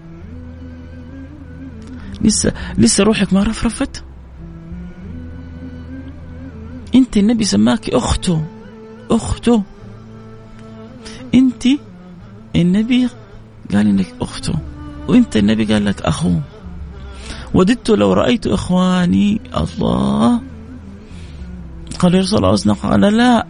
لسه 2.26 2.52
لسه 2.78 3.04
روحك 3.04 3.32
ما 3.32 3.42
رفرفت 3.42 4.04
انت 6.94 7.16
النبي 7.16 7.44
سماك 7.44 7.90
أخته. 7.90 8.44
أخته. 9.10 9.62
انت 11.34 11.66
النبي 12.56 13.08
قال 13.72 13.86
إنك 13.86 14.14
أخته. 14.20 14.54
وانت 15.08 15.36
النبي 15.36 15.64
قال 15.64 15.84
لك 15.84 16.02
اخوه 16.02 16.40
وددت 17.54 17.90
لو 17.90 18.12
رأيت 18.12 18.46
إخواني. 18.46 19.40
الله. 19.56 20.40
قال 21.98 22.14
يا 22.14 22.20
رسول 22.20 22.74
قال 22.74 23.00
لا. 23.00 23.46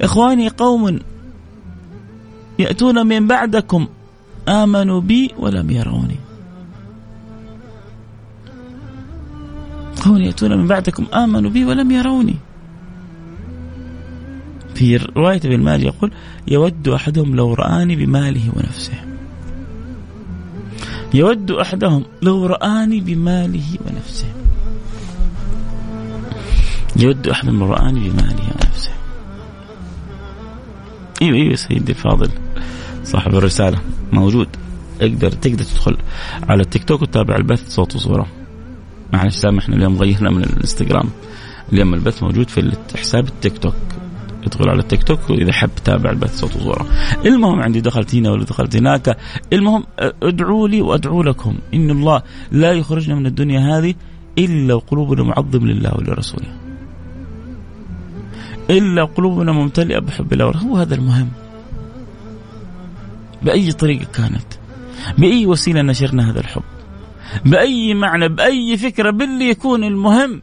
إخواني 0.00 0.48
قوم 0.48 0.98
يأتون 2.58 3.06
من 3.06 3.26
بعدكم. 3.26 3.86
آمنوا 4.48 5.00
بي 5.00 5.34
ولم 5.38 5.70
يروني. 5.70 6.27
قوم 10.04 10.16
يأتون 10.16 10.58
من 10.58 10.66
بعدكم 10.66 11.06
آمنوا 11.14 11.50
بي 11.50 11.64
ولم 11.64 11.90
يروني. 11.90 12.36
في 14.74 14.96
رواية 14.96 15.40
ابن 15.44 15.60
ماجه 15.60 15.84
يقول 15.84 16.12
يود 16.48 16.88
أحدهم 16.88 17.36
لو 17.36 17.54
رآني 17.54 17.96
بماله 17.96 18.52
ونفسه. 18.56 18.92
يود 21.14 21.50
أحدهم 21.50 22.04
لو 22.22 22.46
رآني 22.46 23.00
بماله 23.00 23.78
ونفسه. 23.86 24.26
يود 26.96 27.28
أحدهم 27.28 27.58
لو 27.58 27.66
رآني 27.66 28.10
بماله 28.10 28.44
ونفسه. 28.54 28.92
إيوه 31.22 31.36
إيوه 31.36 31.54
سيدي 31.54 31.92
الفاضل. 31.92 32.30
صاحب 33.04 33.34
الرسالة 33.34 33.78
موجود. 34.12 34.48
أقدر 35.00 35.30
تقدر 35.30 35.64
تدخل 35.64 35.96
على 36.48 36.62
التيك 36.62 36.84
توك 36.84 37.02
وتتابع 37.02 37.36
البث 37.36 37.68
صوت 37.68 37.96
وصورة. 37.96 38.26
معلش 39.12 39.36
سامحنا 39.36 39.76
اليوم 39.76 39.96
غيرنا 39.96 40.30
من 40.30 40.44
الإنستغرام 40.44 41.08
اليوم 41.72 41.94
البث 41.94 42.22
موجود 42.22 42.48
في 42.48 42.76
حساب 42.96 43.28
التيك 43.28 43.58
توك 43.58 43.74
ادخل 44.44 44.68
على 44.68 44.80
التيك 44.80 45.02
توك 45.02 45.30
وإذا 45.30 45.52
حب 45.52 45.70
تابع 45.84 46.10
البث 46.10 46.38
صوت 46.38 46.56
وصورة. 46.56 46.86
المهم 47.26 47.60
عندي 47.60 47.80
دخلت 47.80 48.14
هنا 48.14 48.30
ولا 48.30 48.44
دخلت 48.44 48.76
هناك، 48.76 49.16
المهم 49.52 49.84
ادعوا 49.98 50.68
لي 50.68 50.82
وأدعو 50.82 51.22
لكم 51.22 51.58
إن 51.74 51.90
الله 51.90 52.22
لا 52.52 52.72
يخرجنا 52.72 53.14
من 53.14 53.26
الدنيا 53.26 53.78
هذه 53.78 53.94
إلا 54.38 54.74
وقلوبنا 54.74 55.22
معظم 55.22 55.66
لله 55.66 55.94
ولرسوله. 55.94 56.48
إلا 58.70 59.04
قلوبنا 59.04 59.52
ممتلئة 59.52 59.98
بحب 59.98 60.32
الله 60.32 60.50
هو 60.50 60.76
هذا 60.76 60.94
المهم. 60.94 61.28
بأي 63.42 63.72
طريقة 63.72 64.06
كانت. 64.12 64.54
بأي 65.18 65.46
وسيلة 65.46 65.82
نشرنا 65.82 66.30
هذا 66.30 66.40
الحب. 66.40 66.62
بأي 67.44 67.94
معنى 67.94 68.28
بأي 68.28 68.76
فكرة 68.76 69.10
باللي 69.10 69.48
يكون 69.48 69.84
المهم. 69.84 70.42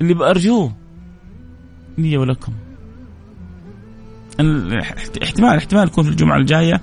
اللي 0.00 0.14
بأرجوه 0.14 0.72
لي 1.98 2.16
ولكم. 2.18 2.52
احتمال 5.22 5.56
احتمال 5.56 5.86
يكون 5.86 6.04
في 6.04 6.10
الجمعة 6.10 6.36
الجاية 6.36 6.80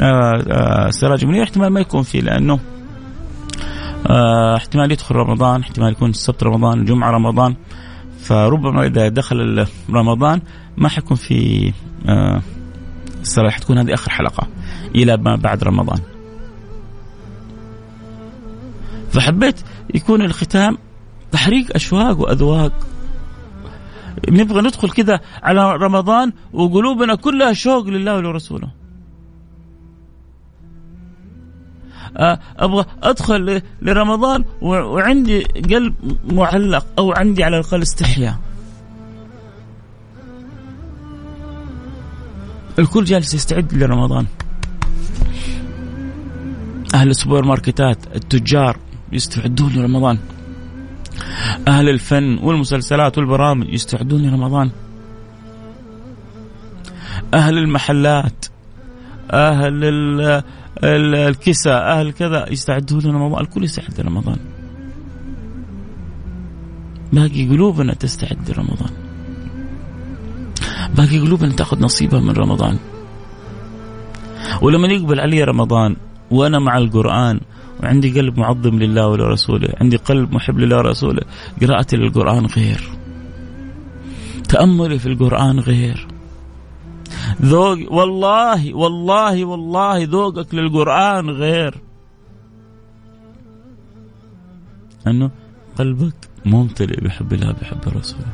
آه، 0.00 0.42
آه، 0.50 0.90
سراج 0.90 1.24
منير. 1.24 1.42
احتمال 1.42 1.68
ما 1.72 1.80
يكون 1.80 2.02
فيه 2.02 2.20
لأنه 2.20 2.58
آه، 4.10 4.56
احتمال 4.56 4.92
يدخل 4.92 5.14
رمضان 5.14 5.60
احتمال 5.60 5.92
يكون 5.92 6.10
السبت 6.10 6.42
رمضان 6.42 6.80
الجمعة 6.80 7.10
رمضان. 7.10 7.54
فربما 8.18 8.86
إذا 8.86 9.08
دخل 9.08 9.66
رمضان 9.90 10.40
ما 10.76 10.88
حيكون 10.88 11.16
في 11.16 11.72
الصراحة 13.20 13.56
حتكون 13.56 13.78
هذه 13.78 13.94
آخر 13.94 14.10
حلقة 14.10 14.48
إلى 14.94 15.16
ما 15.16 15.36
بعد 15.36 15.64
رمضان. 15.64 16.00
فحبيت 19.10 19.60
يكون 19.94 20.22
الختام 20.22 20.78
تحريك 21.32 21.70
أشواق 21.70 22.20
وأذواق. 22.20 22.72
نبغى 24.28 24.60
ندخل 24.60 24.90
كذا 24.90 25.20
على 25.42 25.76
رمضان 25.76 26.32
وقلوبنا 26.52 27.14
كلها 27.14 27.52
شوق 27.52 27.86
لله 27.86 28.16
ولرسوله. 28.16 28.70
أبغى 32.58 32.84
أدخل 33.02 33.62
لرمضان 33.82 34.44
وعندي 34.62 35.42
قلب 35.42 35.94
معلق 36.32 36.86
أو 36.98 37.12
عندي 37.12 37.44
على 37.44 37.58
الأقل 37.58 37.82
استحياء. 37.82 38.38
الكل 42.78 43.04
جالس 43.04 43.34
يستعد 43.34 43.74
لرمضان. 43.74 44.26
أهل 46.94 47.10
السوبر 47.10 47.44
ماركتات 47.44 48.16
التجار 48.16 48.76
يستعدون 49.12 49.72
لرمضان. 49.72 50.18
أهل 51.68 51.88
الفن 51.88 52.38
والمسلسلات 52.38 53.18
والبرامج 53.18 53.68
يستعدون 53.68 54.22
لرمضان. 54.22 54.70
أهل 57.34 57.58
المحلات 57.58 58.46
أهل 59.30 60.42
الكساء 60.84 61.82
أهل 61.82 62.12
كذا 62.12 62.52
يستعدون 62.52 63.00
لرمضان. 63.00 63.40
الكل 63.40 63.64
يستعد 63.64 64.00
لرمضان. 64.00 64.38
باقي 67.12 67.48
قلوبنا 67.48 67.94
تستعد 67.94 68.50
لرمضان. 68.50 68.90
باقي 70.96 71.18
قلوبنا 71.18 71.52
تاخذ 71.52 71.80
نصيبها 71.80 72.20
من 72.20 72.30
رمضان. 72.30 72.78
ولما 74.62 74.88
يقبل 74.88 75.20
علي 75.20 75.44
رمضان 75.44 75.96
وأنا 76.30 76.58
مع 76.58 76.78
القرآن 76.78 77.40
وعندي 77.82 78.20
قلب 78.20 78.38
معظم 78.38 78.78
لله 78.78 79.08
ولرسوله 79.08 79.68
عندي 79.80 79.96
قلب 79.96 80.32
محب 80.32 80.58
لله 80.58 80.76
ورسوله 80.76 81.22
قراءتي 81.60 81.96
للقرآن 81.96 82.46
غير. 82.46 82.80
تأملي 84.48 84.98
في 84.98 85.06
القرآن 85.06 85.58
غير. 85.60 86.08
ذوق 87.42 87.92
والله 87.92 88.74
والله 88.74 89.44
والله 89.44 90.04
ذوقك 90.04 90.54
للقرآن 90.54 91.30
غير. 91.30 91.74
أنه 95.06 95.30
قلبك 95.78 96.14
ممتلئ 96.46 97.00
بحب 97.00 97.32
الله 97.32 97.52
بحب 97.52 97.78
رسوله 97.86 98.32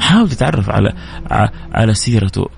حاول 0.00 0.28
تتعرف 0.28 0.70
على 0.70 0.92
على 1.72 1.94
سيرته. 1.94 2.48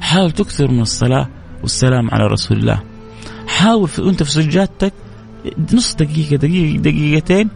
حاول 0.00 0.30
تكثر 0.30 0.70
من 0.70 0.80
الصلاة. 0.80 1.28
والسلام 1.62 2.10
على 2.10 2.26
رسول 2.26 2.58
الله. 2.58 2.82
حاول 3.46 3.88
في 3.88 4.02
وانت 4.02 4.22
في 4.22 4.30
سجادتك 4.30 4.92
نص 5.72 5.94
دقيقة 5.94 6.36
دقيقة 6.36 6.80
دقيقتين 6.82 7.48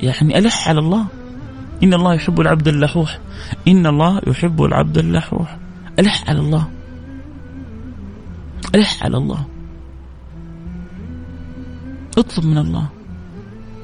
يعني 0.00 0.38
ألح 0.38 0.68
على 0.68 0.80
الله. 0.80 1.06
إن 1.82 1.94
الله 1.94 2.14
يحب 2.14 2.40
العبد 2.40 2.68
اللحوح. 2.68 3.18
إن 3.68 3.86
الله 3.86 4.20
يحب 4.26 4.62
العبد 4.62 4.98
اللحوح. 4.98 5.58
ألح 5.98 6.24
على 6.28 6.38
الله. 6.38 6.68
ألح 8.74 9.04
على 9.04 9.16
الله. 9.16 9.46
اطلب 12.18 12.44
من 12.44 12.58
الله. 12.58 12.88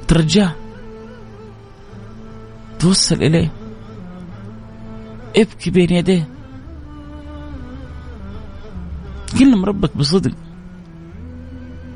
ترجاه 0.08 0.52
توصل 2.78 3.14
إليه. 3.14 3.52
ابكي 5.36 5.70
بين 5.70 5.90
يديه. 5.90 6.28
كلم 9.38 9.64
ربك 9.64 9.96
بصدق. 9.96 10.34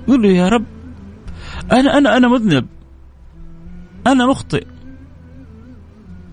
قول 0.06 0.22
له 0.22 0.28
يا 0.28 0.48
رب 0.48 0.64
أنا 1.72 1.98
أنا 1.98 2.16
أنا 2.16 2.28
مذنب. 2.28 2.66
أنا 4.06 4.26
مخطئ. 4.26 4.66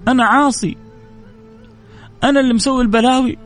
أنا 0.07 0.25
عاصي. 0.25 0.77
أنا 2.23 2.39
اللي 2.39 2.53
مسوي 2.53 2.81
البلاوي. 2.81 3.37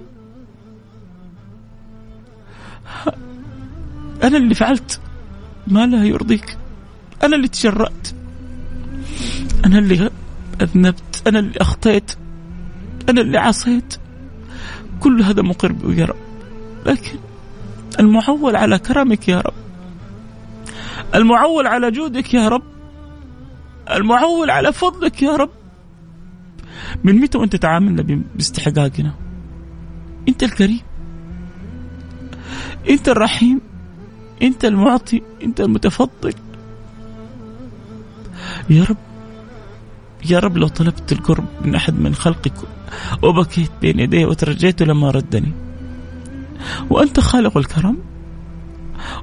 أنا 4.23 4.37
اللي 4.37 4.55
فعلت 4.55 5.01
ما 5.67 5.85
لا 5.85 6.03
يرضيك. 6.03 6.57
أنا 7.23 7.35
اللي 7.35 7.47
تجرأت. 7.47 8.07
أنا 9.65 9.79
اللي 9.79 10.09
أذنبت. 10.61 11.23
أنا 11.27 11.39
اللي 11.39 11.57
أخطيت. 11.61 12.11
أنا 13.09 13.21
اللي 13.21 13.37
عصيت. 13.37 13.95
كل 14.99 15.21
هذا 15.21 15.41
مقر 15.41 15.75
يا 15.89 16.05
رب. 16.05 16.15
لكن 16.85 17.19
المعول 17.99 18.55
على 18.55 18.79
كرمك 18.79 19.29
يا 19.29 19.41
رب. 19.41 19.53
المعول 21.15 21.67
على 21.67 21.91
جودك 21.91 22.33
يا 22.33 22.47
رب. 22.47 22.63
المعول 23.91 24.49
على 24.49 24.73
فضلك 24.73 25.21
يا 25.21 25.35
رب. 25.35 25.49
من 27.03 27.15
متى 27.19 27.37
وأنت 27.37 27.55
تعاملنا 27.55 28.21
باستحقاقنا؟ 28.35 29.13
أنت 30.27 30.43
الكريم. 30.43 30.81
أنت 32.89 33.09
الرحيم. 33.09 33.61
أنت 34.41 34.65
المعطي. 34.65 35.21
أنت 35.43 35.61
المتفضل. 35.61 36.33
يا 38.69 38.83
رب. 38.83 38.97
يا 40.29 40.39
رب 40.39 40.57
لو 40.57 40.67
طلبت 40.67 41.11
القرب 41.11 41.45
من 41.65 41.75
أحد 41.75 41.99
من 41.99 42.15
خلقك 42.15 42.53
وبكيت 43.23 43.71
بين 43.81 43.99
يديه 43.99 44.25
وترجيته 44.25 44.85
لما 44.85 45.11
ردني 45.11 45.51
وأنت 46.89 47.19
خالق 47.19 47.57
الكرم 47.57 47.97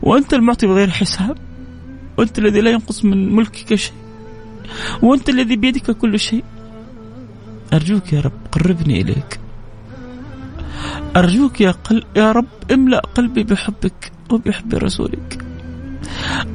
وأنت 0.03 0.34
المعطي 0.34 0.66
بغير 0.66 0.91
حساب 0.91 1.38
وأنت 2.18 2.38
الذي 2.38 2.61
لا 2.61 2.70
ينقص 2.70 3.05
من 3.05 3.34
ملكك 3.34 3.74
شيء 3.74 3.95
وأنت 5.03 5.28
الذي 5.28 5.57
بيدك 5.57 5.91
كل 5.91 6.18
شيء. 6.18 6.45
أرجوك 7.72 8.12
يا 8.12 8.20
رب 8.20 8.32
قربني 8.53 9.01
إليك. 9.01 9.41
أرجوك 11.16 11.61
يا, 11.61 11.70
قل... 11.70 12.05
يا 12.16 12.32
رب 12.32 12.47
املأ 12.72 13.03
قلبي 13.14 13.43
بحبك 13.43 14.12
وبحب 14.30 14.74
رسولك. 14.74 15.45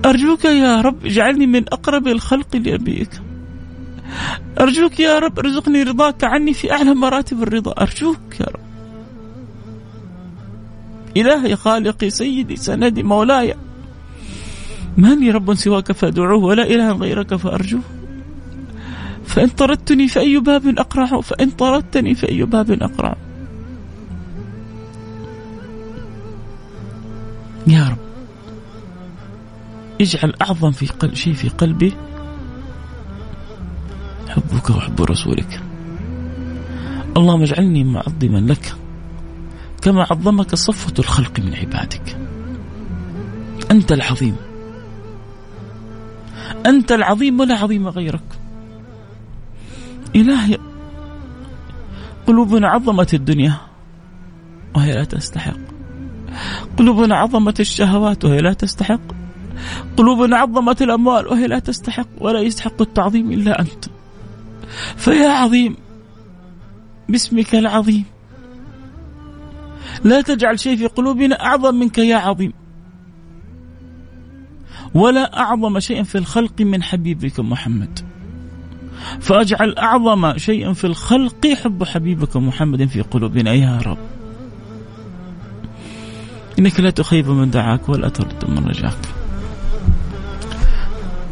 أرجوك 0.06 0.46
يا 0.46 0.82
رب 0.82 1.06
اجعلني 1.06 1.48
من 1.48 1.64
أقرب 1.74 2.08
الخلق 2.08 2.56
لأبيك. 2.56 3.22
أرجوك 4.60 5.00
يا 5.00 5.20
رب 5.20 5.40
ارزقني 5.40 5.84
رضاك 5.84 6.24
عني 6.24 6.54
في 6.54 6.72
أعلى 6.72 6.94
مراتب 6.94 7.44
الرضا. 7.44 7.72
أرجوك 7.72 8.40
يا 8.40 8.46
رب. 8.46 8.65
إلهي 11.18 11.56
خالقي 11.56 12.10
سيدي 12.10 12.56
سندي 12.56 13.04
مولاي. 13.04 13.56
ما 14.98 15.16
لي 15.16 15.32
رب 15.32 15.54
سواك 15.54 15.92
فادعوه 15.92 16.44
ولا 16.44 16.64
إله 16.64 16.92
غيرك 16.92 17.36
فأرجوه. 17.36 17.82
فإن 19.26 19.48
طردتني 19.48 20.08
فأي 20.08 20.40
باب 20.40 20.68
أقرع 20.68 21.22
فإن 21.22 21.50
طردتني 21.50 22.16
فأي 22.16 22.44
باب 22.44 22.72
أقرع. 22.72 23.16
يا 27.68 27.90
رب 27.90 27.98
اجعل 30.02 30.34
أعظم 30.42 30.72
في 30.72 30.86
قلب 30.86 31.14
شيء 31.14 31.34
في 31.34 31.50
قلبي. 31.50 31.94
حبك 34.28 34.70
وحب 34.70 35.02
رسولك. 35.02 35.62
اللهم 37.18 37.42
اجعلني 37.42 37.84
معظما 37.84 38.38
لك. 38.38 38.76
كما 39.86 40.08
عظمك 40.12 40.56
صفوة 40.56 40.94
الخلق 41.00 41.40
من 41.40 41.56
عبادك. 41.56 42.18
أنت 43.72 43.92
العظيم. 43.92 44.36
أنت 46.66 46.92
العظيم 46.92 47.40
ولا 47.40 47.56
عظيم 47.56 47.88
غيرك. 47.88 48.40
إلهي 50.16 50.58
قلوبنا 52.28 52.70
عظمت 52.70 53.14
الدنيا 53.14 53.58
وهي 54.76 54.94
لا 54.94 55.04
تستحق. 55.04 55.58
قلوبنا 56.78 57.16
عظمت 57.16 57.60
الشهوات 57.60 58.26
وهي 58.26 58.38
لا 58.38 58.54
تستحق. 58.54 59.02
قلوبنا 59.98 60.38
عظمت 60.38 60.82
الأموال 60.82 61.28
وهي 61.28 61.48
لا 61.48 61.60
تستحق 61.60 62.08
ولا 62.18 62.40
يستحق 62.40 62.82
التعظيم 62.82 63.32
إلا 63.32 63.62
أنت. 63.62 63.86
فيا 64.98 65.30
عظيم 65.30 65.76
باسمك 67.10 67.56
العظيم. 67.56 68.15
لا 70.04 70.22
تجعل 70.22 70.60
شيء 70.60 70.78
في 70.78 70.88
قلوبنا 70.88 71.46
أعظم 71.46 71.76
منك 71.76 71.98
يا 71.98 72.16
عظيم. 72.16 72.54
ولا 74.94 75.40
أعظم 75.40 75.80
شيء 75.80 76.04
في 76.04 76.18
الخلق 76.18 76.62
من 76.62 76.84
حبيبك 76.84 77.40
محمد. 77.40 78.00
فاجعل 79.20 79.76
أعظم 79.78 80.38
شيء 80.38 80.74
في 80.74 80.88
الخلق 80.88 81.48
حب 81.48 81.84
حبيبك 81.84 82.38
محمد 82.38 82.86
في 82.86 83.02
قلوبنا 83.02 83.54
يا 83.54 83.78
رب. 83.86 83.98
إنك 86.60 86.80
لا 86.80 86.90
تخيب 86.90 87.30
من 87.30 87.52
دعاك 87.52 87.90
ولا 87.90 88.10
ترد 88.10 88.50
من 88.50 88.68
رجاك. 88.68 88.98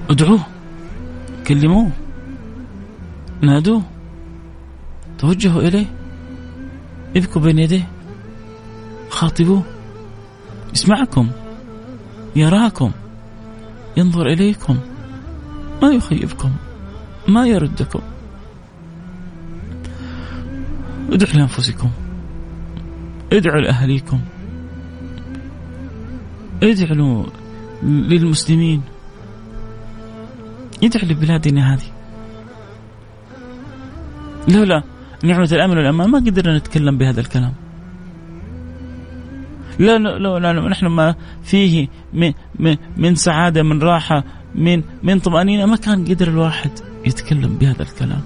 ادعوه. 0.09 0.39
كلموه. 1.47 1.91
نادوه. 3.41 3.82
توجهوا 5.18 5.61
إليه. 5.61 5.86
ابكوا 7.16 7.41
بين 7.41 7.59
يديه. 7.59 7.93
خاطبوه 9.14 9.64
يسمعكم. 10.74 11.30
يراكم. 12.36 12.91
ينظر 13.97 14.28
إليكم. 14.28 14.78
ما 15.82 15.91
يخيبكم. 15.91 16.51
ما 17.28 17.47
يردكم. 17.47 18.01
ادعوا 21.11 21.34
لأنفسكم. 21.34 21.89
ادعوا 23.34 23.61
لأهليكم. 23.61 24.20
ادعوا 26.64 27.26
للمسلمين. 27.84 28.82
ادعوا 30.84 31.05
لبلادنا 31.05 31.74
هذه. 31.74 31.91
لولا 34.47 34.84
نعمة 35.24 35.49
الأمن 35.51 35.78
والأمان 35.78 36.09
ما 36.09 36.20
قدرنا 36.20 36.57
نتكلم 36.57 36.97
بهذا 36.97 37.22
الكلام. 37.22 37.62
لا 39.80 39.97
لو 39.97 40.38
لا 40.38 40.53
نحن 40.53 40.86
ما 40.86 41.15
فيه 41.43 41.88
من, 42.13 42.34
من 42.97 43.15
سعادة 43.15 43.63
من 43.63 43.82
راحة 43.82 44.24
من 44.55 44.84
من 45.03 45.19
طمأنينة. 45.19 45.65
ما 45.65 45.76
كان 45.76 46.05
قدر 46.05 46.28
الواحد 46.28 46.71
يتكلم 47.05 47.57
بهذا 47.57 47.82
الكلام. 47.82 48.21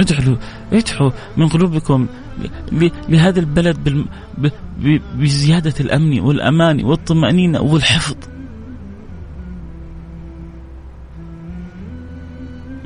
ادعوا 0.00 0.36
ادعوا 0.72 1.10
من 1.36 1.48
قلوبكم 1.48 2.06
لهذا 3.08 3.40
البلد 3.40 4.06
بزيادة 5.14 5.74
الأمن 5.80 6.20
والأمان 6.20 6.84
والطمأنينة 6.84 7.60
والحفظ. 7.60 8.16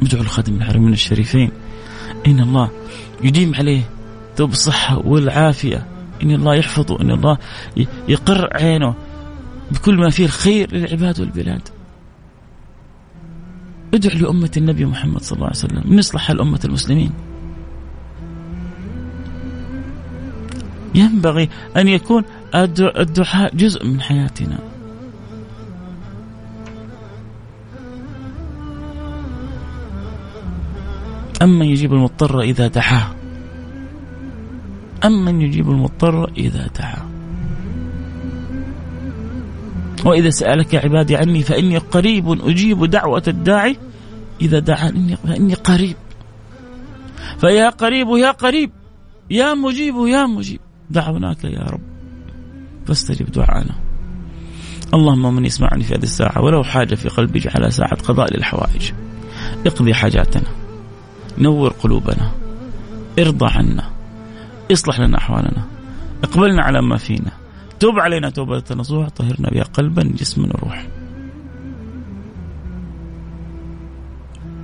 ادعوا 0.02 0.24
لخادم 0.24 0.54
الحرمين 0.54 0.92
الشريفين. 0.92 1.50
إن 2.26 2.40
الله 2.40 2.70
يديم 3.22 3.54
عليه 3.54 3.82
توب 4.36 4.50
الصحة 4.50 4.98
والعافية. 4.98 5.86
إن 6.22 6.30
الله 6.30 6.54
يحفظه 6.54 7.00
إن 7.00 7.10
الله 7.10 7.38
يقر 8.08 8.48
عينه 8.52 8.94
بكل 9.70 9.96
ما 9.96 10.10
فيه 10.10 10.24
الخير 10.24 10.74
للعباد 10.74 11.20
والبلاد. 11.20 11.68
ادع 13.94 14.12
لأمة 14.12 14.50
النبي 14.56 14.84
محمد 14.84 15.22
صلى 15.22 15.36
الله 15.36 15.46
عليه 15.46 15.56
وسلم 15.56 15.82
من 15.86 16.18
حال 16.18 16.40
أمة 16.40 16.60
المسلمين. 16.64 17.12
ينبغي 20.94 21.48
أن 21.76 21.88
يكون 21.88 22.24
الدعاء 22.54 23.56
جزء 23.56 23.86
من 23.86 24.00
حياتنا. 24.00 24.58
أما 31.42 31.64
يجيب 31.64 31.92
المضطر 31.92 32.40
إذا 32.40 32.66
دعاه. 32.66 33.14
أمن 35.04 35.40
يجيب 35.40 35.70
المضطر 35.70 36.30
إذا 36.36 36.68
دعاه 36.78 37.16
وإذا 40.04 40.30
سألك 40.30 40.74
عبادي 40.74 41.16
عني 41.16 41.42
فإني 41.42 41.78
قريب 41.78 42.28
أجيب 42.28 42.84
دعوة 42.84 43.22
الداعي. 43.28 43.76
إذا 44.40 44.58
دعاني 44.58 45.16
فإني 45.16 45.54
قريب. 45.54 45.96
فيا 47.38 47.68
قريب 47.68 48.08
يا 48.08 48.30
قريب. 48.30 48.70
يا 49.30 49.54
مجيب 49.54 49.94
يا 49.94 50.26
مجيب. 50.26 50.60
دعوناك 50.90 51.44
يا 51.44 51.62
رب. 51.62 51.80
فاستجب 52.86 53.32
دعانا. 53.32 53.74
اللهم 54.94 55.34
من 55.34 55.44
يسمعني 55.44 55.84
في 55.84 55.94
هذه 55.94 56.02
الساعة 56.02 56.42
ولو 56.42 56.62
حاجة 56.62 56.94
في 56.94 57.08
قلبي 57.08 57.38
جعلها 57.38 57.70
ساعة 57.70 57.96
قضاء 57.96 58.36
للحوائج. 58.36 58.92
اقضي 59.66 59.94
حاجاتنا. 59.94 60.50
نور 61.38 61.70
قلوبنا. 61.70 62.30
ارضى 63.18 63.46
عنا. 63.50 63.95
اصلح 64.72 65.00
لنا 65.00 65.18
أحوالنا 65.18 65.64
اقبلنا 66.24 66.62
على 66.62 66.82
ما 66.82 66.96
فينا 66.96 67.32
توب 67.80 67.98
علينا 67.98 68.30
توبة 68.30 68.62
نصوح 68.70 69.08
طهرنا 69.08 69.50
بها 69.50 69.62
قلبا 69.62 70.02
جسما 70.02 70.48
وروحا 70.54 70.86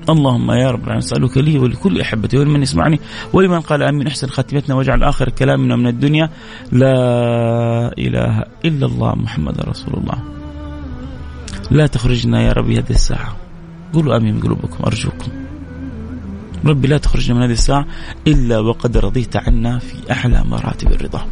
اللهم 0.09 0.51
يا 0.51 0.71
رب 0.71 0.85
العالمين 0.85 0.99
اسالك 0.99 1.39
لي 1.39 1.59
ولكل 1.59 2.01
أحبتي 2.01 2.39
ولمن 2.39 2.63
يسمعني 2.63 3.01
ولمن 3.33 3.61
قال 3.61 3.83
آمين 3.83 4.07
احسن 4.07 4.29
خاتمتنا 4.29 4.75
واجعل 4.75 5.03
آخر 5.03 5.29
كلامنا 5.29 5.77
من 5.77 5.87
الدنيا 5.87 6.31
لا 6.73 6.95
إله 7.99 8.45
إلا 8.65 8.87
الله 8.87 9.15
محمد 9.15 9.61
رسول 9.61 9.95
الله. 9.95 10.19
لا 11.71 11.87
تخرجنا 11.87 12.43
يا 12.43 12.53
ربي 12.53 12.79
هذه 12.79 12.91
الساعة. 12.91 13.37
قولوا 13.93 14.17
آمين 14.17 14.41
بقلوبكم 14.41 14.85
أرجوكم. 14.85 15.42
ربي 16.65 16.89
لا 16.89 16.99
تخرجنا 16.99 17.35
من 17.35 17.43
هذه 17.43 17.53
الساعة 17.53 17.87
إلا 18.27 18.59
وقد 18.59 18.97
رضيت 18.97 19.37
عنا 19.37 19.79
في 19.79 20.13
أحلى 20.13 20.45
مراتب 20.45 20.93
الرضا. 20.93 21.27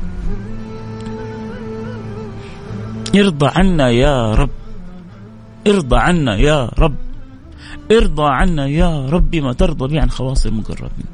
ارضى 3.16 3.46
عنا 3.46 3.90
يا 3.90 4.34
رب. 4.34 4.50
ارضى 5.66 5.96
عنا 5.96 6.36
يا 6.36 6.70
رب. 6.78 6.96
ارضى 7.92 8.26
عنا 8.26 8.66
يا 8.66 9.06
رب 9.06 9.36
ما 9.36 9.52
ترضى 9.52 9.94
به 9.94 10.00
عن 10.00 10.10
خواص 10.10 10.46
المقربين. 10.46 11.06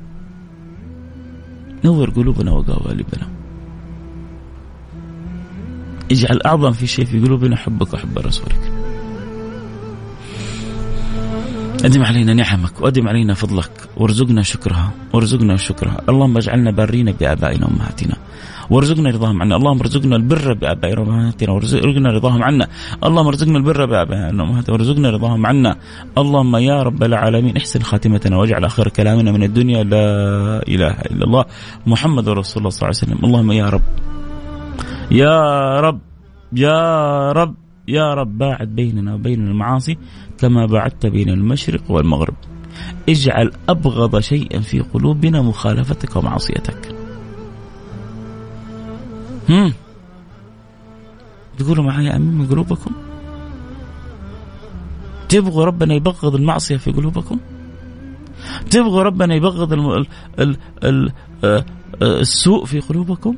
نور 1.84 2.10
قلوبنا 2.10 2.52
وقوالبنا. 2.52 3.28
اجعل 6.10 6.40
أعظم 6.47 6.72
في 6.72 6.86
شيء 6.86 7.05
في 7.05 7.20
قلوبنا 7.20 7.56
حبك 7.56 7.94
وحب 7.94 8.18
رسولك. 8.18 8.75
أدم 11.84 12.02
علينا 12.02 12.34
نعمك 12.34 12.80
وأدم 12.80 13.08
علينا 13.08 13.34
فضلك. 13.34 13.70
وارزقنا 13.96 14.42
شكرها 14.42 14.90
وارزقنا 15.12 15.56
شكرها. 15.56 16.00
اللهم 16.08 16.36
اجعلنا 16.36 16.70
بارين 16.70 17.12
بآبائنا 17.12 17.66
وأمهاتنا. 17.66 18.16
وارزقنا 18.70 19.10
رضاهم 19.10 19.42
عنا. 19.42 19.56
اللهم 19.56 19.78
ارزقنا 19.78 20.16
البر 20.16 20.52
بآبائنا 20.52 21.00
وأمهاتنا. 21.00 21.52
وارزقنا 21.52 22.10
رضاهم 22.10 22.42
عنا. 22.42 22.68
اللهم 23.04 23.26
ارزقنا 23.26 23.58
البر 23.58 23.86
بآبائنا 23.86 24.42
وأمهاتنا. 24.42 24.72
وارزقنا 24.72 25.10
رضاهم 25.10 25.46
عنا. 25.46 25.76
اللهم 26.18 26.56
يا 26.56 26.82
رب 26.82 27.02
العالمين 27.02 27.56
احسن 27.56 27.80
خاتمتنا 27.80 28.36
واجعل 28.36 28.64
آخر 28.64 28.88
كلامنا 28.88 29.32
من 29.32 29.42
الدنيا 29.42 29.84
لا 29.84 30.06
إله 30.68 30.90
إلا 30.90 31.24
الله. 31.24 31.44
محمد 31.86 32.28
رسول 32.28 32.58
الله 32.58 32.70
صلى 32.70 32.82
الله 32.82 32.92
عليه 32.92 33.04
وسلم. 33.04 33.18
اللهم 33.24 33.52
يا 33.52 33.68
رب 33.68 33.82
يا 35.10 35.80
رب 35.80 36.00
يا 36.52 37.32
رب 37.32 37.54
يا 37.88 38.14
رب 38.14 38.38
باعد 38.38 38.68
بيننا 38.68 39.14
وبين 39.14 39.46
المعاصي. 39.46 39.98
كما 40.38 40.66
بعدت 40.66 41.06
بين 41.06 41.28
المشرق 41.28 41.90
والمغرب. 41.90 42.34
اجعل 43.08 43.52
أبغض 43.68 44.20
شيئا 44.20 44.60
في 44.60 44.80
قلوبنا 44.80 45.42
مخالفتك 45.42 46.16
ومعصيتك. 46.16 46.94
هم؟ 49.48 49.72
تقولوا 51.58 51.84
معي 51.84 52.16
أمين 52.16 52.34
من 52.34 52.46
قلوبكم؟ 52.46 52.90
تبغوا 55.28 55.64
ربنا 55.64 55.94
يبغض 55.94 56.34
المعصية 56.34 56.76
في 56.76 56.92
قلوبكم؟ 56.92 57.38
تبغوا 58.70 59.02
ربنا 59.02 59.34
يبغض 59.34 59.72
الم... 59.72 59.90
ال... 59.90 60.06
ال... 60.38 60.56
ال... 60.84 61.12
آه، 61.44 61.64
آه، 62.02 62.20
السوء 62.20 62.64
في 62.64 62.80
قلوبكم؟ 62.80 63.36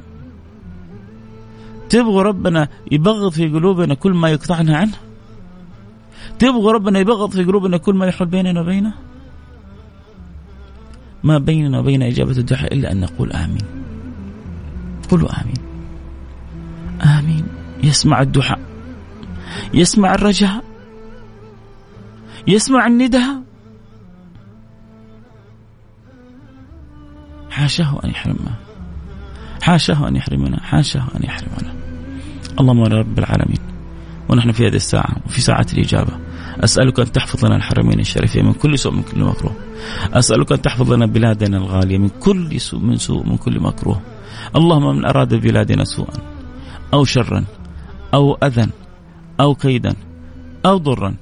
تبغوا 1.88 2.22
ربنا 2.22 2.68
يبغض 2.92 3.32
في 3.32 3.48
قلوبنا 3.48 3.94
كل 3.94 4.12
ما 4.12 4.30
يقطعنا 4.30 4.76
عنه؟ 4.76 5.07
تبغوا 6.38 6.72
ربنا 6.72 6.98
يبغض 6.98 7.30
في 7.30 7.44
قلوبنا 7.44 7.76
كل 7.76 7.94
ما 7.94 8.06
يحول 8.06 8.28
بيننا 8.28 8.60
وبينه؟ 8.60 8.94
ما 11.24 11.38
بيننا 11.38 11.78
وبين 11.78 12.02
إجابة 12.02 12.30
الدعاء 12.30 12.74
إلا 12.74 12.92
أن 12.92 13.00
نقول 13.00 13.32
آمين. 13.32 13.64
قولوا 15.10 15.28
آمين. 15.42 15.56
آمين. 17.02 17.46
يسمع 17.82 18.22
الدعاء. 18.22 18.60
يسمع 19.74 20.14
الرجاء. 20.14 20.64
يسمع 22.46 22.86
النداء. 22.86 23.42
حاشاه 27.50 28.00
أن 28.04 28.10
يحرمنا. 28.10 28.54
حاشاه 29.62 30.08
أن 30.08 30.16
يحرمنا. 30.16 30.60
حاشاه 30.60 31.06
أن 31.16 31.22
يحرمنا. 31.22 31.74
اللهم 32.60 32.82
رب 32.82 33.18
العالمين. 33.18 33.58
ونحن 34.28 34.52
في 34.52 34.66
هذه 34.66 34.76
الساعة 34.76 35.16
وفي 35.26 35.40
ساعة 35.40 35.66
الإجابة. 35.72 36.27
أسألك 36.64 37.00
أن 37.00 37.12
تحفظ 37.12 37.44
لنا 37.44 37.56
الحرمين 37.56 38.00
الشريفين 38.00 38.44
من 38.44 38.52
كل 38.52 38.78
سوء 38.78 38.92
من 38.92 39.02
كل 39.02 39.24
مكروه. 39.24 39.52
أسألك 40.12 40.52
أن 40.52 40.62
تحفظ 40.62 40.92
لنا 40.92 41.06
بلادنا 41.06 41.56
الغالية 41.56 41.98
من 41.98 42.08
كل 42.08 42.60
سوء 42.60 42.80
من 42.80 42.96
سوء 42.96 43.26
من 43.26 43.36
كل 43.36 43.60
مكروه. 43.60 44.00
اللهم 44.56 44.96
من 44.96 45.04
أراد 45.04 45.34
بلادنا 45.34 45.84
سوءا 45.84 46.14
أو 46.94 47.04
شرا 47.04 47.44
أو 48.14 48.34
أذى 48.34 48.66
أو 49.40 49.54
كيدا 49.54 49.94
أو 50.66 50.76
ضرا 50.76 51.14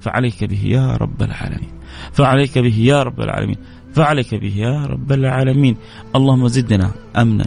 فعليك 0.00 0.44
به 0.44 0.62
يا 0.64 0.96
رب 0.96 1.22
العالمين. 1.22 1.70
فعليك 2.12 2.58
به 2.58 2.74
يا 2.78 3.02
رب 3.02 3.20
العالمين. 3.20 3.56
فعليك 3.94 4.34
به 4.34 4.56
يا 4.56 4.86
رب 4.86 5.12
العالمين. 5.12 5.76
اللهم 6.16 6.48
زدنا 6.48 6.90
أمنا 7.16 7.46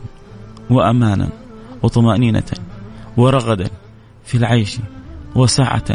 وأمانا 0.69 1.29
وطمأنينة 1.83 2.51
ورغدا 3.17 3.69
في 4.23 4.37
العيش 4.37 4.77
وسعة 5.35 5.89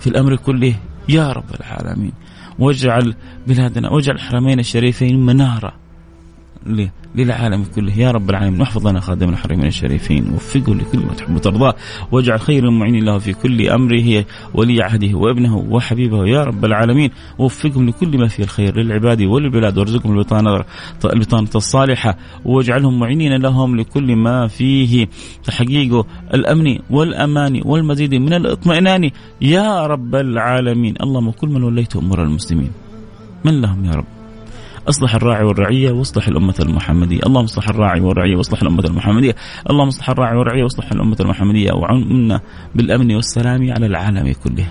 في 0.00 0.06
الأمر 0.06 0.36
كله 0.36 0.74
يا 1.08 1.32
رب 1.32 1.54
العالمين. 1.60 2.12
واجعل 2.58 3.14
بلادنا 3.46 3.90
واجعل 3.90 4.14
الحرمين 4.14 4.58
الشريفين 4.58 5.26
منارة 5.26 5.87
للعالم 7.14 7.64
كله. 7.64 7.98
يا 7.98 8.10
رب 8.10 8.30
العالمين 8.30 8.60
واحفظ 8.60 8.86
لنا 8.86 9.00
خادم 9.00 9.28
الحرمين 9.28 9.66
الشريفين. 9.66 10.32
وفقه 10.34 10.74
لكل 10.74 10.98
ما 10.98 11.14
تحب 11.14 11.34
وترضاه. 11.34 11.74
واجعل 12.12 12.40
خير 12.40 12.64
المعين 12.64 13.04
له 13.04 13.18
في 13.18 13.32
كل 13.32 13.68
أمره 13.68 14.24
ولي 14.54 14.82
عهده 14.82 15.14
وابنه 15.18 15.56
وحبيبه. 15.56 16.26
يا 16.26 16.44
رب 16.44 16.64
العالمين 16.64 17.10
ووفقهم 17.38 17.88
لكل 17.88 18.18
ما 18.18 18.28
فيه 18.28 18.42
الخير 18.42 18.76
للعباد 18.76 19.22
وللبلاد. 19.22 19.78
وارزقهم 19.78 20.18
البطانه 20.18 20.64
البطانه 21.04 21.48
الصالحة. 21.54 22.18
واجعلهم 22.44 22.98
معينين 22.98 23.42
لهم 23.42 23.76
لكل 23.76 24.16
ما 24.16 24.46
فيه. 24.46 25.08
تحقيق 25.44 26.06
الأمن 26.34 26.78
والأمان 26.90 27.62
والمزيد 27.64 28.14
من 28.14 28.32
الاطمئنان. 28.32 29.10
يا 29.40 29.86
رب 29.86 30.14
العالمين. 30.14 30.94
اللهم 31.02 31.30
كل 31.30 31.48
من 31.48 31.62
وليت 31.62 31.96
أمور 31.96 32.22
المسلمين. 32.22 32.70
من 33.44 33.60
لهم 33.60 33.84
يا 33.84 33.92
رب؟ 33.92 34.17
أصلح 34.88 35.14
الراعي 35.14 35.44
والرعية 35.44 35.92
واصلح 35.92 36.28
الأمة 36.28 36.54
المحمدية، 36.60 37.20
اللهم 37.26 37.44
اصلح 37.44 37.68
الراعي 37.68 38.00
والرعية 38.00 38.36
واصلح 38.36 38.62
الأمة 38.62 38.84
المحمدية، 38.84 39.34
اللهم 39.70 39.88
اصلح 39.88 40.10
الراعي 40.10 40.36
والرعية 40.36 40.62
واصلح 40.62 40.92
الأمة 40.92 41.16
المحمدية 41.20 41.72
وعنا 41.72 42.40
بالأمن 42.74 43.14
والسلام 43.14 43.72
على 43.72 43.86
العالم 43.86 44.32
كله. 44.44 44.66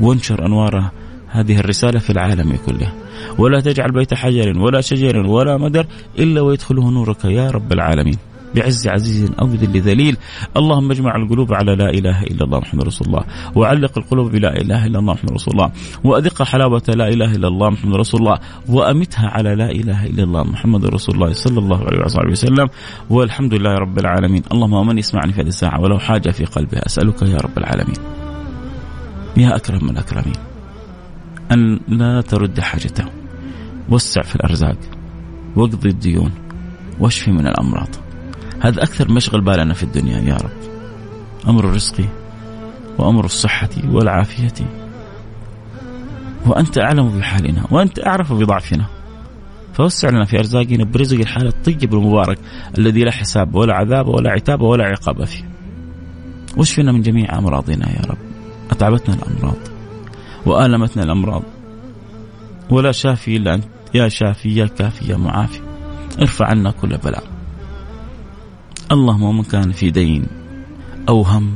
وانشر 0.00 0.46
أنوار 0.46 0.90
هذه 1.28 1.58
الرسالة 1.58 1.98
في 1.98 2.10
العالم 2.10 2.56
كله. 2.66 2.92
ولا 3.38 3.60
تجعل 3.60 3.92
بيت 3.92 4.14
حجر 4.14 4.58
ولا 4.58 4.80
شجر 4.80 5.16
ولا 5.16 5.56
مدر 5.56 5.86
إلا 6.18 6.40
ويدخله 6.40 6.90
نورك 6.90 7.24
يا 7.24 7.50
رب 7.50 7.72
العالمين. 7.72 8.16
بعز 8.56 8.88
عزيز 8.88 9.30
أو 9.40 9.46
بذل 9.46 9.80
ذليل. 9.80 10.16
اللهم 10.56 10.90
اجمع 10.90 11.16
القلوب 11.16 11.54
على 11.54 11.76
لا 11.76 11.90
إله 11.90 12.22
إلا 12.22 12.44
الله 12.44 12.58
محمد 12.58 12.82
رسول 12.82 13.06
الله. 13.06 13.24
وعلق 13.54 13.98
القلوب 13.98 14.32
بلا 14.32 14.56
إله 14.56 14.86
إلا 14.86 14.98
الله 14.98 15.12
محمد 15.12 15.32
رسول 15.32 15.54
الله. 15.54 15.72
وأذق 16.04 16.42
حلاوة 16.42 16.82
لا 16.88 17.08
إله 17.08 17.34
إلا 17.34 17.48
الله 17.48 17.70
محمد 17.70 17.94
رسول 17.94 18.20
الله. 18.20 18.38
وأمتها 18.68 19.28
على 19.28 19.54
لا 19.54 19.70
إله 19.70 20.06
إلا 20.06 20.22
الله 20.22 20.44
محمد 20.44 20.86
رسول 20.86 21.14
الله 21.14 21.32
صلى 21.32 21.58
الله 21.58 21.84
عليه 21.86 22.04
وصحبه 22.04 22.30
وسلم. 22.30 22.68
والحمد 23.10 23.54
لله 23.54 23.74
رب 23.74 23.98
العالمين. 23.98 24.42
اللهم 24.52 24.86
من 24.86 24.98
يسمعني 24.98 25.32
في 25.32 25.40
هذه 25.40 25.46
الساعة 25.46 25.80
ولو 25.80 25.98
حاجة 25.98 26.30
في 26.30 26.44
قلبه 26.44 26.78
أسألك 26.78 27.22
يا 27.22 27.36
رب 27.36 27.58
العالمين. 27.58 27.96
يا 29.36 29.56
أكرم 29.56 29.90
الأكرمين. 29.90 30.36
أن 31.52 31.80
لا 31.88 32.20
ترد 32.20 32.60
حاجته. 32.60 33.04
وسع 33.88 34.22
في 34.22 34.36
الأرزاق. 34.36 34.78
واقضي 35.56 35.88
الديون. 35.88 36.30
واشفي 37.00 37.32
من 37.32 37.46
الأمراض. 37.46 38.05
هذا 38.60 38.82
أكثر 38.82 39.12
مشغل 39.12 39.40
بالنا 39.40 39.74
في 39.74 39.82
الدنيا 39.82 40.20
يا 40.20 40.34
رب. 40.36 40.50
أمر 41.48 41.64
الرزق 41.64 42.08
وأمر 42.98 43.24
الصحة 43.24 43.68
والعافية. 43.90 44.66
وأنت 46.46 46.78
أعلم 46.78 47.18
بحالنا 47.18 47.66
وأنت 47.70 48.06
أعرف 48.06 48.32
بضعفنا. 48.32 48.86
فوسع 49.74 50.08
لنا 50.08 50.24
في 50.24 50.38
أرزاقنا 50.38 50.84
برزق 50.84 51.18
الحال 51.18 51.46
الطيب 51.46 51.94
المبارك 51.94 52.38
الذي 52.78 53.04
لا 53.04 53.10
حساب 53.10 53.54
ولا 53.54 53.74
عذاب 53.74 54.08
ولا 54.08 54.30
عتاب 54.30 54.60
ولا 54.60 54.84
عقاب 54.84 55.24
فيه. 55.24 55.44
واشفنا 56.56 56.92
من 56.92 57.02
جميع 57.02 57.38
أمراضنا 57.38 57.90
يا 57.90 58.02
رب. 58.10 58.18
أتعبتنا 58.70 59.14
الأمراض 59.14 59.56
وآلمتنا 60.46 61.02
الأمراض. 61.02 61.42
ولا 62.70 62.92
شافي 62.92 63.36
إلا 63.36 63.54
أنت 63.54 63.64
يا 63.94 64.08
شافي 64.08 64.56
يا 64.56 64.66
كافي 64.66 65.12
يا 65.12 65.16
معافي. 65.16 65.60
ارفع 66.20 66.46
عنا 66.46 66.70
كل 66.70 66.98
بلاء. 66.98 67.35
اللهم 68.92 69.22
ومن 69.22 69.42
كان 69.42 69.72
في 69.72 69.90
دين 69.90 70.26
أو 71.08 71.22
هم 71.22 71.52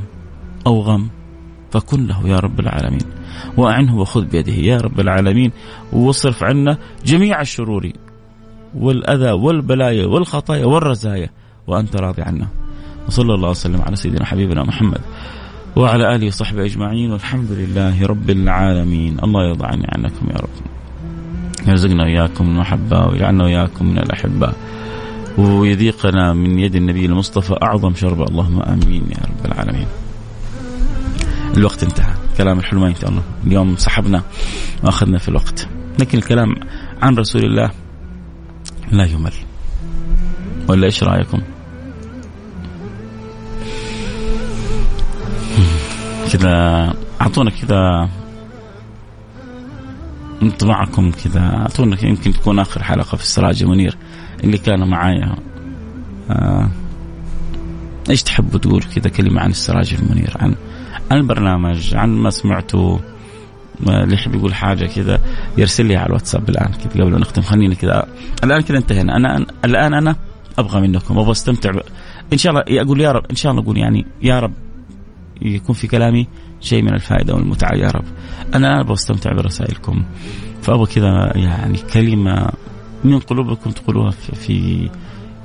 أو 0.67 0.81
غم 0.81 1.09
فكن 1.71 2.07
له 2.07 2.29
يا 2.29 2.39
رب 2.39 2.61
العالمين. 2.61 3.07
وأعنه 3.57 3.99
وخذ 3.99 4.25
بيده 4.25 4.53
يا 4.53 4.77
رب 4.77 5.01
العالمين. 5.01 5.53
واصرف 5.93 6.45
عنا 6.45 6.79
جميع 7.05 7.41
الشرور 7.41 7.91
والأذى 8.75 9.31
والبلايا 9.31 10.07
والخطايا 10.07 10.65
والرزايا. 10.65 11.31
وأنت 11.67 11.97
راضي 11.97 12.23
عنا. 12.23 12.49
وصلى 13.09 13.35
الله 13.35 13.51
وسلم 13.51 13.83
على 13.83 13.97
سيدنا 13.97 14.25
حبيبنا 14.25 14.63
محمد 14.65 15.01
وعلى 15.77 16.15
آله 16.15 16.27
وصحبه 16.27 16.65
أجمعين. 16.65 17.13
والحمد 17.13 17.53
لله 17.53 18.07
رب 18.07 18.31
العالمين. 18.31 19.17
الله 19.25 19.49
يرضى 19.49 19.67
عني 19.67 19.87
عنكم 19.89 20.27
يا 20.31 20.37
رب. 20.37 20.57
يرزقنا 21.69 22.03
وإياكم 22.05 22.45
المحبة 22.45 23.07
ويجعلنا 23.07 23.45
وإياكم 23.45 23.87
من 23.87 23.99
الأحبة 23.99 24.53
ويذيقنا 25.39 26.33
من 26.33 26.59
يد 26.59 26.75
النبي 26.75 27.07
المصطفى 27.07 27.57
أعظم 27.63 27.95
شرب. 27.95 28.29
اللهم 28.29 28.63
آمين 28.63 29.05
يا 29.11 29.25
رب 29.25 29.53
العالمين. 29.53 29.87
الوقت 31.57 31.83
انتهى. 31.83 32.15
كلام 32.39 32.59
الحلو 32.59 32.81
ما 32.81 32.89
ينتهي 32.89 33.21
اليوم 33.47 33.77
سحبنا 33.77 34.23
وأخذنا 34.85 35.19
في 35.19 35.29
الوقت. 35.29 35.69
لكن 35.99 36.19
الكلام 36.19 36.55
عن 37.03 37.15
رسول 37.15 37.45
الله 37.45 37.71
لا 38.93 39.05
يمل. 39.05 39.33
ولا 40.69 40.87
إيش 40.87 41.03
رأيكم؟ 41.03 41.41
كذا 46.33 46.95
أعطونا 47.21 47.51
كذا 47.51 48.09
انطباعكم 50.43 51.11
كذا. 51.11 51.41
أعطونا 51.41 52.05
يمكن 52.05 52.33
تكون 52.33 52.59
آخر 52.59 52.83
حلقة 52.83 53.17
في 53.17 53.23
السراج 53.23 53.65
منير. 53.65 53.97
اللي 54.45 54.59
كانوا 54.59 54.87
معايا. 54.87 55.37
آه. 56.31 56.71
إيش 58.11 58.23
تحبوا 58.23 58.59
تقول 58.59 58.83
كذا 58.83 59.09
كلمة 59.09 59.41
عن 59.41 59.51
السراج 59.51 59.95
المنير 59.95 60.37
عن 60.41 60.55
عن 61.11 61.17
البرنامج 61.17 61.95
عن 61.95 62.09
ما 62.09 62.31
سمعته 62.31 63.01
اللي 63.89 64.15
يحب 64.15 64.35
يقول 64.35 64.55
حاجة 64.55 64.87
كذا 64.87 65.21
يرسل 65.59 65.87
لي 65.87 65.97
على 65.97 66.07
الواتساب 66.07 66.49
الآن 66.49 66.73
كذا 66.73 67.05
قبل 67.05 67.13
ما 67.13 67.19
نختم. 67.19 67.43
خلينا 67.43 67.75
كذا 67.75 68.07
الآن 68.45 68.61
كذا 68.61 68.79
انتهينا. 68.79 69.17
أنا 69.17 69.47
الآن 69.65 69.95
أنا 69.95 70.17
أبغى 70.59 70.81
منكم 70.81 71.19
أبغى 71.19 71.31
أستمتع. 71.31 71.71
إن 72.33 72.39
شاء 72.39 72.53
الله 72.53 72.83
أقول 72.83 73.01
يا 73.01 73.13
رب 73.13 73.25
إن 73.31 73.37
شاء 73.37 73.53
الله 73.53 73.63
أقول 73.63 73.79
يعني 73.79 74.07
يا 74.23 74.41
رب 74.41 74.53
يكون 75.43 75.75
في 75.75 75.87
كلامي 75.87 76.27
شيء 76.61 76.83
من 76.83 76.95
الفائدة 76.95 77.35
والمتعة 77.35 77.75
يا 77.75 77.91
رب. 77.91 78.05
أنا 78.55 78.81
أبغى 78.81 78.95
أستمتع 78.95 79.33
برسائلكم. 79.33 80.05
فأبغى 80.63 80.87
كذا 80.87 81.33
يعني 81.35 81.79
كلمة 81.93 82.51
من 83.05 83.19
قلوبكم 83.19 83.71
تقولوها 83.71 84.11
في 84.11 84.91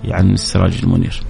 يعني 0.04 0.34
السراج 0.34 0.80
المنير. 0.84 1.22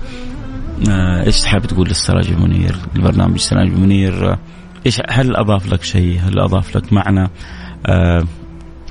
آه، 0.89 1.25
إيش 1.25 1.45
حابب 1.45 1.65
تقول 1.65 1.87
للسراج 1.87 2.27
المنير 2.27 2.75
البرنامج 2.95 3.33
السراج 3.33 3.67
المنير؟ 3.67 4.31
آه، 4.31 4.39
إيش 4.85 5.01
هل 5.09 5.35
أضاف 5.35 5.67
لك 5.73 5.83
شيء؟ 5.83 6.19
هل 6.19 6.39
أضاف 6.39 6.77
لك 6.77 6.93
معنى؟ 6.93 7.29
آه، 7.85 8.23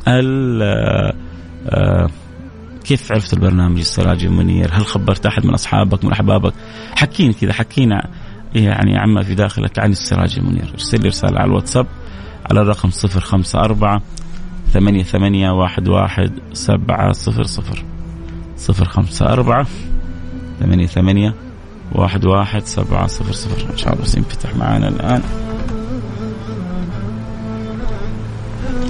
هل 0.09 0.62
كيف 2.85 3.12
عرفت 3.12 3.32
البرنامج 3.35 3.78
السراج 3.78 4.24
المنير؟ 4.24 4.70
هل 4.73 4.86
خبرت 4.86 5.27
أحد 5.27 5.47
من 5.47 5.55
أصحابك 5.55 6.05
من 6.05 6.12
أحبابك؟ 6.12 6.52
حكينا 6.97 7.32
كذا 7.32 7.52
حكينا 7.52 8.09
يعني 8.55 8.98
عما 8.98 9.23
في 9.23 9.35
داخلك 9.35 9.78
عن 9.78 9.90
السراج 9.90 10.39
المنير. 10.39 10.70
ارسل 10.73 11.01
لي 11.01 11.09
رسالة 11.09 11.39
على 11.39 11.48
الواتساب 11.48 11.86
على 12.51 12.61
الرقم 12.61 12.90
054 12.90 14.01
ثمانية 14.74 15.02
ثمانية 15.02 15.51
واحد 15.51 15.88
واحد 15.88 16.32
سبعة 16.52 17.12
صفر 17.12 17.44
صفر. 17.44 17.84
صفر 18.56 18.84
خمسة 18.84 19.26
أربعة 19.26 19.66
ثمانية 20.60 20.86
ثمانية 20.86 21.34
واحد 21.92 22.24
واحد 22.24 22.66
سبعة 22.66 23.06
صفر 23.06 23.32
صفر. 23.32 23.72
إن 23.72 23.76
شاء 23.76 23.92
الله 23.92 24.05
بس 24.05 24.14
ينفتح 24.14 24.56
معنا 24.56 24.88
الآن 24.88 25.22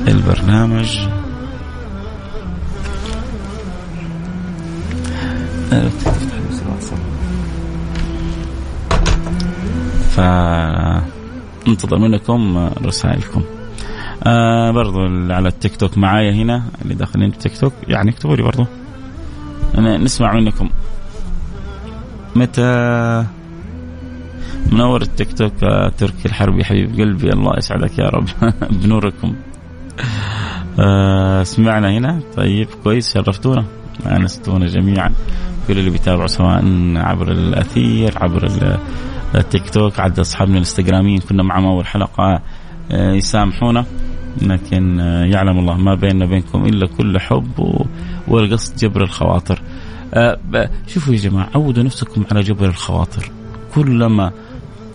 البرنامج. 0.09 0.98
فانتظر 10.11 11.98
منكم 11.98 12.70
رسائلكم. 12.85 13.43
آه 14.26 14.70
برضو 14.70 15.01
على 15.32 15.48
التيك 15.48 15.76
توك 15.76 15.98
معايا 15.98 16.32
هنا 16.32 16.64
اللي 16.82 16.94
داخلين 16.94 17.28
التيك 17.28 17.59
توك. 17.59 17.72
يعني 17.88 18.10
اكتبوا 18.10 18.36
لي 18.36 18.42
برضو. 18.42 18.66
أنا 19.78 19.98
نسمع 19.98 20.32
منكم. 20.34 20.70
متى؟ 22.36 23.26
منور 24.72 25.02
التيك 25.02 25.32
توك 25.32 25.64
آه 25.64 25.88
تركي 25.88 26.26
الحربي. 26.26 26.64
حبيب 26.64 27.01
قلبي 27.01 27.32
الله 27.32 27.52
يسعدك 27.59 27.98
يا 27.98 28.09
رب. 28.09 28.28
بنوركم. 28.82 29.34
آه 30.78 31.42
سمعنا 31.42 31.90
هنا. 31.98 32.20
طيب 32.36 32.68
كويس 32.84 33.14
شرفتونا. 33.14 33.64
انستونا 34.06 34.66
جميعا. 34.66 35.12
كل 35.68 35.78
اللي 35.78 35.90
بيتابعوا 35.90 36.26
سواء 36.26 36.64
عبر 36.96 37.32
الأثير 37.32 38.18
عبر 38.22 38.51
التيك 39.34 39.70
توك 39.70 40.01
عدد 40.01 40.18
أصحابنا 40.18 40.52
الإنستغراميين. 40.55 41.20
كنا 41.20 41.42
معهم 41.42 41.66
اول 41.66 41.86
حلقة 41.86 42.42
آه، 42.92 43.12
يسامحونا. 43.12 43.84
لكن 44.43 45.01
آه، 45.01 45.24
يعلم 45.24 45.59
الله 45.59 45.77
ما 45.77 45.94
بيننا 45.94 46.24
وبينكم 46.24 46.65
إلا 46.65 46.86
كل 46.86 47.19
حب 47.19 47.85
والقصد 48.28 48.77
جبر 48.77 49.02
الخواطر. 49.02 49.62
آه، 50.15 50.39
شوفوا 50.86 51.15
يا 51.15 51.19
جماعة 51.19 51.48
عودوا 51.55 51.82
نفسكم 51.82 52.24
على 52.31 52.40
جبر 52.40 52.69
الخواطر. 52.69 53.31
كلما 53.74 54.32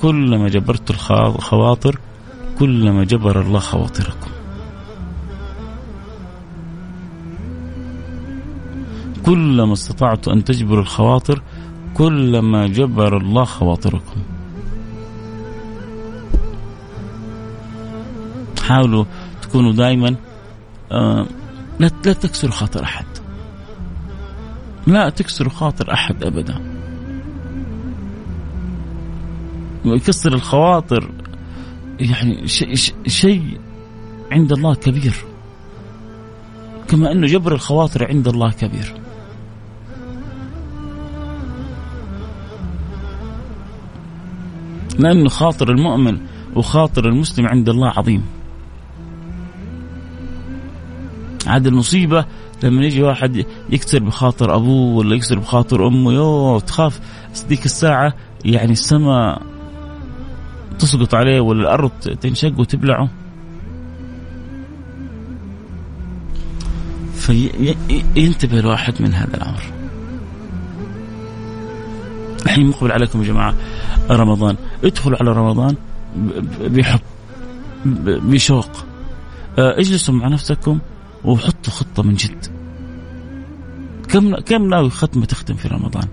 كلما 0.01 0.49
جبرت 0.49 0.89
الخواطر 0.89 1.99
كلما 2.59 3.03
جبر 3.03 3.41
الله 3.41 3.59
خواطركم. 3.59 4.31
كلما 9.25 9.73
استطعت 9.73 10.27
أن 10.27 10.43
تجبروا 10.43 10.81
الخواطر 10.81 11.41
كلما 11.93 12.67
جبر 12.67 13.17
الله 13.17 13.43
خواطركم. 13.43 14.21
حاولوا 18.69 19.05
تكونوا 19.49 19.73
دائما 19.73 20.15
آه 20.91 21.25
لا 21.79 21.87
تكسروا 21.87 22.53
خاطر 22.53 22.83
أحد. 22.83 23.05
لا 24.87 25.09
تكسروا 25.09 25.51
خاطر 25.51 25.93
أحد 25.93 26.23
ابدا. 26.23 26.59
ويكسر 29.85 30.33
الخواطر 30.33 31.11
يعني 31.99 32.47
شيء 32.47 32.75
شيء 33.07 33.59
عند 34.31 34.51
الله 34.51 34.75
كبير. 34.75 35.15
كما 36.87 37.11
أنه 37.11 37.27
جبر 37.27 37.53
الخواطر 37.53 38.07
عند 38.07 38.27
الله 38.27 38.51
كبير. 38.51 38.93
لأن 44.99 45.29
خاطر 45.29 45.71
المؤمن 45.71 46.19
وخاطر 46.55 47.09
المسلم 47.09 47.47
عند 47.47 47.69
الله 47.69 47.87
عظيم 47.87 48.38
عاد 51.49 51.67
المصيبة 51.67 52.25
لما 52.63 52.85
يجي 52.85 53.03
واحد 53.03 53.45
يكسر 53.69 53.99
بخاطر 53.99 54.55
أبوه 54.55 54.95
ولا 54.95 55.15
يكسر 55.15 55.39
بخاطر 55.39 55.87
أمه 55.87 56.13
يوه 56.13 56.59
تخاف. 56.59 56.99
ديك 57.49 57.65
الساعة 57.65 58.13
يعني 58.45 58.71
السماء 58.71 59.41
تسقط 60.79 61.15
عليه 61.15 61.39
ولا 61.39 61.61
الأرض 61.61 61.91
تنشق 62.21 62.59
وتبلعه. 62.59 63.09
فينتبه 67.15 68.59
الواحد 68.59 69.01
من 69.01 69.13
هذا 69.13 69.37
الأمر. 69.37 69.61
الحين 72.45 72.67
مقبل 72.67 72.91
عليكم 72.91 73.21
يا 73.21 73.27
جماعة 73.27 73.53
رمضان. 74.09 74.55
ادخلوا 74.83 75.17
على 75.21 75.31
رمضان 75.31 75.75
بحب 76.61 76.99
بشوق. 78.05 78.69
آه، 79.59 79.79
اجلسوا 79.79 80.13
مع 80.13 80.27
نفسكم. 80.27 80.79
وحطوا 81.25 81.73
خطة 81.73 82.03
من 82.03 82.13
جد. 82.13 82.45
كم 84.09 84.35
كم 84.35 84.69
ناوي 84.69 84.89
ختمة 84.89 85.25
تختم 85.25 85.53
في 85.53 85.67
رمضان؟ 85.67 86.07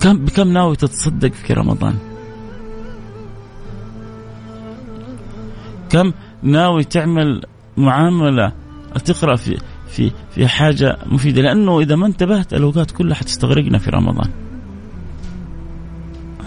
كم 0.00 0.24
بكم 0.24 0.48
ناوي 0.48 0.76
تتصدق 0.76 1.32
في 1.32 1.52
رمضان؟ 1.52 1.94
كم 5.90 6.12
ناوي 6.42 6.84
تعمل 6.84 7.42
معاملة 7.76 8.52
تقرأ 9.04 9.36
في 9.36 9.58
في 9.88 10.12
في 10.30 10.48
حاجة 10.48 10.98
مفيدة؟ 11.06 11.42
لأنه 11.42 11.80
إذا 11.80 11.96
ما 11.96 12.06
انتبهت 12.06 12.54
الأوقات 12.54 12.90
كلها 12.90 13.14
حتستغرقنا 13.14 13.78
في 13.78 13.90
رمضان. 13.90 14.30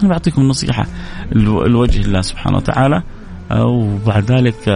أنا 0.02 0.10
بعطيكم 0.10 0.42
نصيحة 0.42 0.86
الوجه 1.36 2.00
الله 2.00 2.20
سبحانه 2.20 2.56
وتعالى 2.56 3.02
وبعد 3.50 4.32
ذلك 4.32 4.68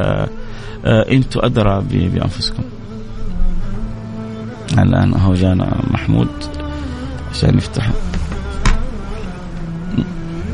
آه، 0.86 1.12
أنتم 1.12 1.40
أدرى 1.42 1.84
بأنفسكم. 1.90 2.62
الآن 4.78 5.14
هو 5.14 5.34
جانا 5.34 5.82
محمود 5.90 6.28
عشان 7.30 7.58
يفتح. 7.58 7.90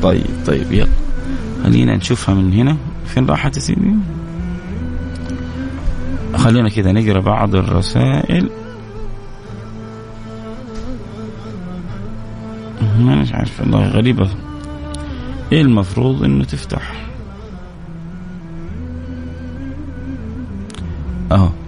طيب 0.01 0.25
طيب 0.47 0.71
يلا. 0.71 0.87
خلينا 1.63 1.95
نشوفها 1.95 2.35
من 2.35 2.53
هنا. 2.53 2.77
فين 3.05 3.25
راحت 3.25 3.55
يا 3.55 3.61
سيدي؟ 3.61 3.95
خلينا 6.35 6.69
كذا 6.69 6.91
نقرأ 6.91 7.19
بعض 7.19 7.55
الرسائل. 7.55 8.49
ما 12.99 13.25
عارف 13.33 13.59
والله 13.59 13.87
غريبة. 13.87 14.29
إيه 15.51 15.61
المفروض 15.61 16.23
إنه 16.23 16.43
تفتح؟ 16.43 17.12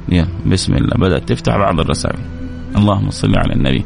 يلا 0.10 0.28
بسم 0.46 0.74
الله. 0.74 0.98
بدأت 0.98 1.30
تفتح 1.30 1.58
بعض 1.58 1.80
الرسائل. 1.80 2.20
اللهم 2.78 3.10
صل 3.10 3.38
على 3.38 3.54
النبي. 3.54 3.86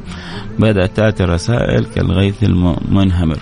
بدأت 0.60 0.98
تأتي 0.98 1.24
الرسائل 1.24 1.86
كالغيث 1.86 2.44
المنهمر 2.44 3.38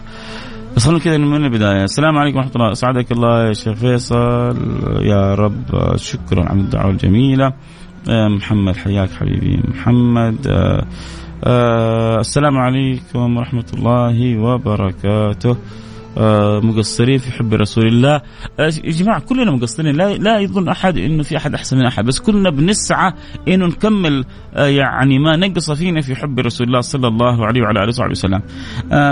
وصلنا 0.75 0.99
كذا 0.99 1.17
من 1.17 1.45
البداية. 1.45 1.83
السلام 1.83 2.17
عليكم 2.17 2.37
ورحمة 2.37 2.51
الله. 2.55 2.71
أسعدك 2.71 3.11
الله 3.11 3.47
يا 3.47 3.53
شيخ 3.53 3.73
فيصل. 3.73 4.57
يا 5.01 5.35
رب 5.35 5.95
شكرا 5.95 6.49
على 6.49 6.59
الدعوة 6.59 6.91
الجميلة. 6.91 7.53
آه، 8.09 8.27
محمد 8.27 8.75
حياك 8.75 9.09
حبيبي 9.11 9.61
محمد. 9.67 10.47
آه، 10.47 10.85
آه، 11.43 12.19
السلام 12.19 12.57
عليكم 12.57 13.37
ورحمة 13.37 13.65
الله 13.73 14.37
وبركاته. 14.37 15.57
مقصرين 16.64 17.18
في 17.18 17.31
حب 17.31 17.53
رسول 17.53 17.88
الله. 17.88 18.22
آه، 18.60 18.65
يا 18.84 18.91
جماعة 18.91 19.19
كلنا 19.19 19.52
مقصرين. 19.52 19.95
لا 19.95 20.14
لا 20.14 20.39
يظن 20.39 20.69
أحد 20.69 20.98
إنه 20.98 21.23
في 21.23 21.38
أحد 21.38 21.53
أحسن 21.53 21.77
من 21.77 21.85
أحد 21.85 22.06
بس 22.06 22.19
كلنا 22.19 22.49
بنسعى 22.49 23.14
إنه 23.48 23.65
نكمل 23.65 24.26
آه، 24.53 24.65
يعني 24.65 25.19
ما 25.19 25.35
نقص 25.35 25.72
فينا 25.72 26.02
في 26.02 26.15
حب 26.15 26.39
رسول 26.39 26.68
الله 26.68 26.81
صلى 26.81 27.07
الله 27.07 27.45
عليه 27.45 27.61
وعلى 27.61 27.80
آله 27.80 27.88
وصحبه 27.88 28.11
وسلم. 28.11 28.41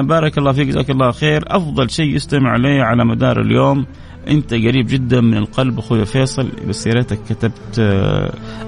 بارك 0.08 0.38
الله 0.38 0.52
فيك 0.52 0.68
جزاك 0.68 0.90
الله 0.90 1.12
خير. 1.12 1.44
أفضل 1.48 1.90
شيء 1.90 2.16
يستمع 2.16 2.56
لي 2.56 2.82
على 2.82 3.06
مدار 3.06 3.42
اليوم 3.42 3.86
انت 4.28 4.54
قريب 4.54 4.88
جدا 4.88 5.22
من 5.22 5.38
القلب 5.38 5.80
أخوي 5.80 6.06
فيصل 6.06 6.50
بس 6.68 6.88
يا 6.88 6.94
ريتك 6.94 7.20
كتبت 7.30 7.80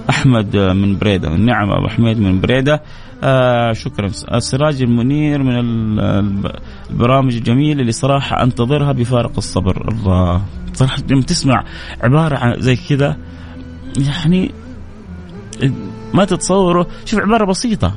أحمد 0.10 0.58
من 0.58 0.98
بريدة 0.98 1.30
نعم 1.30 1.72
أبو 1.72 1.88
حميد 1.88 2.20
من 2.20 2.42
بريدة. 2.42 2.82
آه 3.24 3.74
شكرا. 3.74 4.12
السراج 4.34 4.82
المنير 4.82 5.44
من 5.44 6.00
البرامج 6.90 7.36
الجميلة 7.36 7.82
اللي 7.82 7.92
صراحة 7.92 8.44
أنتظرها 8.44 8.92
بفارق 8.92 9.32
الصبر. 9.38 9.92
الله. 9.92 10.46
صراحة 10.74 11.04
لما 11.10 11.22
تسمع 11.22 11.64
عبارة 12.02 12.38
عن 12.38 12.62
زي 12.62 12.76
كذا 12.76 13.18
يعني 13.98 14.52
ما 16.14 16.26
تتصوروا 16.26 16.86
شوف 17.06 17.20
عبارة 17.20 17.46
بسيطة. 17.46 17.94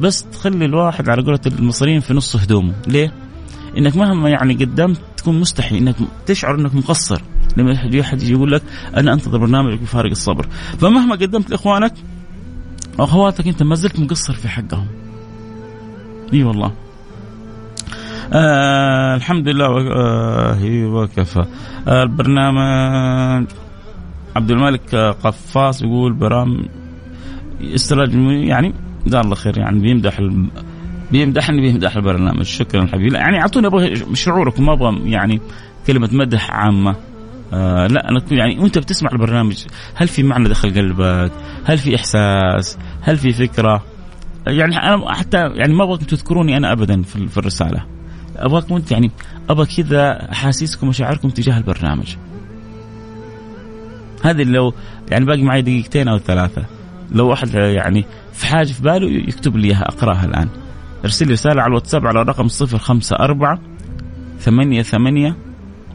بس 0.00 0.22
تخلي 0.22 0.64
الواحد 0.64 1.08
على 1.08 1.22
قولة 1.22 1.40
المصريين 1.46 2.00
في 2.00 2.14
نص 2.14 2.36
هدومه. 2.36 2.72
ليه؟ 2.86 3.12
إنك 3.78 3.96
مهما 3.96 4.28
يعني 4.28 4.54
قدمت 4.54 5.00
تكون 5.28 5.40
مستحي 5.40 5.78
إنك 5.78 5.96
تشعر 6.26 6.54
إنك 6.54 6.74
مقصر. 6.74 7.22
لما 7.56 7.74
أحد 8.00 8.22
يقول 8.22 8.52
لك 8.52 8.62
أنا 8.96 9.12
أنتظر 9.12 9.38
برنامجك 9.38 9.80
بفارق 9.80 10.10
الصبر. 10.10 10.46
فمهما 10.78 11.14
قدمت 11.14 11.50
لإخوانك 11.50 11.92
اخواتك 12.98 13.46
أنت 13.46 13.62
ما 13.62 13.74
زلت 13.74 14.00
مقصر 14.00 14.34
في 14.34 14.48
حقهم. 14.48 14.86
إي 16.32 16.44
والله. 16.44 16.72
آه 18.32 19.16
الحمد 19.16 19.48
لله 19.48 19.66
آه 19.66 20.86
وكفى. 20.86 21.44
آه 21.88 22.02
البرنامج 22.02 23.46
عبد 24.36 24.50
الملك 24.50 24.94
قفاص 24.94 25.82
يقول 25.82 26.12
برام 26.12 26.68
استراج 27.74 28.14
يعني 28.48 28.74
جزاه 29.06 29.20
الله 29.20 29.34
خير 29.34 29.58
يعني 29.58 29.80
بيمدح. 29.80 30.20
بيمدحني 31.12 31.60
بيمدح 31.60 31.96
البرنامج 31.96 32.42
شكرا 32.42 32.86
حبيبي 32.86 33.16
يعني 33.16 33.40
اعطوني 33.40 33.66
أبغى 33.66 34.14
شعوركم 34.14 34.66
ما 34.66 34.72
أبغى 34.72 35.10
يعني 35.10 35.40
كلمة 35.86 36.08
مدح 36.12 36.50
عامة 36.50 36.96
آه 37.52 37.86
لا 37.86 38.08
أنا 38.08 38.20
يعني 38.30 38.58
وأنت 38.58 38.78
بتسمع 38.78 39.10
البرنامج 39.12 39.64
هل 39.94 40.08
في 40.08 40.22
معنى 40.22 40.48
دخل 40.48 40.74
قلبك؟ 40.74 41.32
هل 41.64 41.78
في 41.78 41.96
إحساس؟ 41.96 42.78
هل 43.00 43.16
في 43.16 43.32
فكرة؟ 43.32 43.84
يعني 44.46 44.76
أنا 44.76 45.14
حتى 45.14 45.36
يعني 45.36 45.74
ما 45.74 45.84
أبغاكم 45.84 46.04
تذكروني 46.04 46.56
أنا 46.56 46.72
ابدا 46.72 47.02
في, 47.02 47.28
في 47.28 47.38
الرسالة. 47.38 47.84
أبغاكم 48.36 48.74
أنت 48.74 48.90
يعني 48.90 49.10
أبغى 49.50 49.66
كذا 49.66 50.32
أحاسيسكم 50.32 50.86
ومشاعركم 50.86 51.28
تجاه 51.28 51.58
البرنامج. 51.58 52.16
هذه 54.24 54.42
لو 54.42 54.74
يعني 55.10 55.24
باقي 55.24 55.42
معي 55.42 55.62
دقيقتين 55.62 56.08
أو 56.08 56.18
ثلاثة 56.18 56.64
لو 57.12 57.28
واحد 57.28 57.54
يعني 57.54 58.04
في 58.32 58.46
حاجة 58.46 58.72
في 58.72 58.82
باله 58.82 59.10
يكتب 59.10 59.56
لي 59.56 59.68
إياها 59.68 59.88
أقرأها 59.88 60.24
الآن. 60.24 60.48
ارسل 61.04 61.26
لي 61.26 61.32
رسالة 61.32 61.62
على 61.62 61.68
الواتساب 61.68 62.06
على 62.06 62.22
رقم 62.22 62.46
054 62.46 63.58
ثمانية 64.38 64.82
ثمانية 64.82 65.36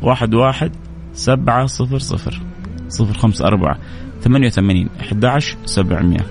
واحد 0.02 0.34
واحد 0.34 0.72
سبعة 1.14 1.66
صفر 1.66 2.00
صفر 2.00 2.42
صفر 2.88 3.14
خمسة 3.18 3.46
أربعة 3.46 3.78
ثمانية 4.22 4.48
وثمانين 4.48 4.90
أحد 5.02 5.26
عشر 5.26 5.58
سبعمية 5.66 6.26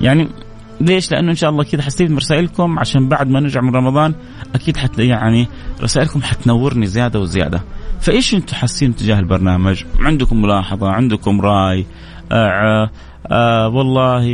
يعني 0.00 0.28
ليش؟ 0.80 1.12
لأنه 1.12 1.30
إن 1.30 1.36
شاء 1.36 1.50
الله 1.50 1.64
كذا 1.64 1.82
حستفيد 1.82 2.10
من 2.10 2.16
رسائلكم 2.16 2.78
عشان 2.78 3.08
بعد 3.08 3.28
ما 3.28 3.40
نرجع 3.40 3.60
من 3.60 3.74
رمضان 3.76 4.14
أكيد 4.54 4.76
حت 4.76 4.98
يعني 4.98 5.48
رسائلكم 5.82 6.22
حتنورني 6.22 6.86
زيادة 6.86 7.20
وزيادة. 7.20 7.60
فإيش 8.00 8.34
أنتم 8.34 8.56
حاسين 8.56 8.96
تجاه 8.96 9.18
البرنامج؟ 9.18 9.84
عندكم 10.00 10.42
ملاحظة، 10.42 10.88
عندكم 10.88 11.40
رأي، 11.40 11.86
آه 12.32 12.90
آه 13.26 13.68
والله 13.68 14.24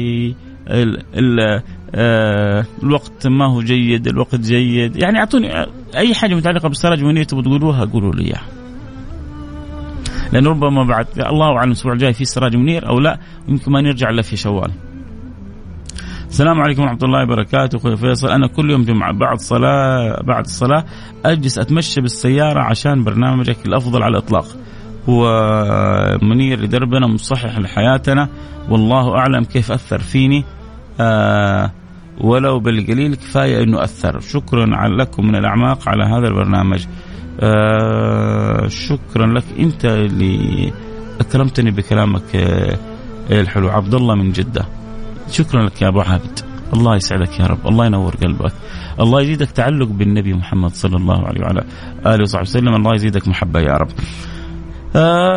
ال 0.68 1.02
ال 1.14 1.40
آه 1.40 1.62
الوقت 1.94 3.26
ما 3.26 3.46
هو 3.46 3.62
جيد، 3.62 4.06
الوقت 4.06 4.40
جيد، 4.40 5.02
يعني 5.02 5.18
أعطوني 5.18 5.66
أي 5.96 6.14
حاجة 6.14 6.34
متعلقة 6.34 6.68
بالسراج 6.68 7.04
منير 7.04 7.24
تبغوا 7.24 7.44
تقولوها 7.44 7.84
قولوا 7.84 8.14
لي 8.14 8.24
إياها. 8.24 8.46
لأنه 10.32 10.50
ربما 10.50 10.84
بعد 10.84 11.06
الله 11.18 11.56
أعلم 11.56 11.70
الأسبوع 11.70 11.92
الجاي 11.92 12.12
في 12.12 12.24
سراج 12.24 12.56
منير 12.56 12.88
أو 12.88 13.00
لا 13.00 13.18
يمكن 13.48 13.72
ما 13.72 13.80
نرجع 13.80 14.10
إلا 14.10 14.22
في 14.22 14.36
شوال. 14.36 14.70
السلام 16.28 16.60
عليكم 16.60 16.82
ورحمة 16.82 16.98
الله 17.02 17.22
وبركاته. 17.22 17.76
أخوي 17.76 17.96
فيصل 17.96 18.28
أنا 18.28 18.46
كل 18.46 18.70
يوم 18.70 18.84
جمعة 18.84 19.12
بعد 19.12 19.38
صلاة 19.38 20.22
بعد 20.22 20.44
الصلاة 20.44 20.84
أجلس 21.24 21.58
أتمشى 21.58 22.00
بالسيارة 22.00 22.60
عشان 22.60 23.04
برنامجك 23.04 23.66
الأفضل 23.66 24.02
على 24.02 24.10
الإطلاق. 24.10 24.46
هو 25.08 25.28
منير 26.22 26.60
لدربنا 26.60 27.06
مصحح 27.06 27.58
لحياتنا. 27.58 28.28
والله 28.70 29.16
أعلم 29.16 29.44
كيف 29.44 29.72
أثر 29.72 29.98
فيني. 29.98 30.44
آه 31.00 31.72
ولو 32.20 32.60
بالقليل 32.60 33.14
كفاية 33.14 33.62
أنه 33.62 33.84
أثر. 33.84 34.20
شكرا 34.20 34.66
لكم 34.88 35.26
من 35.26 35.36
الأعماق 35.36 35.88
على 35.88 36.04
هذا 36.04 36.28
البرنامج. 36.28 36.86
آه 37.40 38.68
شكرا 38.68 39.26
لك 39.26 39.44
أنت 39.58 39.84
اللي 39.84 40.72
أكرمتني 41.20 41.70
بكلامك 41.70 42.36
آه 42.36 42.78
الحلو. 43.30 43.68
عبد 43.68 43.94
الله 43.94 44.14
من 44.14 44.32
جدة. 44.32 44.66
شكرا 45.30 45.62
لك 45.62 45.82
يا 45.82 45.88
أبو 45.88 46.00
عابد. 46.00 46.40
الله 46.74 46.96
يسعدك 46.96 47.40
يا 47.40 47.46
رب. 47.46 47.66
الله 47.66 47.86
ينور 47.86 48.14
قلبك. 48.14 48.52
الله 49.00 49.20
يزيدك 49.20 49.50
تعلق 49.50 49.88
بالنبي 49.88 50.34
محمد 50.34 50.70
صلى 50.70 50.96
الله 50.96 51.26
عليه 51.26 51.40
وعلى 51.40 51.64
آله 52.06 52.22
وصحبه 52.22 52.42
وسلم. 52.42 52.74
الله 52.74 52.94
يزيدك 52.94 53.28
محبة 53.28 53.60
يا 53.60 53.76
رب. 53.76 53.88
آه 54.96 55.36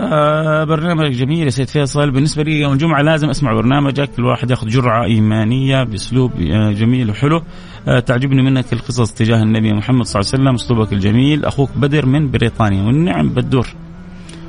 آه 0.61 0.64
برنامج 0.64 1.11
جميل 1.11 1.45
يا 1.45 1.49
سيد 1.49 1.68
فيصل. 1.68 2.11
بالنسبة 2.11 2.44
لي 2.44 2.60
يوم 2.60 2.73
الجمعة 2.73 3.02
لازم 3.02 3.30
أسمع 3.30 3.53
برنامجك. 3.53 4.10
الواحد 4.19 4.52
ياخذ 4.52 4.68
جرعة 4.68 5.06
إيمانية 5.06 5.84
بأسلوب 5.84 6.31
آه 6.41 6.72
جميل 6.72 7.10
وحلو. 7.10 7.41
آه 7.88 7.99
تعجبني 7.99 8.41
منك 8.41 8.73
القصص 8.73 9.14
تجاه 9.14 9.44
النبي 9.44 9.73
محمد 9.73 10.06
صلى 10.06 10.22
الله 10.22 10.31
عليه 10.34 10.44
وسلم 10.44 10.56
أسلوبك 10.56 10.94
الجميل. 10.94 11.45
أخوك 11.45 11.69
بدر 11.76 12.06
من 12.06 12.31
بريطانيا 12.31 12.84
والنعم 12.84 13.30
بدور 13.30 13.68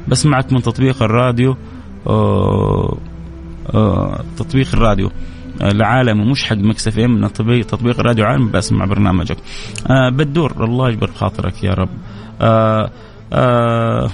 بسمعك 0.09 0.53
من 0.53 0.63
تطبيق 0.63 1.03
الراديو 1.03 1.57
آه 2.07 2.97
آه 3.75 4.21
تطبيق 4.37 4.69
الراديو. 4.75 5.11
العالمي 5.63 6.25
مش 6.25 6.45
حق 6.45 6.57
Mix 6.57 6.89
FM 6.89 7.27
تطبيق 7.27 7.67
تطبيق 7.67 8.01
الراديو 8.01 8.25
عالمي 8.25 8.51
بسمع 8.51 8.85
برنامجك. 8.85 9.37
آه 9.91 10.09
بدور 10.09 10.65
الله 10.65 10.89
يجبر 10.89 11.11
خاطرك 11.11 11.65
يا 11.65 11.75
رب. 11.75 11.89
آه 12.41 12.91
آه 13.33 14.11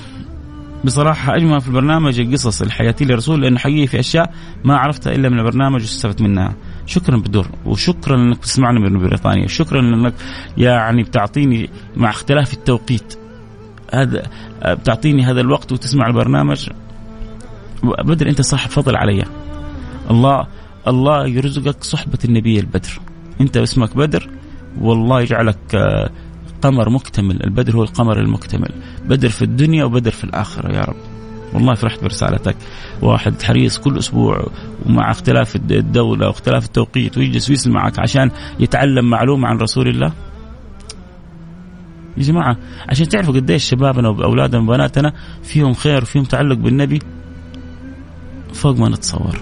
بصراحة 0.85 1.37
أجمل 1.37 1.61
في 1.61 1.69
البرنامج 1.69 2.21
القصص 2.21 2.63
الحياتية 2.63 3.05
للرسول 3.05 3.43
لأنه 3.43 3.59
حقيقي 3.59 3.87
في 3.87 4.01
أشياء 4.01 4.35
ما 4.65 4.77
عرفتها 4.77 5.15
إلا 5.15 5.29
من 5.29 5.39
البرنامج 5.39 5.81
واستفدت 5.81 6.23
منها. 6.23 6.55
شكرا 6.87 7.17
بدور 7.17 7.47
وشكرا 7.67 8.17
إنك 8.17 8.39
تسمعني 8.39 8.81
من 8.81 8.99
بريطانيا 8.99 9.47
شكرا 9.47 9.81
إنك 9.81 10.15
يعني 10.59 11.03
بتعطيني 11.03 11.71
مع 11.97 12.11
اختلاف 12.11 12.55
التوقيت. 12.55 13.15
هذا 13.95 14.23
بتعطيني 14.67 15.25
هذا 15.25 15.41
الوقت 15.41 15.73
وتسمع 15.73 16.07
البرنامج. 16.07 16.71
بدر 17.83 18.29
أنت 18.29 18.41
صاحب 18.41 18.71
فضل 18.71 18.97
علي. 18.97 19.25
الله 20.11 20.47
الله 20.89 21.27
يرزقك 21.27 21.85
صحبة 21.85 22.19
النبي 22.25 22.61
البدر. 22.61 23.01
أنت 23.41 23.57
اسمك 23.57 23.97
بدر 23.97 24.31
والله 24.81 25.21
يجعلك 25.21 25.77
قمر 26.63 26.91
مكتمل 26.91 27.45
البدر 27.45 27.77
هو 27.77 27.83
القمر 27.83 28.21
المكتمل. 28.21 28.71
بدر 29.05 29.29
في 29.29 29.43
الدنيا 29.43 29.85
وبدر 29.85 30.11
في 30.11 30.25
الآخرة 30.25 30.73
يا 30.73 30.81
رب. 30.81 30.97
والله 31.55 31.75
فرحت 31.75 32.03
برسالتك. 32.03 32.57
واحد 33.03 33.43
حريص 33.43 33.79
كل 33.79 33.99
أسبوع 33.99 34.47
ومع 34.87 35.11
اختلاف 35.11 35.57
الدولة 35.57 36.27
واختلاف 36.27 36.65
التوقيت 36.65 37.19
ويجلس 37.19 37.51
ويسمعك 37.51 37.99
عشان 37.99 38.31
يتعلم 38.61 39.11
معلومة 39.11 39.49
عن 39.49 39.59
رسول 39.59 39.89
الله. 39.89 40.13
يا 42.17 42.23
جماعة 42.23 42.57
عشان 42.89 43.09
تعرفوا 43.09 43.35
قديش 43.35 43.65
شبابنا 43.65 44.09
وأولادنا 44.09 44.63
وبناتنا 44.63 45.13
فيهم 45.43 45.75
خير 45.75 46.03
وفيهم 46.03 46.25
تعلق 46.25 46.57
بالنبي 46.57 46.99
فوق 48.53 48.79
ما 48.79 48.89
نتصور. 48.89 49.41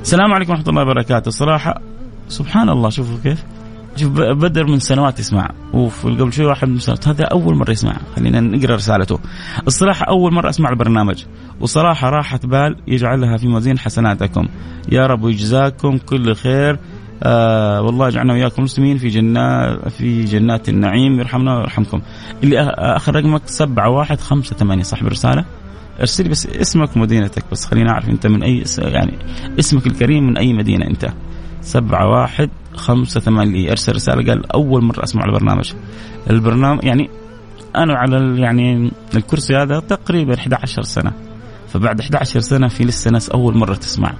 السلام 0.00 0.32
عليكم 0.32 0.50
ورحمة 0.50 0.68
الله 0.68 0.82
وبركاته، 0.82 1.30
صراحة 1.30 1.80
سبحان 2.28 2.68
الله 2.68 2.90
شوفوا 2.90 3.18
كيف. 3.22 3.44
شوف 3.96 4.12
بدر 4.12 4.66
من 4.66 4.78
سنوات 4.78 5.20
يسمع. 5.20 5.50
وقبل 5.72 6.32
شوي 6.32 6.46
واحد 6.46 6.68
من 6.68 6.78
سنوات. 6.78 7.08
هذا 7.08 7.24
أول 7.24 7.56
مرة 7.56 7.70
يسمع. 7.70 7.96
خلينا 8.16 8.40
نقرأ 8.40 8.74
رسالته. 8.74 9.18
الصراحة 9.66 10.06
أول 10.08 10.34
مرة 10.34 10.48
أسمع 10.48 10.70
البرنامج. 10.70 11.24
وصراحة 11.60 12.10
راحه 12.10 12.40
بال 12.44 12.76
يجعلها 12.86 13.36
في 13.36 13.48
موازين 13.48 13.78
حسناتكم. 13.78 14.48
يا 14.92 15.06
رب 15.06 15.22
ويجزاكم 15.22 15.98
كل 15.98 16.34
خير. 16.34 16.78
آه 17.22 17.82
والله 17.82 18.08
يجعلنا 18.08 18.32
وياكم 18.32 18.62
مسلمين 18.62 18.98
في 18.98 19.08
جنات 19.08 19.88
في 19.88 20.24
جنات 20.24 20.68
النعيم. 20.68 21.18
يرحمنا 21.18 21.56
ويرحمكم. 21.56 22.00
اللي 22.42 22.60
آخر 22.78 23.14
رقمك 23.14 23.42
سبعة 23.46 23.90
واحد 23.90 24.20
خمسة 24.20 24.56
ثمانية. 24.56 24.82
صاحب 24.82 25.06
الرسالة؟ 25.06 25.44
ارسل 26.00 26.28
بس 26.28 26.46
اسمك 26.46 26.96
ومدينتك 26.96 27.44
بس. 27.52 27.66
خلينا 27.66 27.90
أعرف 27.90 28.08
أنت 28.08 28.26
من 28.26 28.42
أي 28.42 28.64
يعني 28.78 29.18
اسمك 29.58 29.86
الكريم 29.86 30.26
من 30.26 30.38
أي 30.38 30.52
مدينة 30.52 30.86
أنت. 30.86 31.12
سبعة 31.60 32.08
واحد 32.10 32.50
خمسة 32.76 33.20
ثمانية 33.20 33.70
أرسل 33.70 33.94
رسالة 33.94 34.32
قال 34.32 34.52
أول 34.52 34.84
مرة 34.84 35.04
أسمع 35.04 35.24
البرنامج. 35.24 35.72
البرنامج 36.30 36.84
يعني 36.84 37.10
أنا 37.76 37.94
على 37.94 38.40
يعني 38.40 38.90
الكرسي 39.16 39.56
هذا 39.56 39.80
تقريبا 39.80 40.34
11 40.34 40.82
سنة. 40.82 41.12
فبعد 41.68 42.00
11 42.00 42.40
سنة 42.40 42.68
في 42.68 42.84
لسه 42.84 43.10
ناس 43.10 43.28
أول 43.28 43.58
مرة 43.58 43.74
تسمع. 43.74 44.14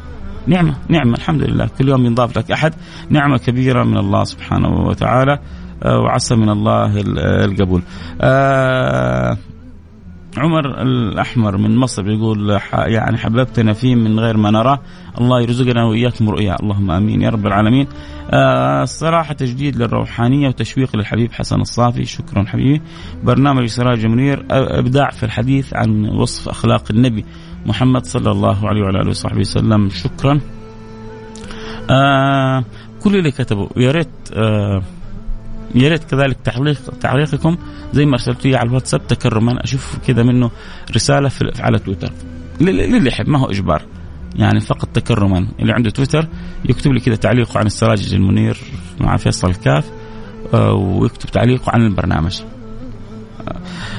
نعمة 0.46 0.74
نعمة 0.88 1.14
الحمد 1.14 1.42
لله. 1.42 1.68
كل 1.78 1.88
يوم 1.88 2.06
ينضاف 2.06 2.38
لك 2.38 2.50
أحد. 2.50 2.74
نعمة 3.10 3.38
كبيرة 3.38 3.84
من 3.84 3.98
الله 3.98 4.24
سبحانه 4.24 4.68
وتعالى 4.68 5.38
وعسى 5.84 6.34
من 6.34 6.48
الله 6.48 7.00
القبول. 7.44 7.82
آه 8.20 9.36
عمر 10.38 10.82
الأحمر 10.82 11.56
من 11.56 11.76
مصر 11.76 12.10
يقول 12.10 12.58
يعني 12.72 13.16
حببتنا 13.16 13.72
فيه 13.72 13.94
من 13.94 14.20
غير 14.20 14.36
ما 14.36 14.50
نراه 14.50 14.80
الله 15.20 15.40
يرزقنا 15.40 15.84
وإياكم 15.84 16.30
رؤيا. 16.30 16.56
اللهم 16.62 16.90
آمين 16.90 17.22
يا 17.22 17.30
رب 17.30 17.46
العالمين. 17.46 17.86
آه 18.30 18.82
الصراحة 18.82 19.34
تجديد 19.34 19.76
للروحانية 19.76 20.48
وتشويق 20.48 20.96
للحبيب 20.96 21.32
حسن 21.32 21.60
الصافي. 21.60 22.04
شكرا 22.04 22.44
حبيبي. 22.44 22.82
برنامج 23.24 23.66
سراج 23.66 24.06
منير 24.06 24.46
إبداع 24.50 25.10
في 25.10 25.22
الحديث 25.22 25.74
عن 25.74 26.04
وصف 26.04 26.48
أخلاق 26.48 26.84
النبي 26.90 27.24
محمد 27.66 28.04
صلى 28.04 28.30
الله 28.30 28.68
عليه 28.68 28.82
وعلى 28.82 29.00
آله 29.00 29.10
وصحبه 29.10 29.40
وسلم. 29.40 29.88
شكرا. 29.88 30.40
آه 31.90 32.64
كل 33.02 33.16
اللي 33.16 33.30
كتبوا 33.30 33.68
يا 33.76 33.90
ريت 33.90 34.08
آه 34.32 34.82
يا 35.74 35.88
ريت 35.88 36.04
كذلك 36.04 36.36
تعليق 36.44 36.78
تعليقكم 37.00 37.56
زي 37.92 38.06
ما 38.06 38.12
ارسلت 38.12 38.46
لي 38.46 38.56
على 38.56 38.68
الواتساب 38.68 39.06
تكرما 39.06 39.64
أشوف 39.64 39.98
كذا 40.06 40.22
منه 40.22 40.50
رسالة 40.94 41.28
في 41.28 41.52
على 41.58 41.78
تويتر. 41.78 42.12
للي 42.60 43.08
يحب 43.08 43.28
ما 43.28 43.38
هو 43.38 43.50
إجبار. 43.50 43.82
يعني 44.36 44.60
فقط 44.60 44.88
تكرما 44.88 45.48
اللي 45.60 45.72
عنده 45.72 45.90
تويتر 45.90 46.28
يكتب 46.64 46.92
لي 46.92 47.00
كذا 47.00 47.16
تعليقه 47.16 47.58
عن 47.58 47.66
السراج 47.66 48.14
المنير 48.14 48.58
مع 49.00 49.16
فيصل 49.16 49.50
الكاف 49.50 49.90
ويكتب 50.74 51.30
تعليقه 51.30 51.72
عن 51.72 51.82
البرنامج. 51.86 52.40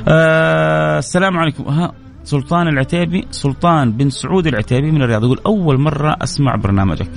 آه 0.08 1.00
السلام 1.00 1.38
عليكم. 1.38 1.64
ها 1.64 1.92
سلطان 2.24 2.68
العتيبي 2.68 3.28
سلطان 3.32 3.92
بن 3.92 4.10
سعود 4.10 4.48
العتيبي 4.48 4.92
من 4.92 5.02
الرياض 5.02 5.24
يقول 5.24 5.40
أول 5.46 5.80
مرة 5.80 6.16
أسمع 6.22 6.56
برنامجك. 6.56 7.10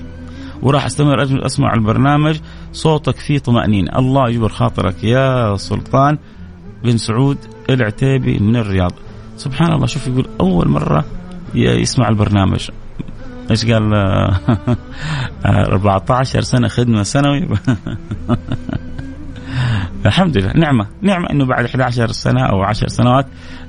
وراح 0.62 0.84
أستمر 0.84 1.46
أسمع 1.46 1.74
البرنامج. 1.74 2.38
صوتك 2.72 3.16
فيه 3.16 3.38
طمأنينة. 3.38 3.98
الله 3.98 4.28
يجبر 4.28 4.48
خاطرك 4.48 5.04
يا 5.04 5.56
سلطان 5.56 6.18
بن 6.84 6.96
سعود 6.96 7.38
العتيبي 7.70 8.38
من 8.38 8.56
الرياض. 8.56 8.92
سبحان 9.36 9.72
الله 9.72 9.86
شوف 9.86 10.06
يقول 10.06 10.26
أول 10.40 10.68
مرة 10.68 11.04
يسمع 11.54 12.08
البرنامج. 12.08 12.70
إيش 13.50 13.66
قال؟ 13.66 13.94
14 15.44 16.40
سنة 16.40 16.68
خدمة 16.68 17.02
سنوي. 17.02 17.48
الحمد 20.06 20.38
لله. 20.38 20.52
نعمة. 20.56 20.86
نعمة 21.02 21.30
إنه 21.30 21.46
بعد 21.46 21.64
11 21.64 22.12
سنة 22.12 22.46
أو 22.46 22.62
10 22.62 22.88
سنوات 22.88 23.26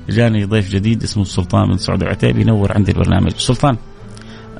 جاني 0.08 0.44
ضيف 0.44 0.70
جديد 0.70 1.02
اسمه 1.02 1.22
السلطان 1.22 1.68
بن 1.68 1.76
سعود 1.76 2.02
العتيبي 2.02 2.40
ينور 2.40 2.72
عندي 2.72 2.92
البرنامج. 2.92 3.32
سلطان. 3.32 3.76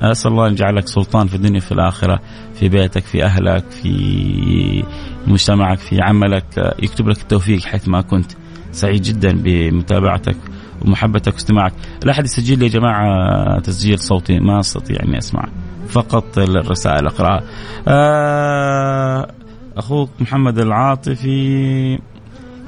أسأل 0.01 0.31
الله 0.31 0.47
أن 0.47 0.51
يجعلك 0.51 0.87
سلطان 0.87 1.27
في 1.27 1.35
الدنيا 1.35 1.57
وفي 1.57 1.71
الآخرة 1.71 2.19
في 2.53 2.69
بيتك 2.69 3.03
في 3.03 3.23
أهلك 3.23 3.71
في 3.71 4.83
مجتمعك 5.27 5.77
في 5.77 6.01
عملك. 6.01 6.75
يكتب 6.83 7.07
لك 7.09 7.21
التوفيق 7.21 7.59
حيث 7.61 7.89
ما 7.89 8.01
كنت. 8.01 8.31
سعيد 8.71 9.01
جدا 9.01 9.31
بمتابعتك 9.31 10.37
ومحبتك 10.85 11.33
واستماعك. 11.33 11.73
لا 12.05 12.11
أحد 12.11 12.25
يسجل 12.25 12.59
لي 12.59 12.65
يا 12.65 12.69
جماعة 12.69 13.59
تسجيل 13.59 13.99
صوتي 13.99 14.39
ما 14.39 14.59
أستطيع 14.59 14.97
أني 15.03 15.17
أسمع. 15.17 15.45
فقط 15.87 16.37
الرسائل 16.37 17.07
اقراها 17.07 17.43
آه، 17.87 19.31
أخوك 19.77 20.09
محمد 20.19 20.59
العاطفي 20.59 21.99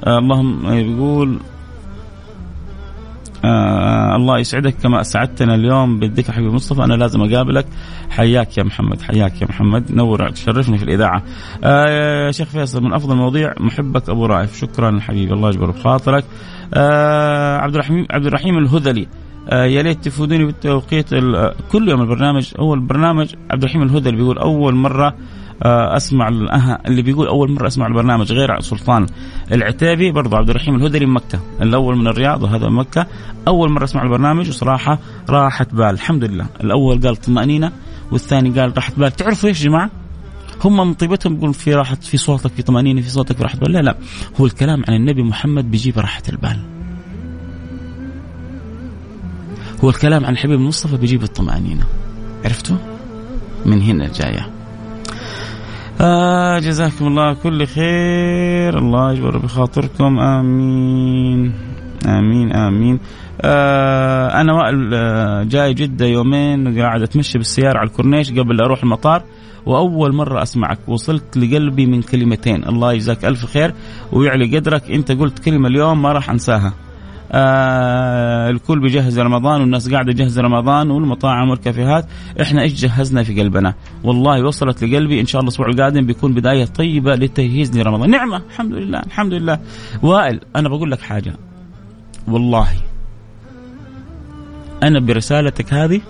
آه، 0.06 0.18
اللهم 0.18 0.72
يقول 0.72 1.38
آه 3.44 4.16
الله 4.16 4.38
يسعدك. 4.38 4.74
كما 4.82 5.00
اسعدتنا 5.00 5.54
اليوم 5.54 5.98
بالذكر 5.98 6.32
حبيبي 6.32 6.50
مصطفى 6.50 6.84
أنا 6.84 6.94
لازم 6.94 7.22
أقابلك. 7.22 7.66
حياك 8.10 8.58
يا 8.58 8.62
محمد 8.62 9.02
حياك 9.02 9.42
يا 9.42 9.46
محمد. 9.46 9.92
نور 9.92 10.30
تشرفني 10.30 10.78
في 10.78 10.84
الإذاعة. 10.84 11.22
آه 11.64 12.26
يا 12.26 12.32
شيخ 12.32 12.48
فيصل 12.48 12.82
من 12.82 12.92
أفضل 12.92 13.12
المواضيع 13.12 13.54
محبك 13.60 14.08
أبو 14.08 14.26
رائف. 14.26 14.56
شكرا 14.56 15.00
حبيبي 15.00 15.32
الله 15.32 15.48
يجبر 15.48 15.70
بخاطرك. 15.70 16.24
آه 16.74 17.58
عبد 17.58 17.74
الرحيم 17.74 18.06
عبد 18.10 18.26
الرحيم 18.26 18.58
الهذلي. 18.58 19.06
آه 19.48 19.64
يا 19.64 19.82
ليت 19.82 20.04
تفيدوني 20.04 20.44
بالتوقيت 20.44 21.10
كل 21.72 21.88
يوم 21.88 22.00
البرنامج. 22.00 22.52
أول 22.58 22.80
برنامج 22.80 23.34
عبد 23.50 23.62
الرحيم 23.62 23.82
الهذلي 23.82 24.16
بيقول 24.16 24.38
أول 24.38 24.74
مرة 24.74 25.06
آه، 25.06 25.14
أسمع 25.62 26.28
اللي 26.86 27.02
بيقول 27.02 27.26
أول 27.26 27.50
مرة 27.52 27.66
أسمع 27.66 27.86
البرنامج 27.86 28.32
غير 28.32 28.60
سلطان 28.60 29.06
العتيبي 29.52 30.12
برضه 30.12 30.36
عبد 30.36 30.50
الرحيم 30.50 30.74
الهذلي 30.74 31.06
من 31.06 31.12
مكة 31.12 31.40
الأول 31.60 31.96
من 31.96 32.06
الرياض 32.06 32.42
وهذا 32.42 32.68
من 32.68 32.76
مكة. 32.76 33.06
أول 33.48 33.70
مرة 33.70 33.84
أسمع 33.84 34.02
البرنامج 34.02 34.48
وصراحة 34.48 34.98
راحت 35.30 35.74
بال 35.74 35.84
الحمد 35.84 36.24
لله. 36.24 36.46
الأول 36.60 37.00
قال 37.00 37.16
طمأنينة 37.16 37.72
والثاني 38.12 38.60
قال 38.60 38.76
راحت 38.76 38.98
بال. 38.98 39.10
تعرفوا 39.10 39.48
إيش 39.48 39.60
يا 39.60 39.64
جماعة؟ 39.64 39.90
هم 40.64 40.76
من 40.76 40.94
طيبتهم 40.94 41.34
يقولون 41.34 41.52
في 41.52 41.74
راحة 41.74 41.94
في 41.94 42.16
صوتك 42.16 42.50
في 42.50 42.62
طمأنينة 42.62 43.00
في 43.00 43.08
صوتك 43.08 43.40
راحة 43.40 43.58
بال. 43.58 43.72
لا 43.72 43.82
لا 43.82 43.96
هو 44.40 44.46
الكلام 44.46 44.84
عن 44.88 44.94
النبي 44.94 45.22
محمد 45.22 45.70
بيجيب 45.70 45.98
راحة 45.98 46.22
البال. 46.28 46.58
هو 49.84 49.90
الكلام 49.90 50.24
عن 50.24 50.32
الحبيب 50.32 50.60
المصطفى 50.60 50.96
بيجيب 50.96 51.22
الطمأنينة. 51.22 51.84
عرفتوا؟ 52.44 52.76
من 53.66 53.82
هنا 53.82 54.12
جاية 54.12 54.50
آه 56.00 56.58
جزاكم 56.58 57.06
الله 57.06 57.34
كل 57.34 57.66
خير. 57.66 58.78
الله 58.78 59.12
يجبر 59.12 59.38
بخاطركم. 59.38 60.18
آمين. 60.18 61.54
آمين 62.06 62.52
آمين. 62.52 62.98
آه 63.42 64.40
أنا 64.40 64.52
وائل 64.52 64.90
آه 64.94 65.42
جاي 65.42 65.74
جدة 65.74 66.06
يومين 66.06 66.80
قاعد 66.80 67.02
أتمشى 67.02 67.38
بالسيارة 67.38 67.78
على 67.78 67.88
الكورنيش 67.88 68.30
قبل 68.30 68.60
أروح 68.60 68.82
المطار 68.82 69.22
وأول 69.66 70.14
مرة 70.14 70.42
أسمعك. 70.42 70.78
وصلت 70.88 71.36
لقلبي 71.36 71.86
من 71.86 72.02
كلمتين. 72.02 72.64
الله 72.68 72.92
يجزاك 72.92 73.24
ألف 73.24 73.46
خير. 73.46 73.74
ويعلي 74.12 74.56
قدرك. 74.58 74.90
أنت 74.90 75.12
قلت 75.12 75.38
كلمة 75.38 75.68
اليوم 75.68 76.02
ما 76.02 76.12
راح 76.12 76.30
أنساها. 76.30 76.72
آه 77.36 78.50
الكل 78.50 78.80
بيجهز 78.80 79.18
رمضان 79.18 79.60
والناس 79.60 79.90
قاعدة 79.90 80.12
تجهز 80.12 80.38
رمضان 80.38 80.90
والمطاعم 80.90 81.50
والكافيهات. 81.50 82.06
إحنا 82.40 82.62
إيش 82.62 82.72
جهزنا 82.72 83.22
في 83.22 83.40
قلبنا؟ 83.40 83.74
والله 84.04 84.42
وصلت 84.46 84.84
لقلبي 84.84 85.20
إن 85.20 85.26
شاء 85.26 85.40
الله 85.40 85.48
الأسبوع 85.48 85.68
القادم 85.68 86.06
بيكون 86.06 86.34
بداية 86.34 86.64
طيبة 86.64 87.14
للتجهيز 87.14 87.78
لرمضان. 87.78 88.10
نعمة 88.10 88.36
الحمد 88.36 88.72
لله 88.72 88.98
الحمد 89.00 89.32
لله. 89.32 89.58
وائل 90.02 90.40
أنا 90.56 90.68
بقول 90.68 90.90
لك 90.90 91.00
حاجة. 91.00 91.36
والله 92.28 92.68
أنا 94.82 95.00
برسالتك 95.00 95.74
هذه 95.74 96.00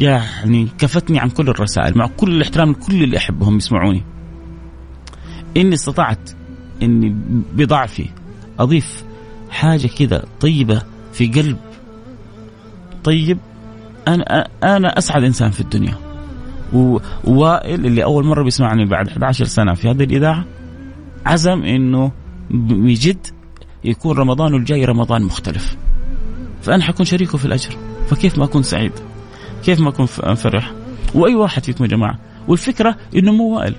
يعني 0.00 0.68
كفتني 0.78 1.18
عن 1.18 1.30
كل 1.30 1.48
الرسائل 1.48 1.98
مع 1.98 2.06
كل 2.06 2.30
الاحترام 2.30 2.70
لكل 2.70 3.02
اللي 3.02 3.16
أحبهم 3.16 3.56
يسمعوني. 3.56 4.02
إني 5.56 5.74
استطعت 5.74 6.30
إني 6.82 7.16
بضعفي 7.52 8.08
أضيف 8.58 9.07
حاجة 9.50 9.86
كذا 9.86 10.24
طيبة 10.40 10.82
في 11.12 11.26
قلب. 11.26 11.56
طيب 13.04 13.38
أنا 14.08 14.48
أنا 14.62 14.98
أسعد 14.98 15.24
إنسان 15.24 15.50
في 15.50 15.60
الدنيا. 15.60 15.94
ووائل 17.24 17.86
اللي 17.86 18.04
أول 18.04 18.24
مرة 18.24 18.42
بيسمعني 18.42 18.84
بعد 18.84 19.08
11 19.08 19.44
سنة 19.44 19.74
في 19.74 19.90
هذه 19.90 20.04
الإذاعة 20.04 20.44
عزم 21.26 21.62
إنه 21.62 22.12
بجد 22.50 23.26
يكون 23.84 24.18
رمضان 24.18 24.54
الجاي 24.54 24.84
رمضان 24.84 25.22
مختلف. 25.22 25.76
فأنا 26.62 26.82
حكون 26.82 27.06
شريكه 27.06 27.38
في 27.38 27.44
الأجر 27.44 27.76
فكيف 28.08 28.38
ما 28.38 28.44
أكون 28.44 28.62
سعيد؟ 28.62 28.92
كيف 29.64 29.80
ما 29.80 29.88
أكون 29.88 30.06
فرح؟ 30.34 30.72
وأي 31.14 31.34
واحد 31.34 31.64
فيكم 31.64 31.84
يا 31.84 31.88
جماعة؟ 31.88 32.18
والفكرة 32.48 32.96
إنه 33.16 33.32
مو 33.32 33.56
وائل. 33.56 33.74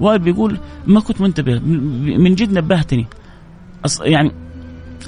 وائل 0.00 0.18
بيقول 0.18 0.58
ما 0.86 1.00
كنت 1.00 1.20
منتبه 1.20 1.58
من 2.18 2.34
جد 2.34 2.58
نبهتني. 2.58 3.06
يعني 4.00 4.32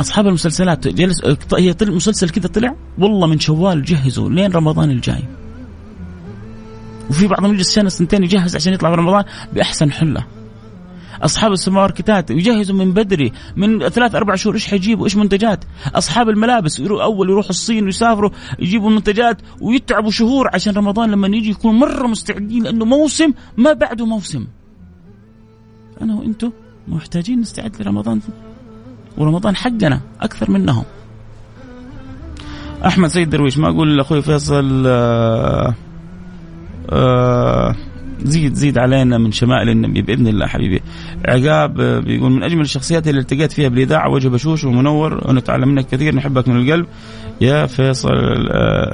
أصحاب 0.01 0.27
المسلسلات 0.27 0.89
جلس 0.89 1.21
هي 1.55 1.73
طلع 1.73 1.95
مسلسل 1.95 2.31
كذا 2.31 2.49
طلع 2.49 2.77
والله 2.99 3.27
من 3.27 3.41
شوال 3.41 3.83
جهزوا 3.83 4.31
لين 4.31 4.53
رمضان 4.53 4.91
الجاي. 4.91 5.25
وفي 7.11 7.27
بعضهم 7.27 7.55
يجلس 7.55 7.75
سنه 7.75 7.89
سنتين 7.89 8.25
يجهز 8.25 8.57
عشان 8.57 8.73
يطلع 8.73 8.91
في 8.91 8.97
رمضان 8.97 9.25
بأحسن 9.53 9.93
حلة. 9.93 10.27
أصحاب 11.23 11.53
السوبر 11.53 11.95
يجهزوا 12.31 12.77
من 12.77 12.93
بدري 12.93 13.33
من 13.57 13.89
ثلاث 13.89 14.15
أربع 14.15 14.35
شهور 14.35 14.55
إيش 14.55 14.67
حيجيبوا؟ 14.67 15.05
إيش 15.05 15.17
منتجات؟ 15.17 15.65
أصحاب 15.95 16.29
الملابس 16.29 16.81
يروح 16.81 17.03
أول 17.03 17.31
يروحوا 17.31 17.51
الصين 17.51 17.85
ويسافروا 17.85 18.31
يجيبوا 18.59 18.91
منتجات 18.91 19.37
ويتعبوا 19.61 20.11
شهور 20.11 20.51
عشان 20.55 20.75
رمضان 20.75 21.11
لما 21.11 21.27
يجي 21.29 21.51
يكونوا 21.51 21.81
مرة 21.81 22.07
مستعدين 22.07 22.63
لأنه 22.63 22.85
موسم 22.85 23.33
ما 23.57 23.73
بعده 23.73 24.07
موسم. 24.07 24.47
أنا 26.03 26.15
وأنتم 26.15 26.53
محتاجين 26.89 27.41
نستعد 27.41 27.83
لرمضان. 27.83 28.21
ورمضان 29.21 29.57
حقنا 29.57 30.01
أكثر 30.21 30.51
منهم. 30.51 30.85
أحمد 32.87 33.09
سيد 33.09 33.31
درويش 33.31 33.59
ما 33.59 33.69
أقول 33.69 33.97
لأخوي 33.97 34.23
فيصل 34.23 34.87
آآ 34.87 34.93
آه، 34.93 35.75
آآ 36.91 37.69
آه، 37.71 37.77
زيد 38.23 38.55
زيد 38.55 38.79
علينا 38.79 39.19
من 39.19 39.33
شمائل 39.33 39.69
النبي 39.69 40.03
بإذن 40.03 40.27
الله 40.27 40.47
حبيبي. 40.47 40.83
عقاب 41.25 41.81
بيقول 42.05 42.33
من 42.33 42.43
أجمل 42.43 42.61
الشخصيات 42.61 43.09
اللي 43.09 43.21
التقيت 43.21 43.53
فيها 43.53 43.69
بالإذاعة 43.69 44.11
وجه 44.11 44.29
بشوش 44.29 44.65
ومنور 44.65 45.29
ونتعلم 45.29 45.69
منك 45.69 45.87
كثير 45.87 46.15
نحبك 46.15 46.49
من 46.49 46.57
القلب. 46.57 46.87
يا 47.41 47.67
فيصل 47.67 48.15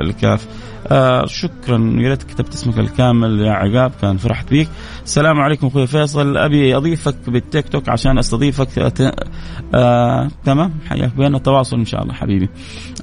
الكاف. 0.00 0.46
آه 0.90 1.26
شكرا. 1.26 1.78
يا 1.98 2.08
ريت 2.08 2.22
كتبت 2.22 2.54
اسمك 2.54 2.78
الكامل 2.78 3.40
يا 3.40 3.52
عقاب 3.52 3.92
كان 4.02 4.16
فرحت 4.16 4.50
بيك. 4.50 4.68
السلام 5.04 5.40
عليكم 5.40 5.66
أخوي 5.66 5.86
فيصل. 5.86 6.36
أبي 6.36 6.76
أضيفك 6.76 7.16
بالتيك 7.30 7.68
توك 7.68 7.88
عشان 7.88 8.18
أستضيفك. 8.18 8.92
آه 9.74 10.28
تمام؟ 10.44 10.72
حياك 10.88 11.14
بيننا 11.16 11.38
تواصل 11.38 11.76
إن 11.76 11.84
شاء 11.84 12.02
الله 12.02 12.14
حبيبي. 12.14 12.48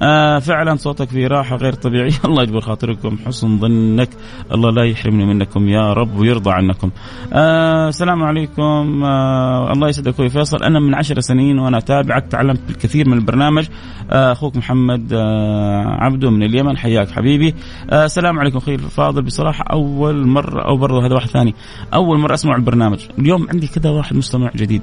آه 0.02 0.38
فعلا 0.38 0.76
صوتك 0.76 1.08
في 1.08 1.26
راحة 1.26 1.56
غير 1.56 1.72
طبيعيه 1.72 2.12
الله 2.24 2.42
يجبر 2.42 2.60
خاطركم. 2.60 3.16
حسن 3.26 3.58
ظنك. 3.58 4.08
الله 4.52 4.70
لا 4.70 4.84
يحرمني 4.84 5.24
منكم 5.24 5.68
يا 5.68 5.92
رب 5.92 6.18
ويرضى 6.18 6.50
عنكم. 6.50 6.90
آه 7.32 7.88
السلام 7.88 8.22
عليكم. 8.22 9.04
آه 9.04 9.72
الله 9.72 9.88
يسعدك 9.88 10.14
أخوي 10.14 10.28
فيصل. 10.28 10.62
أنا 10.62 10.80
من 10.80 10.94
عشر 10.94 11.20
سنين 11.20 11.58
وأنا 11.58 11.78
أتابعك. 11.78 12.26
تعلمت 12.30 12.70
الكثير 12.70 13.08
من 13.08 13.18
البرنامج. 13.18 13.66
آه 14.10 14.32
أخوك 14.32 14.56
محمد 14.56 15.12
آه 15.12 15.84
عبده 16.00 16.30
من 16.30 16.42
اليمن. 16.42 16.76
حياك 16.76 17.10
حبيبي. 17.10 17.48
آه 17.48 17.73
السلام 17.92 18.38
عليكم 18.38 18.56
أخوي 18.56 18.74
الفاضل. 18.74 19.22
بصراحة 19.22 19.64
أول 19.72 20.26
مرة 20.26 20.68
أو 20.68 20.76
برضه 20.76 21.06
هذا 21.06 21.14
واحد 21.14 21.28
ثاني 21.28 21.54
أول 21.94 22.18
مرة 22.18 22.34
أسمع 22.34 22.56
البرنامج. 22.56 22.98
اليوم 23.18 23.46
عندي 23.50 23.66
كذا 23.66 23.90
واحد 23.90 24.16
مستمع 24.16 24.50
جديد 24.56 24.82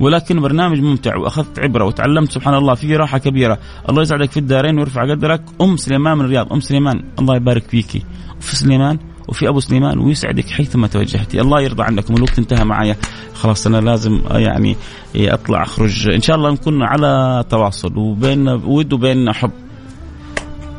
ولكن 0.00 0.40
برنامج 0.40 0.80
ممتع 0.80 1.16
وأخذت 1.16 1.58
عبرة 1.58 1.84
وتعلمت 1.84 2.32
سبحان 2.32 2.54
الله 2.54 2.74
فيه 2.74 2.96
راحة 2.96 3.18
كبيرة. 3.18 3.58
الله 3.88 4.02
يسعدك 4.02 4.30
في 4.30 4.36
الدارين 4.36 4.78
ويرفع 4.78 5.02
قدرك. 5.10 5.42
أم 5.60 5.76
سليمان 5.76 6.18
من 6.18 6.24
الرياض. 6.24 6.52
أم 6.52 6.60
سليمان 6.60 7.04
الله 7.18 7.36
يبارك 7.36 7.62
فيكي. 7.62 8.02
وفي 8.38 8.56
سليمان 8.56 8.98
وفي 9.28 9.48
أبو 9.48 9.60
سليمان 9.60 9.98
ويسعدك 9.98 10.50
حيثما 10.50 10.86
توجهتي. 10.86 11.40
الله 11.40 11.60
يرضى 11.60 11.82
عنكم 11.82 12.14
الوقت 12.14 12.38
انتهى 12.38 12.64
معي 12.64 12.96
خلاص 13.34 13.66
أنا 13.66 13.76
لازم 13.76 14.20
يعني 14.30 14.76
أطلع 15.16 15.62
أخرج. 15.62 16.08
إن 16.08 16.20
شاء 16.20 16.36
الله 16.36 16.50
نكون 16.50 16.82
على 16.82 17.44
تواصل 17.50 17.98
وبين 17.98 18.48
ود 18.48 18.92
وبين 18.92 19.32
حب. 19.32 19.50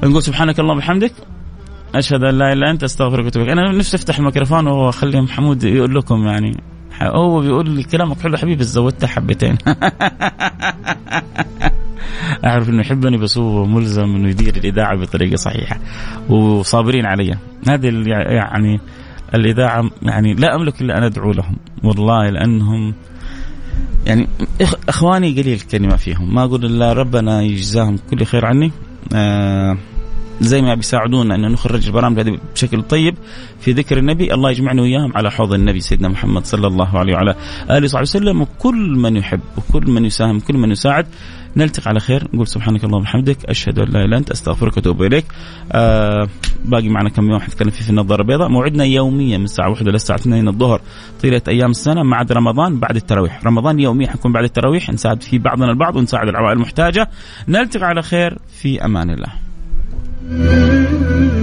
نقول 0.04 0.24
سبحانك 0.24 0.60
اللهم 0.60 0.78
وبحمدك. 0.78 1.14
أشهد 1.96 2.24
أن 2.24 2.38
لا 2.38 2.46
إله 2.46 2.54
إلا 2.54 2.72
أنت 2.72 2.84
أستغفرك 2.84 3.26
وأتوب 3.26 3.44
أنا 3.44 3.72
نفسي 3.72 3.98
أفتح 3.98 4.18
الميكروفون 4.18 4.68
وأخلي 4.68 5.22
محمود 5.22 5.64
يقول 5.64 5.96
لكم 5.96 6.26
يعني 6.26 6.58
هو 7.02 7.42
بيقول 7.42 7.70
لي 7.70 7.84
كلامك 7.84 8.20
حلو 8.20 8.38
حبيبي 8.38 8.64
زودتها 8.64 9.08
حبتين. 9.08 9.58
أعرف 12.46 12.70
إنه 12.70 12.82
يحبني 12.82 13.18
بس 13.18 13.38
هو 13.38 13.66
ملزم 13.66 14.16
إنه 14.16 14.30
يدير 14.30 14.56
الإذاعة 14.56 14.98
بطريقة 14.98 15.36
صحيحة. 15.36 15.80
وصابرين 16.30 17.06
علي. 17.06 17.38
هذه 17.68 17.88
يعني 18.08 18.80
الإذاعة 19.36 19.90
يعني 20.02 20.34
لا 20.34 20.56
أملك 20.56 20.82
إلا 20.82 20.98
أن 20.98 21.04
أدعو 21.04 21.32
لهم. 21.32 21.58
والله 21.84 22.30
لأنهم 22.30 22.94
يعني 24.06 24.28
إخواني 24.90 25.42
قليل 25.42 25.60
كلمه 25.60 25.96
فيهم. 25.96 26.36
ما 26.36 26.44
أقول 26.44 26.66
إلا 26.66 26.94
ربنا 26.94 27.42
يجزاهم 27.42 27.98
كل 28.10 28.26
خير 28.26 28.46
عني. 28.46 28.72
آه 29.16 29.78
زي 30.42 30.62
ما 30.62 30.76
بيساعدونا 30.76 31.36
أن 31.36 31.52
نخرج 31.52 31.86
البرامج 31.86 32.20
هذه 32.20 32.38
بشكل 32.54 32.82
طيب. 32.82 33.16
في 33.60 33.72
ذكر 33.72 33.98
النبي 33.98 34.34
الله 34.34 34.52
يجمعنا 34.52 34.82
وياهم 34.82 35.18
على 35.18 35.32
حوض 35.32 35.54
النبي 35.54 35.80
سيدنا 35.80 36.10
محمد 36.10 36.46
صلى 36.46 36.68
الله 36.68 37.00
عليه 37.00 37.14
وعلى 37.14 37.36
آله 37.70 37.84
وصحبه 37.84 38.02
وسلم. 38.02 38.42
وكل 38.42 38.96
من 38.98 39.16
يحب 39.16 39.40
وكل 39.58 39.92
من 39.92 40.06
يساهم 40.06 40.40
كل 40.40 40.58
من 40.58 40.72
يساعد 40.72 41.06
نلتقي 41.58 41.90
على 41.90 42.00
خير. 42.00 42.28
نقول 42.34 42.48
سبحانك 42.48 42.84
اللهم 42.84 43.02
وبحمدك 43.02 43.46
أشهد 43.46 43.80
أن 43.80 43.86
لا 43.86 44.00
إله 44.00 44.06
إلا 44.06 44.18
أنت 44.18 44.32
أستغفرك 44.32 44.78
وأتوب 44.78 45.02
إليك. 45.02 45.26
آه 45.72 46.28
باقي 46.66 46.90
معنا 46.90 47.10
كم 47.10 47.30
يوم 47.30 47.40
حنتكلم 47.40 47.70
فيه 47.70 47.84
في 47.84 47.90
النظارة 47.90 48.22
البيضاء. 48.22 48.50
موعدنا 48.50 48.84
يوميا 48.84 49.38
من 49.38 49.44
الساعة 49.44 49.70
1 49.70 49.88
للساعه 49.88 50.18
2 50.18 50.48
الظهر. 50.48 50.82
طيلة 51.22 51.42
أيام 51.48 51.72
السنة 51.72 52.04
ما 52.04 52.26
رمضان 52.32 52.80
بعد 52.80 52.96
التراويح. 52.96 53.44
رمضان 53.46 53.80
يوميا 53.80 54.08
حنكون 54.08 54.32
بعد 54.32 54.44
التراويح 54.44 54.90
نساعد 54.90 55.24
فيه 55.24 55.40
بعضنا 55.40 55.72
البعض 55.72 55.96
ونساعد 55.96 56.28
العوائل 56.28 56.58
المحتاجة. 56.58 57.10
نلتقي 57.48 57.86
على 57.86 58.02
خير 58.02 58.38
في 58.62 58.86
أمان 58.86 59.10
الله. 59.10 59.44
嗯。 60.36 61.43